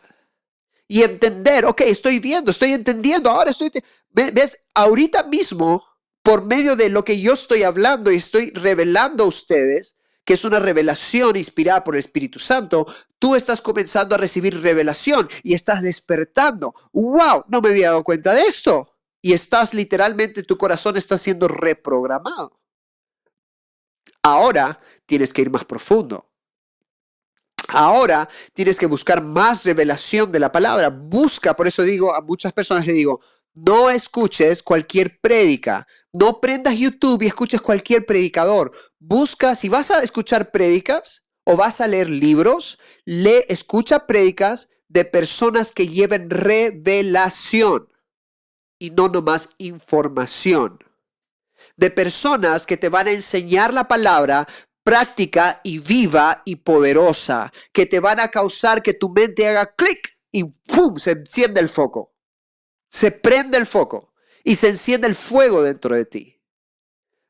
y 0.87 1.03
entender, 1.03 1.65
ok, 1.65 1.81
estoy 1.81 2.21
viendo, 2.21 2.53
estoy 2.53 2.75
entendiendo, 2.75 3.29
ahora 3.29 3.51
estoy, 3.51 3.73
ves, 4.11 4.59
ahorita 4.73 5.25
mismo, 5.25 5.85
por 6.23 6.45
medio 6.45 6.77
de 6.77 6.91
lo 6.91 7.05
que 7.05 7.21
yo 7.21 7.33
estoy 7.33 7.65
hablando 7.65 8.13
y 8.13 8.19
estoy 8.19 8.53
revelando 8.53 9.25
a 9.25 9.27
ustedes, 9.27 9.97
que 10.25 10.35
es 10.35 10.45
una 10.45 10.61
revelación 10.61 11.35
inspirada 11.35 11.83
por 11.83 11.97
el 11.97 11.99
Espíritu 11.99 12.39
Santo, 12.39 12.87
tú 13.19 13.35
estás 13.35 13.61
comenzando 13.61 14.15
a 14.15 14.19
recibir 14.19 14.63
revelación 14.63 15.29
y 15.43 15.55
estás 15.55 15.83
despertando. 15.83 16.73
¡Wow! 16.93 17.47
No 17.49 17.61
me 17.61 17.71
había 17.71 17.89
dado 17.89 18.05
cuenta 18.05 18.33
de 18.33 18.43
esto. 18.43 18.95
Y 19.21 19.33
estás 19.33 19.75
literalmente, 19.75 20.45
tu 20.45 20.57
corazón 20.57 20.97
está 20.97 21.19
siendo 21.19 21.49
reprogramado. 21.49 22.61
Ahora 24.23 24.79
tienes 25.05 25.33
que 25.33 25.43
ir 25.43 25.51
más 25.51 25.65
profundo. 25.65 26.30
Ahora 27.73 28.29
tienes 28.55 28.79
que 28.79 28.87
buscar 28.87 29.23
más 29.23 29.65
revelación 29.65 30.33
de 30.33 30.41
la 30.41 30.53
palabra. 30.53 30.91
Busca, 30.91 31.55
por 31.55 31.67
eso 31.67 31.83
digo 31.83 32.15
a 32.15 32.21
muchas 32.21 32.53
personas 32.53 32.87
le 32.87 32.93
digo, 32.93 33.21
no 33.55 33.91
escuches 33.91 34.63
cualquier 34.63 35.21
prédica. 35.21 35.87
No 36.13 36.41
prendas 36.41 36.77
YouTube 36.77 37.23
y 37.23 37.27
escuches 37.27 37.61
cualquier 37.61 38.07
predicador. 38.07 38.73
Busca, 38.99 39.55
si 39.55 39.69
vas 39.69 39.91
a 39.91 40.03
escuchar 40.03 40.51
prédicas 40.51 41.25
o 41.45 41.57
vas 41.57 41.81
a 41.81 41.87
leer 41.87 42.11
libros, 42.11 42.79
lee, 43.05 43.45
escucha 43.49 44.07
prédicas 44.07 44.69
de 44.89 45.05
personas 45.05 45.73
que 45.73 45.89
lleven 45.89 46.31
revelación 46.31 47.89
y 48.79 48.91
no 48.91 49.09
nomás 49.09 49.51
información. 49.59 50.79
De 51.77 51.91
personas 51.91 52.67
que 52.67 52.77
te 52.77 52.89
van 52.89 53.07
a 53.07 53.13
enseñar 53.13 53.73
la 53.73 53.87
palabra, 53.87 54.49
práctica 54.83 55.61
y 55.63 55.79
viva 55.79 56.43
y 56.45 56.57
poderosa, 56.57 57.53
que 57.73 57.87
te 57.87 58.01
van 58.01 58.21
a 58.21 58.29
causar 58.29 58.83
que 58.83 58.95
tu 58.95 59.11
mente 59.11 59.47
haga 59.49 59.75
clic 59.75 60.19
y 60.33 60.45
¡pum! 60.45 60.97
se 60.99 61.13
enciende 61.13 61.61
el 61.61 61.69
foco. 61.69 62.15
Se 62.89 63.11
prende 63.11 63.59
el 63.59 63.67
foco 63.67 64.13
y 64.43 64.57
se 64.57 64.69
enciende 64.69 65.07
el 65.07 65.15
fuego 65.15 65.63
dentro 65.63 65.95
de 65.95 66.05
ti. 66.05 66.41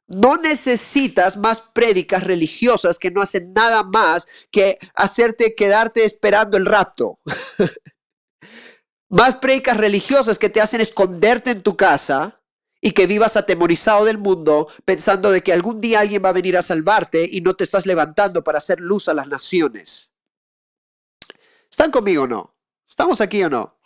No 0.07 0.37
necesitas 0.37 1.37
más 1.37 1.61
prédicas 1.61 2.25
religiosas 2.25 2.99
que 2.99 3.11
no 3.11 3.23
hacen 3.23 3.53
nada 3.53 3.85
más 3.85 4.27
que 4.51 4.79
hacerte 4.95 5.55
quedarte 5.55 6.05
esperando 6.05 6.57
el 6.57 6.67
rapto. 6.67 7.21
más 9.09 9.37
prédicas 9.37 9.77
religiosas 9.77 10.39
que 10.39 10.49
te 10.49 10.61
hacen 10.61 10.81
esconderte 10.81 11.51
en 11.51 11.63
tu 11.63 11.77
casa 11.77 12.40
y 12.81 12.93
que 12.93 13.07
vivas 13.07 13.37
atemorizado 13.37 14.05
del 14.05 14.19
mundo 14.19 14.69
pensando 14.85 15.31
de 15.31 15.43
que 15.43 15.53
algún 15.53 15.81
día 15.81 16.01
alguien 16.01 16.25
va 16.25 16.31
a 16.31 16.35
venir 16.35 16.57
a 16.57 16.63
salvarte 16.63 17.29
y 17.31 17.41
no 17.41 17.55
te 17.55 17.65
estás 17.65 17.87
levantando 17.87 18.43
para 18.43 18.59
hacer 18.59 18.81
luz 18.81 19.09
a 19.09 19.15
las 19.15 19.29
naciones. 19.29 20.13
¿Están 21.71 21.91
conmigo 21.91 22.25
o 22.25 22.27
no? 22.27 22.57
¿Estamos 22.89 23.21
aquí 23.21 23.43
o 23.45 23.51
no? 23.51 23.79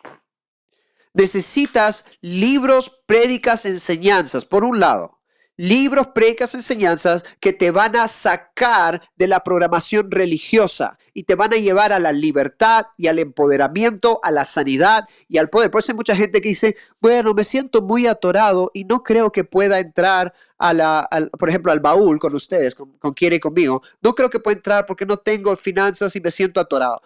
Necesitas 1.12 2.04
libros, 2.20 3.02
prédicas, 3.06 3.66
enseñanzas, 3.66 4.44
por 4.44 4.64
un 4.64 4.80
lado 4.80 5.13
libros, 5.56 6.08
predicas, 6.08 6.54
enseñanzas 6.54 7.24
que 7.40 7.52
te 7.52 7.70
van 7.70 7.96
a 7.96 8.08
sacar 8.08 9.02
de 9.16 9.28
la 9.28 9.40
programación 9.40 10.10
religiosa 10.10 10.98
y 11.12 11.24
te 11.24 11.34
van 11.36 11.52
a 11.52 11.56
llevar 11.56 11.92
a 11.92 12.00
la 12.00 12.12
libertad 12.12 12.86
y 12.96 13.06
al 13.06 13.18
empoderamiento, 13.18 14.20
a 14.22 14.30
la 14.30 14.44
sanidad 14.44 15.08
y 15.28 15.38
al 15.38 15.50
poder. 15.50 15.70
Por 15.70 15.80
eso 15.80 15.92
hay 15.92 15.96
mucha 15.96 16.16
gente 16.16 16.40
que 16.40 16.48
dice, 16.48 16.76
bueno, 17.00 17.34
me 17.34 17.44
siento 17.44 17.82
muy 17.82 18.06
atorado 18.06 18.70
y 18.74 18.84
no 18.84 19.02
creo 19.02 19.30
que 19.30 19.44
pueda 19.44 19.78
entrar 19.78 20.34
a 20.58 20.72
la, 20.72 21.08
por 21.38 21.48
ejemplo, 21.48 21.70
al 21.70 21.80
baúl 21.80 22.18
con 22.18 22.34
ustedes, 22.34 22.74
con, 22.74 22.92
con 22.98 23.12
quiere 23.14 23.36
y 23.36 23.40
conmigo. 23.40 23.82
No 24.02 24.14
creo 24.14 24.30
que 24.30 24.40
pueda 24.40 24.56
entrar 24.56 24.86
porque 24.86 25.06
no 25.06 25.16
tengo 25.16 25.56
finanzas 25.56 26.16
y 26.16 26.20
me 26.20 26.30
siento 26.30 26.60
atorado. 26.60 27.00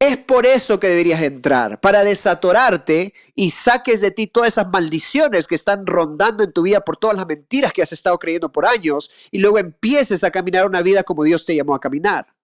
Es 0.00 0.16
por 0.16 0.46
eso 0.46 0.80
que 0.80 0.88
deberías 0.88 1.20
entrar, 1.20 1.78
para 1.78 2.02
desatorarte 2.02 3.12
y 3.34 3.50
saques 3.50 4.00
de 4.00 4.10
ti 4.10 4.26
todas 4.26 4.48
esas 4.48 4.66
maldiciones 4.68 5.46
que 5.46 5.54
están 5.54 5.86
rondando 5.86 6.42
en 6.42 6.54
tu 6.54 6.62
vida 6.62 6.80
por 6.80 6.96
todas 6.96 7.14
las 7.14 7.26
mentiras 7.26 7.70
que 7.70 7.82
has 7.82 7.92
estado 7.92 8.18
creyendo 8.18 8.50
por 8.50 8.64
años 8.64 9.10
y 9.30 9.40
luego 9.40 9.58
empieces 9.58 10.24
a 10.24 10.30
caminar 10.30 10.66
una 10.66 10.80
vida 10.80 11.02
como 11.02 11.22
Dios 11.22 11.44
te 11.44 11.54
llamó 11.54 11.74
a 11.74 11.80
caminar. 11.80 12.34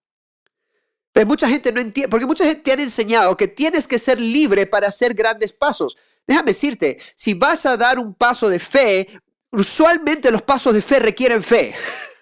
Pero 1.12 1.26
mucha 1.26 1.48
gente 1.48 1.72
no 1.72 1.80
entiende, 1.80 2.10
porque 2.10 2.26
mucha 2.26 2.44
gente 2.44 2.60
te 2.60 2.72
han 2.72 2.80
enseñado 2.80 3.34
que 3.38 3.48
tienes 3.48 3.88
que 3.88 3.98
ser 3.98 4.20
libre 4.20 4.66
para 4.66 4.88
hacer 4.88 5.14
grandes 5.14 5.54
pasos. 5.54 5.96
Déjame 6.26 6.48
decirte, 6.48 6.98
si 7.14 7.32
vas 7.32 7.64
a 7.64 7.78
dar 7.78 7.98
un 7.98 8.12
paso 8.12 8.50
de 8.50 8.58
fe, 8.58 9.08
usualmente 9.50 10.30
los 10.30 10.42
pasos 10.42 10.74
de 10.74 10.82
fe 10.82 10.98
requieren 10.98 11.42
fe. 11.42 11.74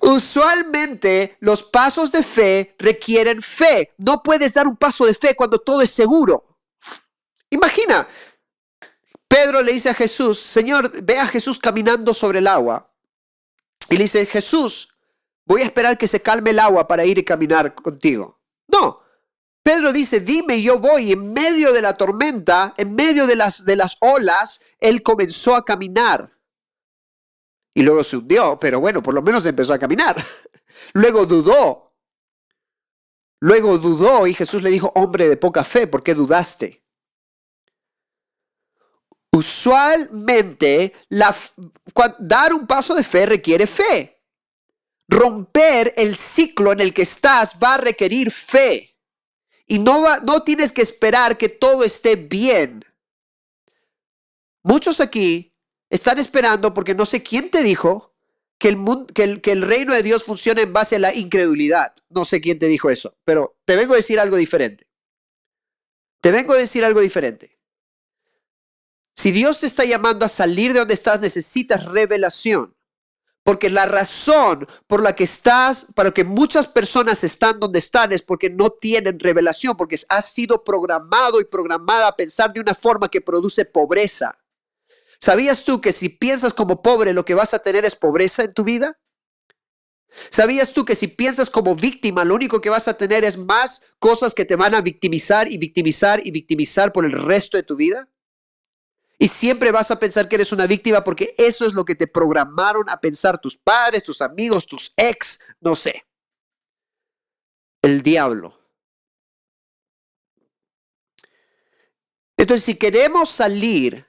Usualmente 0.00 1.36
los 1.40 1.62
pasos 1.62 2.12
de 2.12 2.22
fe 2.22 2.74
requieren 2.78 3.42
fe. 3.42 3.94
No 3.98 4.22
puedes 4.22 4.54
dar 4.54 4.66
un 4.66 4.76
paso 4.76 5.06
de 5.06 5.14
fe 5.14 5.34
cuando 5.34 5.58
todo 5.58 5.82
es 5.82 5.90
seguro. 5.90 6.58
Imagina, 7.50 8.06
Pedro 9.28 9.62
le 9.62 9.72
dice 9.72 9.90
a 9.90 9.94
Jesús, 9.94 10.38
Señor, 10.38 11.02
ve 11.02 11.18
a 11.18 11.26
Jesús 11.26 11.58
caminando 11.58 12.14
sobre 12.14 12.38
el 12.38 12.46
agua. 12.46 12.92
Y 13.90 13.96
le 13.96 14.04
dice, 14.04 14.26
Jesús, 14.26 14.88
voy 15.44 15.62
a 15.62 15.64
esperar 15.64 15.98
que 15.98 16.08
se 16.08 16.20
calme 16.20 16.50
el 16.50 16.58
agua 16.58 16.86
para 16.86 17.04
ir 17.04 17.18
y 17.18 17.24
caminar 17.24 17.74
contigo. 17.74 18.40
No. 18.68 19.00
Pedro 19.62 19.92
dice, 19.92 20.20
dime, 20.20 20.62
yo 20.62 20.78
voy. 20.78 21.12
En 21.12 21.32
medio 21.32 21.72
de 21.72 21.82
la 21.82 21.96
tormenta, 21.96 22.74
en 22.76 22.94
medio 22.94 23.26
de 23.26 23.36
las, 23.36 23.64
de 23.64 23.76
las 23.76 23.96
olas, 24.00 24.60
él 24.80 25.02
comenzó 25.02 25.56
a 25.56 25.64
caminar. 25.64 26.35
Y 27.76 27.82
luego 27.82 28.02
se 28.02 28.16
hundió, 28.16 28.58
pero 28.58 28.80
bueno, 28.80 29.02
por 29.02 29.12
lo 29.12 29.20
menos 29.20 29.44
empezó 29.44 29.74
a 29.74 29.78
caminar. 29.78 30.16
Luego 30.94 31.26
dudó. 31.26 31.94
Luego 33.38 33.76
dudó 33.76 34.26
y 34.26 34.32
Jesús 34.32 34.62
le 34.62 34.70
dijo, 34.70 34.90
hombre 34.94 35.28
de 35.28 35.36
poca 35.36 35.62
fe, 35.62 35.86
¿por 35.86 36.02
qué 36.02 36.14
dudaste? 36.14 36.82
Usualmente, 39.30 40.94
dar 42.18 42.54
un 42.54 42.66
paso 42.66 42.94
de 42.94 43.04
fe 43.04 43.26
requiere 43.26 43.66
fe. 43.66 44.22
Romper 45.06 45.92
el 45.98 46.16
ciclo 46.16 46.72
en 46.72 46.80
el 46.80 46.94
que 46.94 47.02
estás 47.02 47.56
va 47.62 47.74
a 47.74 47.78
requerir 47.78 48.32
fe. 48.32 48.98
Y 49.66 49.80
no, 49.80 50.16
no 50.20 50.42
tienes 50.44 50.72
que 50.72 50.80
esperar 50.80 51.36
que 51.36 51.50
todo 51.50 51.84
esté 51.84 52.16
bien. 52.16 52.82
Muchos 54.62 54.98
aquí 54.98 55.55
están 55.90 56.18
esperando 56.18 56.74
porque 56.74 56.94
no 56.94 57.06
sé 57.06 57.22
quién 57.22 57.50
te 57.50 57.62
dijo 57.62 58.14
que 58.58 58.68
el, 58.68 59.06
que, 59.14 59.40
que 59.40 59.52
el 59.52 59.62
reino 59.62 59.92
de 59.92 60.02
Dios 60.02 60.24
funciona 60.24 60.62
en 60.62 60.72
base 60.72 60.96
a 60.96 61.00
la 61.00 61.14
incredulidad. 61.14 61.94
No 62.08 62.24
sé 62.24 62.40
quién 62.40 62.58
te 62.58 62.66
dijo 62.66 62.90
eso, 62.90 63.16
pero 63.24 63.56
te 63.64 63.76
vengo 63.76 63.94
a 63.94 63.96
decir 63.96 64.18
algo 64.18 64.36
diferente. 64.36 64.88
Te 66.20 66.30
vengo 66.30 66.54
a 66.54 66.58
decir 66.58 66.84
algo 66.84 67.00
diferente. 67.00 67.56
Si 69.14 69.30
Dios 69.30 69.60
te 69.60 69.66
está 69.66 69.84
llamando 69.84 70.26
a 70.26 70.28
salir 70.28 70.72
de 70.72 70.80
donde 70.80 70.94
estás, 70.94 71.20
necesitas 71.20 71.84
revelación. 71.84 72.76
Porque 73.44 73.70
la 73.70 73.86
razón 73.86 74.66
por 74.88 75.02
la 75.02 75.14
que 75.14 75.24
estás, 75.24 75.86
para 75.94 76.10
que 76.10 76.24
muchas 76.24 76.66
personas 76.66 77.22
están 77.22 77.60
donde 77.60 77.78
están, 77.78 78.12
es 78.12 78.20
porque 78.20 78.50
no 78.50 78.70
tienen 78.70 79.20
revelación, 79.20 79.76
porque 79.76 79.96
has 80.08 80.32
sido 80.32 80.64
programado 80.64 81.40
y 81.40 81.44
programada 81.44 82.08
a 82.08 82.16
pensar 82.16 82.52
de 82.52 82.60
una 82.60 82.74
forma 82.74 83.08
que 83.08 83.20
produce 83.20 83.64
pobreza. 83.64 84.36
¿Sabías 85.20 85.64
tú 85.64 85.80
que 85.80 85.92
si 85.92 86.08
piensas 86.08 86.52
como 86.52 86.82
pobre, 86.82 87.12
lo 87.12 87.24
que 87.24 87.34
vas 87.34 87.54
a 87.54 87.58
tener 87.58 87.84
es 87.84 87.96
pobreza 87.96 88.44
en 88.44 88.54
tu 88.54 88.64
vida? 88.64 88.98
¿Sabías 90.30 90.72
tú 90.72 90.84
que 90.84 90.94
si 90.94 91.08
piensas 91.08 91.50
como 91.50 91.74
víctima, 91.74 92.24
lo 92.24 92.34
único 92.34 92.60
que 92.60 92.70
vas 92.70 92.88
a 92.88 92.96
tener 92.96 93.24
es 93.24 93.36
más 93.36 93.82
cosas 93.98 94.34
que 94.34 94.44
te 94.44 94.56
van 94.56 94.74
a 94.74 94.80
victimizar 94.80 95.50
y 95.50 95.58
victimizar 95.58 96.26
y 96.26 96.30
victimizar 96.30 96.92
por 96.92 97.04
el 97.04 97.12
resto 97.12 97.56
de 97.56 97.62
tu 97.62 97.76
vida? 97.76 98.08
Y 99.18 99.28
siempre 99.28 99.72
vas 99.72 99.90
a 99.90 99.98
pensar 99.98 100.28
que 100.28 100.36
eres 100.36 100.52
una 100.52 100.66
víctima 100.66 101.02
porque 101.02 101.34
eso 101.38 101.66
es 101.66 101.72
lo 101.72 101.84
que 101.84 101.94
te 101.94 102.06
programaron 102.06 102.88
a 102.88 103.00
pensar 103.00 103.40
tus 103.40 103.56
padres, 103.56 104.02
tus 104.02 104.20
amigos, 104.20 104.66
tus 104.66 104.92
ex, 104.96 105.40
no 105.60 105.74
sé. 105.74 106.04
El 107.82 108.02
diablo. 108.02 108.58
Entonces, 112.36 112.64
si 112.64 112.74
queremos 112.74 113.30
salir, 113.30 114.06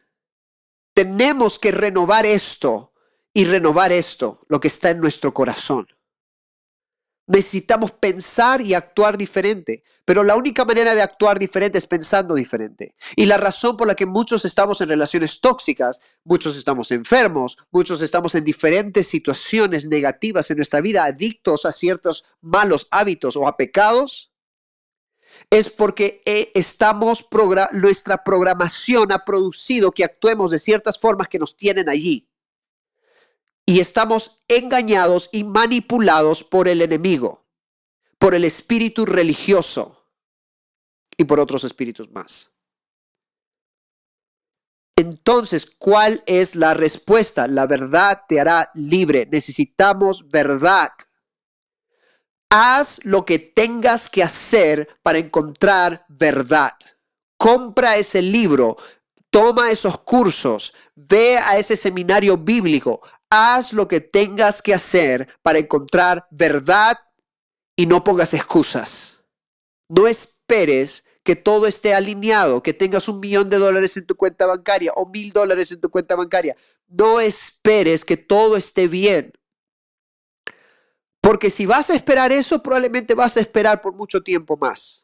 tenemos 0.98 1.60
que 1.60 1.72
renovar 1.72 2.26
esto 2.26 2.92
y 3.32 3.46
renovar 3.46 3.92
esto, 3.92 4.42
lo 4.48 4.60
que 4.60 4.68
está 4.68 4.90
en 4.90 5.00
nuestro 5.00 5.32
corazón. 5.32 5.86
Necesitamos 7.28 7.92
pensar 7.92 8.62
y 8.62 8.74
actuar 8.74 9.16
diferente, 9.16 9.84
pero 10.06 10.24
la 10.24 10.36
única 10.36 10.66
manera 10.66 10.96
de 10.96 11.04
actuar 11.04 11.38
diferente 11.38 11.78
es 11.78 11.86
pensando 11.86 12.34
diferente. 12.34 12.96
Y 13.16 13.28
la 13.28 13.38
razón 13.38 13.78
por 13.78 13.86
la 13.86 13.94
que 13.94 14.08
muchos 14.08 14.44
estamos 14.44 14.82
en 14.82 14.90
relaciones 14.90 15.40
tóxicas, 15.40 16.00
muchos 16.24 16.58
estamos 16.58 16.90
enfermos, 16.90 17.60
muchos 17.70 18.02
estamos 18.02 18.34
en 18.34 18.44
diferentes 18.44 19.08
situaciones 19.08 19.86
negativas 19.86 20.50
en 20.50 20.58
nuestra 20.58 20.82
vida, 20.82 21.04
adictos 21.04 21.68
a 21.68 21.74
ciertos 21.74 22.24
malos 22.42 22.88
hábitos 22.90 23.36
o 23.36 23.48
a 23.48 23.56
pecados, 23.56 24.32
es 25.50 25.70
porque 25.70 26.22
eh, 26.26 26.52
estamos 26.54 27.26
nuestra 27.72 28.24
programación 28.24 29.12
ha 29.12 29.24
producido 29.24 29.92
que 29.92 30.04
actuemos 30.04 30.52
de 30.52 30.60
ciertas 30.60 31.00
formas 31.00 31.28
que 31.30 31.40
nos 31.40 31.56
tienen 31.56 31.90
allí 31.90 32.30
y 33.66 33.80
estamos 33.80 34.42
engañados 34.48 35.30
y 35.32 35.44
manipulados 35.44 36.44
por 36.44 36.68
el 36.68 36.82
enemigo, 36.82 37.46
por 38.18 38.34
el 38.34 38.46
espíritu 38.46 39.06
religioso 39.06 40.06
y 41.18 41.26
por 41.26 41.40
otros 41.40 41.64
espíritus 41.64 42.10
más. 42.12 42.52
Entonces, 44.96 45.66
¿cuál 45.66 46.24
es 46.26 46.56
la 46.56 46.74
respuesta? 46.74 47.48
La 47.48 47.68
verdad 47.68 48.24
te 48.28 48.40
hará 48.40 48.72
libre. 48.74 49.28
Necesitamos 49.32 50.28
verdad. 50.30 50.90
Haz 52.50 53.00
lo 53.04 53.26
que 53.26 53.40
tengas 53.40 54.08
que 54.08 54.24
hacer 54.24 54.88
para 55.04 55.20
encontrar 55.20 56.06
verdad. 56.08 56.74
Compra 57.38 57.98
ese 57.98 58.22
libro, 58.22 58.78
toma 59.30 59.70
esos 59.72 60.00
cursos, 60.00 60.74
ve 60.96 61.38
a 61.38 61.58
ese 61.58 61.76
seminario 61.76 62.38
bíblico, 62.38 63.02
haz 63.30 63.74
lo 63.74 63.88
que 63.88 64.00
tengas 64.00 64.62
que 64.62 64.74
hacer 64.74 65.28
para 65.42 65.60
encontrar 65.60 66.26
verdad 66.32 66.98
y 67.76 67.86
no 67.86 68.04
pongas 68.04 68.34
excusas. 68.34 69.22
No 69.90 70.08
esperes 70.08 71.04
que 71.24 71.36
todo 71.36 71.68
esté 71.68 71.94
alineado, 71.94 72.64
que 72.64 72.74
tengas 72.74 73.10
un 73.10 73.20
millón 73.20 73.50
de 73.50 73.58
dólares 73.58 73.98
en 73.98 74.08
tu 74.08 74.16
cuenta 74.16 74.48
bancaria 74.48 74.94
o 74.96 75.06
mil 75.06 75.34
dólares 75.34 75.72
en 75.74 75.82
tu 75.82 75.90
cuenta 75.90 76.16
bancaria. 76.16 76.56
No 76.88 77.20
esperes 77.20 78.06
que 78.06 78.16
todo 78.16 78.56
esté 78.56 78.88
bien. 78.88 79.34
Porque 81.28 81.50
si 81.50 81.66
vas 81.66 81.90
a 81.90 81.94
esperar 81.94 82.32
eso, 82.32 82.64
probablemente 82.64 83.14
vas 83.14 83.36
a 83.36 83.42
esperar 83.42 83.82
por 83.82 83.94
mucho 83.94 84.24
tiempo 84.24 84.56
más. 84.56 85.04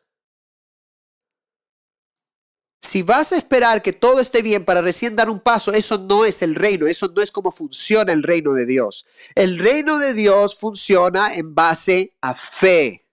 Si 2.81 3.03
vas 3.03 3.33
a 3.33 3.35
esperar 3.35 3.81
que 3.81 3.91
todo 3.91 4.21
esté 4.21 4.41
bien 4.41 4.63
para 4.63 4.81
recién 4.81 5.17
dar 5.17 5.29
un 5.29 5.41
paso, 5.41 5.73
eso 5.73 5.97
no 5.97 6.23
es 6.23 6.41
el 6.41 6.55
reino, 6.55 6.87
eso 6.87 7.09
no 7.13 7.21
es 7.21 7.29
como 7.29 7.51
funciona 7.51 8.13
el 8.13 8.23
reino 8.23 8.53
de 8.53 8.65
Dios. 8.65 9.05
El 9.35 9.59
reino 9.59 9.97
de 9.97 10.13
Dios 10.13 10.55
funciona 10.55 11.35
en 11.35 11.53
base 11.53 12.15
a 12.21 12.33
fe. 12.35 13.05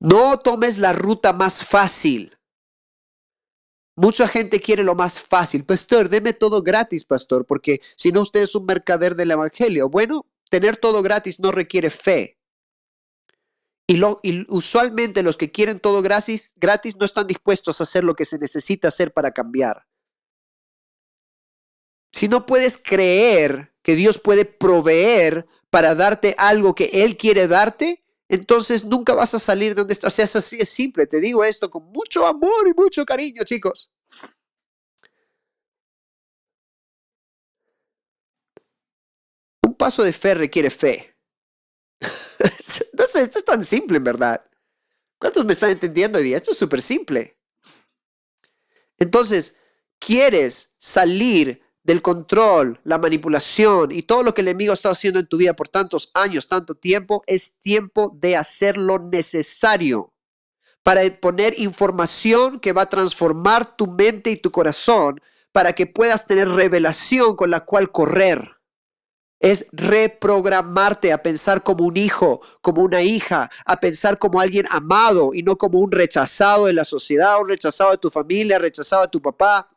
No 0.00 0.38
tomes 0.38 0.78
la 0.78 0.94
ruta 0.94 1.34
más 1.34 1.62
fácil. 1.62 2.35
Mucha 3.96 4.28
gente 4.28 4.60
quiere 4.60 4.84
lo 4.84 4.94
más 4.94 5.18
fácil. 5.18 5.64
Pastor, 5.64 6.10
deme 6.10 6.34
todo 6.34 6.62
gratis, 6.62 7.02
pastor, 7.04 7.46
porque 7.46 7.80
si 7.96 8.12
no 8.12 8.20
usted 8.20 8.42
es 8.42 8.54
un 8.54 8.66
mercader 8.66 9.14
del 9.14 9.30
Evangelio. 9.30 9.88
Bueno, 9.88 10.26
tener 10.50 10.76
todo 10.76 11.02
gratis 11.02 11.40
no 11.40 11.50
requiere 11.50 11.88
fe. 11.88 12.38
Y, 13.88 13.96
lo, 13.96 14.20
usualmente 14.48 15.22
los 15.22 15.38
que 15.38 15.50
quieren 15.50 15.80
todo 15.80 16.02
gratis, 16.02 16.52
gratis 16.56 16.96
no 16.96 17.06
están 17.06 17.26
dispuestos 17.26 17.80
a 17.80 17.84
hacer 17.84 18.04
lo 18.04 18.14
que 18.14 18.26
se 18.26 18.38
necesita 18.38 18.88
hacer 18.88 19.14
para 19.14 19.30
cambiar. 19.30 19.86
Si 22.12 22.28
no 22.28 22.44
puedes 22.44 22.76
creer 22.76 23.72
que 23.82 23.94
Dios 23.94 24.18
puede 24.18 24.44
proveer 24.44 25.46
para 25.70 25.94
darte 25.94 26.34
algo 26.36 26.74
que 26.74 26.90
Él 27.04 27.16
quiere 27.16 27.48
darte, 27.48 28.04
entonces 28.28 28.84
nunca 28.84 29.14
vas 29.14 29.34
a 29.34 29.38
salir 29.38 29.74
de 29.74 29.80
donde 29.82 29.92
estás. 29.92 30.12
O 30.12 30.16
sea, 30.16 30.24
es 30.24 30.36
así, 30.36 30.56
es 30.60 30.68
simple. 30.68 31.06
Te 31.06 31.20
digo 31.20 31.44
esto 31.44 31.70
con 31.70 31.84
mucho 31.86 32.26
amor 32.26 32.66
y 32.68 32.74
mucho 32.74 33.04
cariño, 33.04 33.44
chicos. 33.44 33.90
Un 39.62 39.74
paso 39.74 40.02
de 40.02 40.12
fe 40.12 40.34
requiere 40.34 40.70
fe. 40.70 41.16
no 42.00 43.06
sé, 43.06 43.22
esto 43.22 43.38
es 43.38 43.44
tan 43.44 43.64
simple 43.64 43.98
en 43.98 44.04
verdad. 44.04 44.44
¿Cuántos 45.18 45.44
me 45.44 45.52
están 45.52 45.70
entendiendo 45.70 46.18
hoy 46.18 46.24
día? 46.24 46.36
Esto 46.36 46.50
es 46.52 46.58
súper 46.58 46.82
simple. 46.82 47.38
Entonces, 48.98 49.56
quieres 49.98 50.72
salir 50.78 51.62
del 51.86 52.02
control, 52.02 52.80
la 52.82 52.98
manipulación 52.98 53.92
y 53.92 54.02
todo 54.02 54.24
lo 54.24 54.34
que 54.34 54.40
el 54.40 54.48
enemigo 54.48 54.72
ha 54.72 54.74
estado 54.74 54.92
haciendo 54.92 55.20
en 55.20 55.28
tu 55.28 55.36
vida 55.36 55.54
por 55.54 55.68
tantos 55.68 56.10
años, 56.14 56.48
tanto 56.48 56.74
tiempo, 56.74 57.22
es 57.26 57.60
tiempo 57.62 58.12
de 58.18 58.36
hacer 58.36 58.76
lo 58.76 58.98
necesario 58.98 60.12
para 60.82 61.02
poner 61.20 61.58
información 61.60 62.58
que 62.58 62.72
va 62.72 62.82
a 62.82 62.88
transformar 62.88 63.76
tu 63.76 63.86
mente 63.86 64.30
y 64.30 64.36
tu 64.36 64.50
corazón 64.50 65.20
para 65.52 65.74
que 65.74 65.86
puedas 65.86 66.26
tener 66.26 66.48
revelación 66.48 67.36
con 67.36 67.50
la 67.50 67.60
cual 67.60 67.92
correr 67.92 68.56
es 69.38 69.66
reprogramarte 69.70 71.12
a 71.12 71.22
pensar 71.22 71.62
como 71.62 71.84
un 71.84 71.96
hijo, 71.96 72.40
como 72.62 72.82
una 72.82 73.02
hija, 73.02 73.48
a 73.64 73.78
pensar 73.78 74.18
como 74.18 74.40
alguien 74.40 74.66
amado 74.70 75.34
y 75.34 75.42
no 75.42 75.56
como 75.56 75.78
un 75.78 75.92
rechazado 75.92 76.66
de 76.66 76.72
la 76.72 76.84
sociedad, 76.84 77.40
un 77.40 77.48
rechazado 77.48 77.92
de 77.92 77.98
tu 77.98 78.10
familia, 78.10 78.58
rechazado 78.58 79.02
de 79.02 79.08
tu 79.08 79.22
papá. 79.22 79.68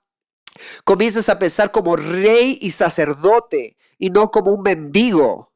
Comienzas 0.83 1.29
a 1.29 1.39
pensar 1.39 1.71
como 1.71 1.95
rey 1.95 2.57
y 2.61 2.71
sacerdote 2.71 3.77
y 3.97 4.09
no 4.09 4.31
como 4.31 4.53
un 4.53 4.61
mendigo. 4.61 5.53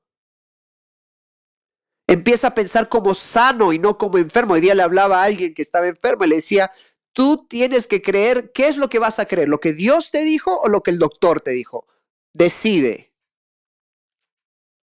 Empieza 2.07 2.47
a 2.47 2.53
pensar 2.53 2.89
como 2.89 3.13
sano 3.13 3.73
y 3.73 3.79
no 3.79 3.97
como 3.97 4.17
enfermo. 4.17 4.53
Hoy 4.53 4.61
día 4.61 4.75
le 4.75 4.83
hablaba 4.83 5.21
a 5.21 5.23
alguien 5.23 5.53
que 5.53 5.61
estaba 5.61 5.87
enfermo 5.87 6.25
y 6.25 6.29
le 6.29 6.35
decía, 6.35 6.71
tú 7.13 7.47
tienes 7.47 7.87
que 7.87 8.01
creer, 8.01 8.51
¿qué 8.51 8.67
es 8.67 8.77
lo 8.77 8.89
que 8.89 8.99
vas 8.99 9.19
a 9.19 9.25
creer? 9.25 9.47
¿Lo 9.47 9.59
que 9.59 9.73
Dios 9.73 10.11
te 10.11 10.23
dijo 10.23 10.59
o 10.59 10.67
lo 10.67 10.81
que 10.81 10.91
el 10.91 10.99
doctor 10.99 11.39
te 11.39 11.51
dijo? 11.51 11.87
Decide. 12.33 13.13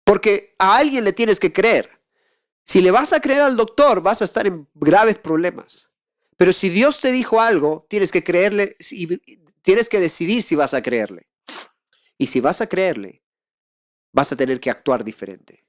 Porque 0.05 0.55
a 0.59 0.77
alguien 0.77 1.05
le 1.05 1.13
tienes 1.13 1.41
que 1.41 1.53
creer. 1.53 2.01
Si 2.65 2.81
le 2.81 2.93
vas 2.93 3.13
a 3.13 3.21
creer 3.21 3.43
al 3.43 3.57
doctor, 3.57 4.01
vas 4.01 4.23
a 4.23 4.25
estar 4.25 4.47
en 4.47 4.69
graves 4.75 5.19
problemas. 5.19 5.91
Pero 6.37 6.53
si 6.53 6.69
Dios 6.69 7.01
te 7.01 7.11
dijo 7.13 7.41
algo, 7.41 7.87
tienes 7.89 8.13
que 8.13 8.25
creerle 8.25 8.77
y 8.91 9.40
tienes 9.63 9.89
que 9.89 10.01
decidir 10.01 10.43
si 10.43 10.55
vas 10.55 10.75
a 10.75 10.83
creerle. 10.83 11.29
Y 12.19 12.27
si 12.27 12.41
vas 12.41 12.61
a 12.61 12.67
creerle, 12.67 13.23
vas 14.13 14.33
a 14.33 14.37
tener 14.37 14.61
que 14.61 14.71
actuar 14.71 15.05
diferente. 15.05 15.65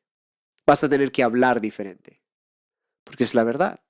Vas 0.66 0.84
a 0.84 0.90
tener 0.90 1.12
que 1.12 1.24
hablar 1.24 1.62
diferente. 1.62 2.22
Porque 3.04 3.24
es 3.24 3.34
la 3.34 3.44
verdad. 3.44 3.82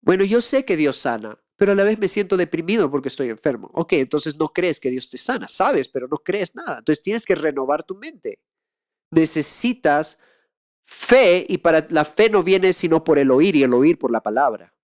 Bueno, 0.00 0.24
yo 0.24 0.40
sé 0.40 0.64
que 0.64 0.76
Dios 0.76 0.96
sana, 0.96 1.38
pero 1.56 1.72
a 1.72 1.74
la 1.74 1.84
vez 1.84 1.98
me 1.98 2.08
siento 2.08 2.36
deprimido 2.36 2.90
porque 2.90 3.08
estoy 3.08 3.28
enfermo. 3.30 3.70
Ok, 3.74 3.94
entonces 3.94 4.36
no 4.36 4.48
crees 4.48 4.78
que 4.80 4.90
Dios 4.90 5.08
te 5.10 5.18
sana, 5.18 5.48
sabes, 5.48 5.88
pero 5.88 6.06
no 6.08 6.18
crees 6.18 6.54
nada. 6.54 6.78
Entonces 6.78 7.02
tienes 7.02 7.24
que 7.24 7.34
renovar 7.34 7.82
tu 7.82 7.96
mente. 7.96 8.40
Necesitas 9.10 10.18
fe 10.84 11.44
y 11.48 11.58
para 11.58 11.86
la 11.90 12.04
fe 12.04 12.30
no 12.30 12.42
viene 12.42 12.72
sino 12.72 13.04
por 13.04 13.18
el 13.18 13.30
oír 13.30 13.56
y 13.56 13.64
el 13.64 13.74
oír 13.74 13.98
por 13.98 14.10
la 14.10 14.22
palabra. 14.22 14.74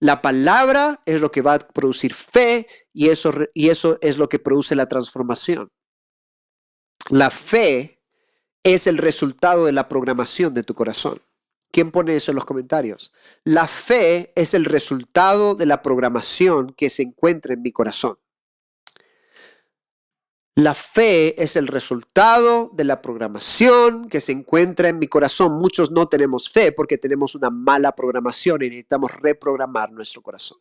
La 0.00 0.22
palabra 0.22 1.02
es 1.04 1.20
lo 1.20 1.30
que 1.30 1.42
va 1.42 1.54
a 1.54 1.58
producir 1.58 2.14
fe 2.14 2.66
y 2.92 3.10
eso, 3.10 3.32
y 3.52 3.68
eso 3.68 3.98
es 4.00 4.16
lo 4.16 4.28
que 4.30 4.38
produce 4.38 4.74
la 4.74 4.88
transformación. 4.88 5.70
La 7.10 7.30
fe 7.30 8.02
es 8.62 8.86
el 8.86 8.96
resultado 8.96 9.66
de 9.66 9.72
la 9.72 9.88
programación 9.88 10.54
de 10.54 10.62
tu 10.62 10.74
corazón. 10.74 11.22
¿Quién 11.70 11.90
pone 11.90 12.16
eso 12.16 12.32
en 12.32 12.34
los 12.34 12.46
comentarios? 12.46 13.12
La 13.44 13.68
fe 13.68 14.32
es 14.34 14.54
el 14.54 14.64
resultado 14.64 15.54
de 15.54 15.66
la 15.66 15.82
programación 15.82 16.72
que 16.76 16.90
se 16.90 17.02
encuentra 17.02 17.54
en 17.54 17.62
mi 17.62 17.70
corazón. 17.70 18.18
La 20.60 20.74
fe 20.74 21.42
es 21.42 21.56
el 21.56 21.68
resultado 21.68 22.68
de 22.74 22.84
la 22.84 23.00
programación 23.00 24.10
que 24.10 24.20
se 24.20 24.32
encuentra 24.32 24.90
en 24.90 24.98
mi 24.98 25.08
corazón. 25.08 25.54
Muchos 25.54 25.90
no 25.90 26.06
tenemos 26.06 26.50
fe 26.50 26.70
porque 26.70 26.98
tenemos 26.98 27.34
una 27.34 27.48
mala 27.48 27.92
programación 27.92 28.60
y 28.60 28.68
necesitamos 28.68 29.10
reprogramar 29.10 29.90
nuestro 29.90 30.20
corazón. 30.20 30.58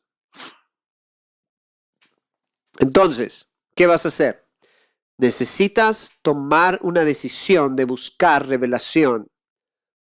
Entonces, 2.77 3.49
¿qué 3.75 3.87
vas 3.87 4.05
a 4.05 4.07
hacer? 4.07 4.47
Necesitas 5.17 6.13
tomar 6.21 6.79
una 6.81 7.03
decisión 7.03 7.75
de 7.75 7.83
buscar 7.83 8.47
revelación. 8.47 9.27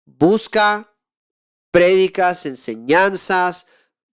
Busca 0.06 0.93
prédicas, 1.72 2.45
enseñanzas, 2.45 3.66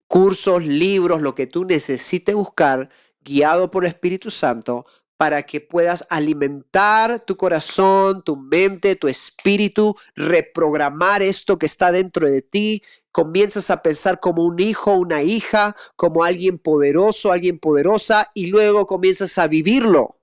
cursos, 0.06 0.62
libros, 0.64 1.22
lo 1.22 1.34
que 1.34 1.48
tú 1.48 1.64
necesites 1.64 2.36
buscar, 2.36 2.88
guiado 3.20 3.72
por 3.72 3.84
el 3.84 3.90
Espíritu 3.90 4.30
Santo, 4.30 4.86
para 5.22 5.44
que 5.44 5.60
puedas 5.60 6.04
alimentar 6.10 7.20
tu 7.20 7.36
corazón, 7.36 8.24
tu 8.24 8.36
mente, 8.36 8.96
tu 8.96 9.06
espíritu, 9.06 9.94
reprogramar 10.16 11.22
esto 11.22 11.60
que 11.60 11.66
está 11.66 11.92
dentro 11.92 12.28
de 12.28 12.42
ti. 12.42 12.82
Comienzas 13.12 13.70
a 13.70 13.82
pensar 13.82 14.18
como 14.18 14.44
un 14.44 14.58
hijo, 14.58 14.94
una 14.94 15.22
hija, 15.22 15.76
como 15.94 16.24
alguien 16.24 16.58
poderoso, 16.58 17.30
alguien 17.30 17.60
poderosa, 17.60 18.32
y 18.34 18.48
luego 18.48 18.88
comienzas 18.88 19.38
a 19.38 19.46
vivirlo 19.46 20.18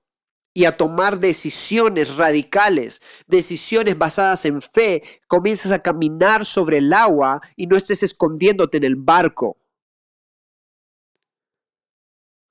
y 0.52 0.66
a 0.66 0.76
tomar 0.76 1.18
decisiones 1.18 2.16
radicales, 2.16 3.00
decisiones 3.26 3.96
basadas 3.96 4.44
en 4.44 4.60
fe. 4.60 5.02
Comienzas 5.26 5.72
a 5.72 5.78
caminar 5.78 6.44
sobre 6.44 6.76
el 6.76 6.92
agua 6.92 7.40
y 7.56 7.68
no 7.68 7.78
estés 7.78 8.02
escondiéndote 8.02 8.76
en 8.76 8.84
el 8.84 8.96
barco. 8.96 9.56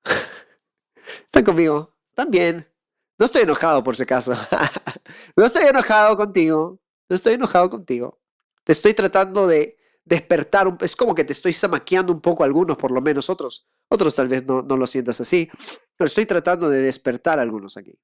¿Están 1.28 1.44
conmigo? 1.44 1.99
También. 2.20 2.70
No 3.18 3.28
estoy 3.28 3.44
enojado 3.44 3.82
por 3.82 3.96
si 3.96 4.04
acaso. 4.04 4.34
no 5.38 5.46
estoy 5.46 5.64
enojado 5.68 6.18
contigo. 6.18 6.82
No 7.08 7.16
estoy 7.16 7.36
enojado 7.36 7.70
contigo. 7.70 8.20
Te 8.66 8.74
estoy 8.74 8.94
tratando 8.94 9.48
de 9.48 9.78
despertar. 10.04 10.68
Un, 10.68 10.78
es 10.82 10.98
como 10.98 11.16
que 11.16 11.24
te 11.24 11.32
estoy 11.32 11.54
zamaqueando 11.54 12.12
un 12.12 12.20
poco 12.20 12.44
algunos, 12.44 12.76
por 12.76 12.92
lo 12.92 13.00
menos 13.00 13.30
otros. 13.30 13.70
Otros 13.88 14.16
tal 14.16 14.28
vez 14.28 14.44
no, 14.46 14.64
no 14.64 14.76
lo 14.76 14.86
sientas 14.86 15.22
así. 15.22 15.50
Pero 15.96 16.08
estoy 16.08 16.26
tratando 16.26 16.70
de 16.70 16.82
despertar 16.82 17.40
a 17.40 17.42
algunos 17.42 17.78
aquí. 17.78 17.98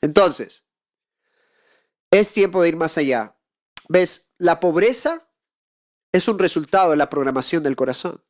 Entonces, 0.00 0.64
es 2.10 2.32
tiempo 2.32 2.62
de 2.62 2.70
ir 2.70 2.76
más 2.76 2.96
allá. 2.96 3.36
¿Ves? 3.90 4.30
La 4.38 4.60
pobreza 4.60 5.28
es 6.10 6.26
un 6.26 6.38
resultado 6.38 6.92
de 6.92 6.96
la 6.96 7.10
programación 7.10 7.62
del 7.62 7.76
corazón. 7.76 8.24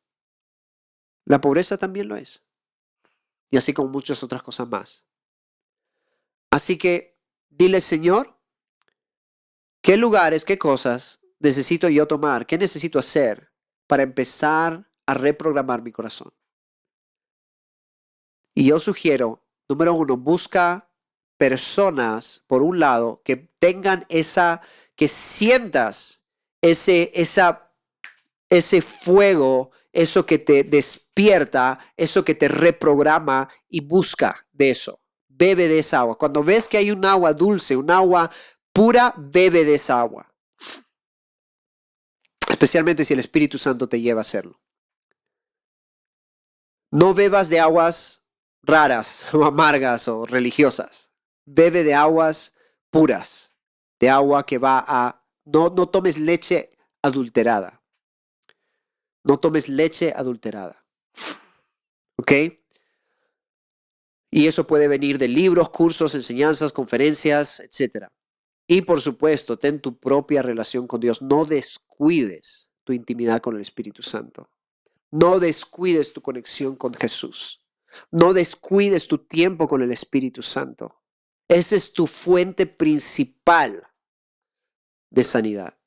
La 1.23 1.39
pobreza 1.39 1.77
también 1.77 2.09
lo 2.09 2.17
es 2.17 2.44
y 3.49 3.57
así 3.57 3.73
como 3.73 3.89
muchas 3.89 4.23
otras 4.23 4.43
cosas 4.43 4.67
más. 4.67 5.05
Así 6.51 6.77
que 6.77 7.17
dile, 7.49 7.81
Señor, 7.81 8.37
¿qué 9.81 9.97
lugares, 9.97 10.45
qué 10.45 10.57
cosas 10.57 11.19
necesito 11.39 11.89
yo 11.89 12.07
tomar? 12.07 12.45
¿Qué 12.45 12.57
necesito 12.57 12.99
hacer 12.99 13.51
para 13.87 14.03
empezar 14.03 14.89
a 15.05 15.13
reprogramar 15.13 15.81
mi 15.81 15.91
corazón? 15.91 16.33
Y 18.53 18.67
yo 18.67 18.79
sugiero, 18.79 19.43
número 19.67 19.93
uno, 19.93 20.15
busca 20.15 20.89
personas, 21.37 22.41
por 22.47 22.61
un 22.61 22.79
lado, 22.79 23.21
que 23.23 23.35
tengan 23.35 24.05
esa, 24.09 24.61
que 24.95 25.09
sientas 25.09 26.23
ese, 26.61 27.11
esa, 27.13 27.71
ese 28.49 28.81
fuego 28.81 29.71
eso 29.95 30.25
que 30.25 30.37
te 30.37 30.63
despierta, 30.63 31.79
eso 31.95 32.25
que 32.25 32.35
te 32.35 32.49
reprograma 32.49 33.49
y 33.69 33.79
busca 33.79 34.45
de 34.51 34.71
eso. 34.71 35.01
Bebe 35.29 35.69
de 35.69 35.79
esa 35.79 35.99
agua. 35.99 36.17
Cuando 36.17 36.43
ves 36.43 36.67
que 36.67 36.77
hay 36.77 36.91
un 36.91 37.05
agua 37.05 37.33
dulce, 37.33 37.77
un 37.77 37.89
agua 37.89 38.29
pura, 38.73 39.13
bebe 39.17 39.63
de 39.63 39.75
esa 39.75 40.01
agua. 40.01 40.33
Especialmente 42.49 43.05
si 43.05 43.13
el 43.13 43.21
Espíritu 43.21 43.57
Santo 43.57 43.87
te 43.87 44.01
lleva 44.01 44.19
a 44.19 44.21
hacerlo. 44.21 44.61
No 46.91 47.13
bebas 47.13 47.49
de 47.49 47.61
aguas 47.61 48.23
raras 48.63 49.25
o 49.33 49.45
amargas 49.45 50.09
o 50.09 50.25
religiosas. 50.25 51.11
Bebe 51.45 51.83
de 51.83 51.93
aguas 51.93 52.53
puras, 52.89 53.53
de 53.99 54.09
agua 54.09 54.45
que 54.45 54.57
va 54.57 54.83
a... 54.85 55.25
No, 55.45 55.69
no 55.69 55.87
tomes 55.87 56.17
leche 56.17 56.69
adulterada. 57.01 57.74
No 59.25 59.39
tomes 59.39 59.67
leche 59.67 60.13
adulterada. 60.15 60.85
¿Ok? 62.17 62.31
Y 64.31 64.47
eso 64.47 64.67
puede 64.67 64.87
venir 64.87 65.17
de 65.17 65.27
libros, 65.27 65.69
cursos, 65.71 66.13
enseñanzas, 66.13 66.71
conferencias, 66.71 67.59
etc. 67.59 68.07
Y 68.67 68.83
por 68.83 69.01
supuesto, 69.01 69.57
ten 69.57 69.81
tu 69.81 69.99
propia 69.99 70.43
relación 70.43 70.87
con 70.87 70.99
Dios. 70.99 71.23
No 71.23 71.45
descuides 71.45 72.69
tu 72.83 72.93
intimidad 72.93 73.41
con 73.41 73.55
el 73.55 73.61
Espíritu 73.61 74.03
Santo. 74.03 74.49
No 75.09 75.39
descuides 75.39 76.13
tu 76.13 76.21
conexión 76.21 76.75
con 76.75 76.93
Jesús. 76.93 77.65
No 78.11 78.33
descuides 78.33 79.07
tu 79.07 79.19
tiempo 79.19 79.67
con 79.67 79.81
el 79.81 79.91
Espíritu 79.91 80.43
Santo. 80.43 81.01
Esa 81.47 81.75
es 81.75 81.93
tu 81.93 82.05
fuente 82.05 82.67
principal 82.67 83.87
de 85.09 85.23
sanidad. 85.23 85.79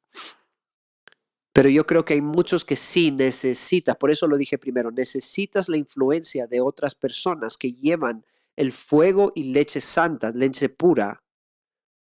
Pero 1.59 1.71
yo 1.71 1.85
creo 1.89 2.05
que 2.05 2.15
hay 2.15 2.21
muchos 2.21 2.65
que 2.65 2.77
sí 2.77 3.11
necesitas, 3.11 3.97
por 3.97 4.13
eso 4.13 4.29
lo 4.29 4.37
dije 4.37 4.59
primero, 4.59 4.93
necesitas 4.93 5.69
la 5.69 5.77
influencia 5.77 6.47
de 6.47 6.61
otras 6.61 6.95
personas 6.95 7.57
que 7.57 7.73
llevan 7.73 8.25
el 8.55 8.71
fuego 8.71 9.33
y 9.35 9.53
leche 9.53 9.81
santa, 9.81 10.31
leche 10.31 10.69
pura, 10.69 11.25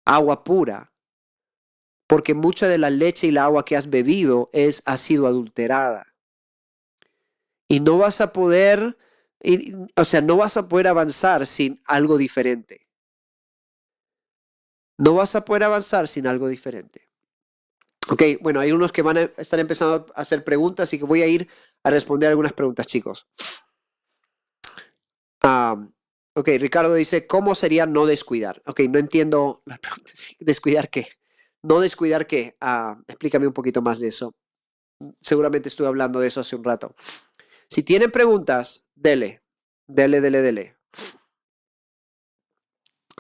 agua 0.06 0.46
pura, 0.46 0.94
porque 2.08 2.34
mucha 2.34 2.70
de 2.70 2.78
la 2.78 2.90
leche 2.90 3.28
y 3.28 3.32
la 3.32 3.44
agua 3.44 3.66
que 3.66 3.76
has 3.76 3.90
bebido 3.90 4.50
es, 4.54 4.82
ha 4.86 4.96
sido 4.96 5.28
adulterada. 5.28 6.16
Y 7.68 7.82
no 7.82 7.98
vas 7.98 8.22
a 8.22 8.32
poder, 8.32 8.98
o 9.98 10.06
sea, 10.06 10.22
no 10.22 10.38
vas 10.38 10.56
a 10.56 10.70
poder 10.70 10.88
avanzar 10.88 11.46
sin 11.48 11.82
algo 11.84 12.18
diferente. 12.18 12.88
No 14.98 15.16
vas 15.16 15.36
a 15.36 15.44
poder 15.44 15.64
avanzar 15.64 16.08
sin 16.08 16.28
algo 16.28 16.48
diferente. 16.48 17.13
Ok, 18.10 18.24
bueno, 18.42 18.60
hay 18.60 18.72
unos 18.72 18.92
que 18.92 19.02
van 19.02 19.18
a 19.18 19.22
estar 19.38 19.60
empezando 19.60 20.06
a 20.16 20.22
hacer 20.22 20.44
preguntas, 20.44 20.94
y 20.94 21.00
que 21.00 21.06
voy 21.06 21.22
a 21.22 21.28
ir 21.28 21.48
a 21.84 21.90
responder 21.90 22.30
algunas 22.30 22.54
preguntas, 22.54 22.88
chicos. 22.88 23.28
ok, 26.36 26.48
Ricardo 26.60 26.94
dice, 26.94 27.28
¿cómo 27.28 27.56
sería 27.56 27.86
no 27.86 28.06
descuidar? 28.06 28.62
Ok, 28.66 28.82
no 28.90 29.00
entiendo 29.00 29.62
la 29.66 29.78
pregunta. 29.78 30.12
¿Descuidar 30.40 30.90
qué? 30.90 31.08
No 31.62 31.80
descuidar 31.80 32.28
qué. 32.28 32.58
Ah, 32.60 33.02
explícame 33.08 33.48
un 33.48 33.54
poquito 33.54 33.82
más 33.82 34.00
de 34.00 34.10
eso. 34.10 34.36
Seguramente 35.22 35.70
estuve 35.70 35.88
hablando 35.88 36.20
de 36.20 36.28
eso 36.28 36.42
hace 36.42 36.56
un 36.56 36.64
rato. 36.64 36.96
Si 37.70 37.84
tienen 37.84 38.12
preguntas, 38.12 38.86
dele, 38.96 39.44
dele, 39.88 40.22
dele, 40.22 40.42
dele. 40.42 40.78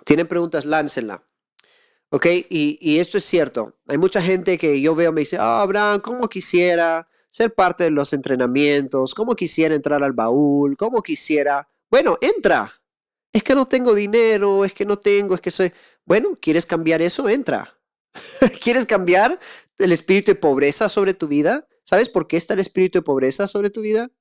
Tienen 0.05 0.27
preguntas, 0.27 0.65
láncenla. 0.65 1.23
¿Ok? 2.14 2.28
Y, 2.47 2.99
esto 2.99 3.18
es 3.18 3.26
cierto. 3.26 3.76
Hay 3.88 3.97
mucha 3.97 4.22
gente 4.22 4.59
que 4.59 4.80
yo 4.80 4.93
veo 4.93 5.11
me 5.11 5.22
dice, 5.22 5.38
ah, 5.39 5.64
Abraham, 5.64 5.99
¿cómo 5.99 6.30
quisiera 6.30 7.09
ser 7.32 7.55
parte 7.55 7.86
de 7.86 7.89
los 7.89 8.14
entrenamientos, 8.14 9.16
cómo 9.16 9.36
quisiera 9.36 9.74
entrar 9.74 10.03
al 10.03 10.14
baúl, 10.14 10.78
cómo 10.78 11.01
quisiera... 11.01 11.68
Bueno, 11.89 12.20
entra. 12.22 12.72
Es 13.32 13.41
que 13.41 13.55
no 13.55 13.66
tengo 13.66 13.95
dinero, 13.95 14.64
es 14.64 14.76
que 14.76 14.86
no 14.86 14.99
tengo, 14.99 15.34
es 15.34 15.41
que 15.41 15.49
soy... 15.49 15.74
Bueno, 16.05 16.38
¿quieres 16.39 16.68
cambiar 16.68 17.01
eso? 17.01 17.28
Entra. 17.28 17.80
¿Quieres 18.61 18.86
cambiar 18.86 19.39
el 19.80 19.91
espíritu 19.91 20.34
de 20.34 20.36
pobreza 20.36 20.89
sobre 20.89 21.16
tu 21.16 21.28
vida? 21.28 21.68
¿Sabes 21.84 22.09
por 22.09 22.28
qué 22.28 22.38
está 22.38 22.53
el 22.53 22.59
espíritu 22.59 22.99
de 22.99 23.03
pobreza 23.03 23.47
sobre 23.47 23.72
tu 23.72 23.82
vida? 23.82 24.11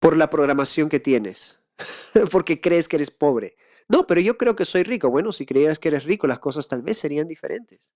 Por 0.00 0.16
la 0.16 0.30
programación 0.30 0.88
que 0.88 0.98
tienes. 0.98 1.60
Porque 2.32 2.60
crees 2.60 2.88
que 2.88 2.96
eres 2.96 3.12
pobre. 3.12 3.56
No, 3.88 4.06
pero 4.06 4.20
yo 4.20 4.36
creo 4.36 4.56
que 4.56 4.64
soy 4.64 4.82
rico. 4.82 5.10
Bueno, 5.10 5.32
si 5.32 5.46
creyeras 5.46 5.78
que 5.78 5.88
eres 5.88 6.04
rico, 6.04 6.26
las 6.26 6.38
cosas 6.40 6.66
tal 6.68 6.82
vez 6.82 6.98
serían 6.98 7.28
diferentes. 7.28 7.92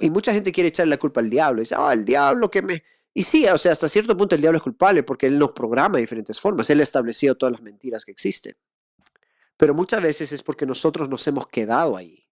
Y 0.00 0.10
mucha 0.10 0.32
gente 0.32 0.52
quiere 0.52 0.68
echarle 0.68 0.90
la 0.90 0.98
culpa 0.98 1.20
al 1.20 1.30
diablo. 1.30 1.60
Dice, 1.60 1.74
ah, 1.76 1.92
el 1.92 2.04
diablo 2.04 2.50
que 2.50 2.62
me... 2.62 2.82
Y 3.14 3.22
sí, 3.22 3.46
o 3.46 3.56
sea, 3.56 3.72
hasta 3.72 3.88
cierto 3.88 4.16
punto 4.16 4.34
el 4.34 4.40
diablo 4.40 4.58
es 4.58 4.62
culpable 4.62 5.02
porque 5.02 5.26
él 5.26 5.38
nos 5.38 5.52
programa 5.52 5.96
de 5.96 6.02
diferentes 6.02 6.40
formas. 6.40 6.68
Él 6.70 6.80
ha 6.80 6.82
establecido 6.82 7.34
todas 7.36 7.52
las 7.52 7.62
mentiras 7.62 8.04
que 8.04 8.12
existen. 8.12 8.54
Pero 9.56 9.74
muchas 9.74 10.02
veces 10.02 10.32
es 10.32 10.42
porque 10.42 10.66
nosotros 10.66 11.08
nos 11.08 11.26
hemos 11.26 11.46
quedado 11.48 11.96
ahí. 11.96 12.25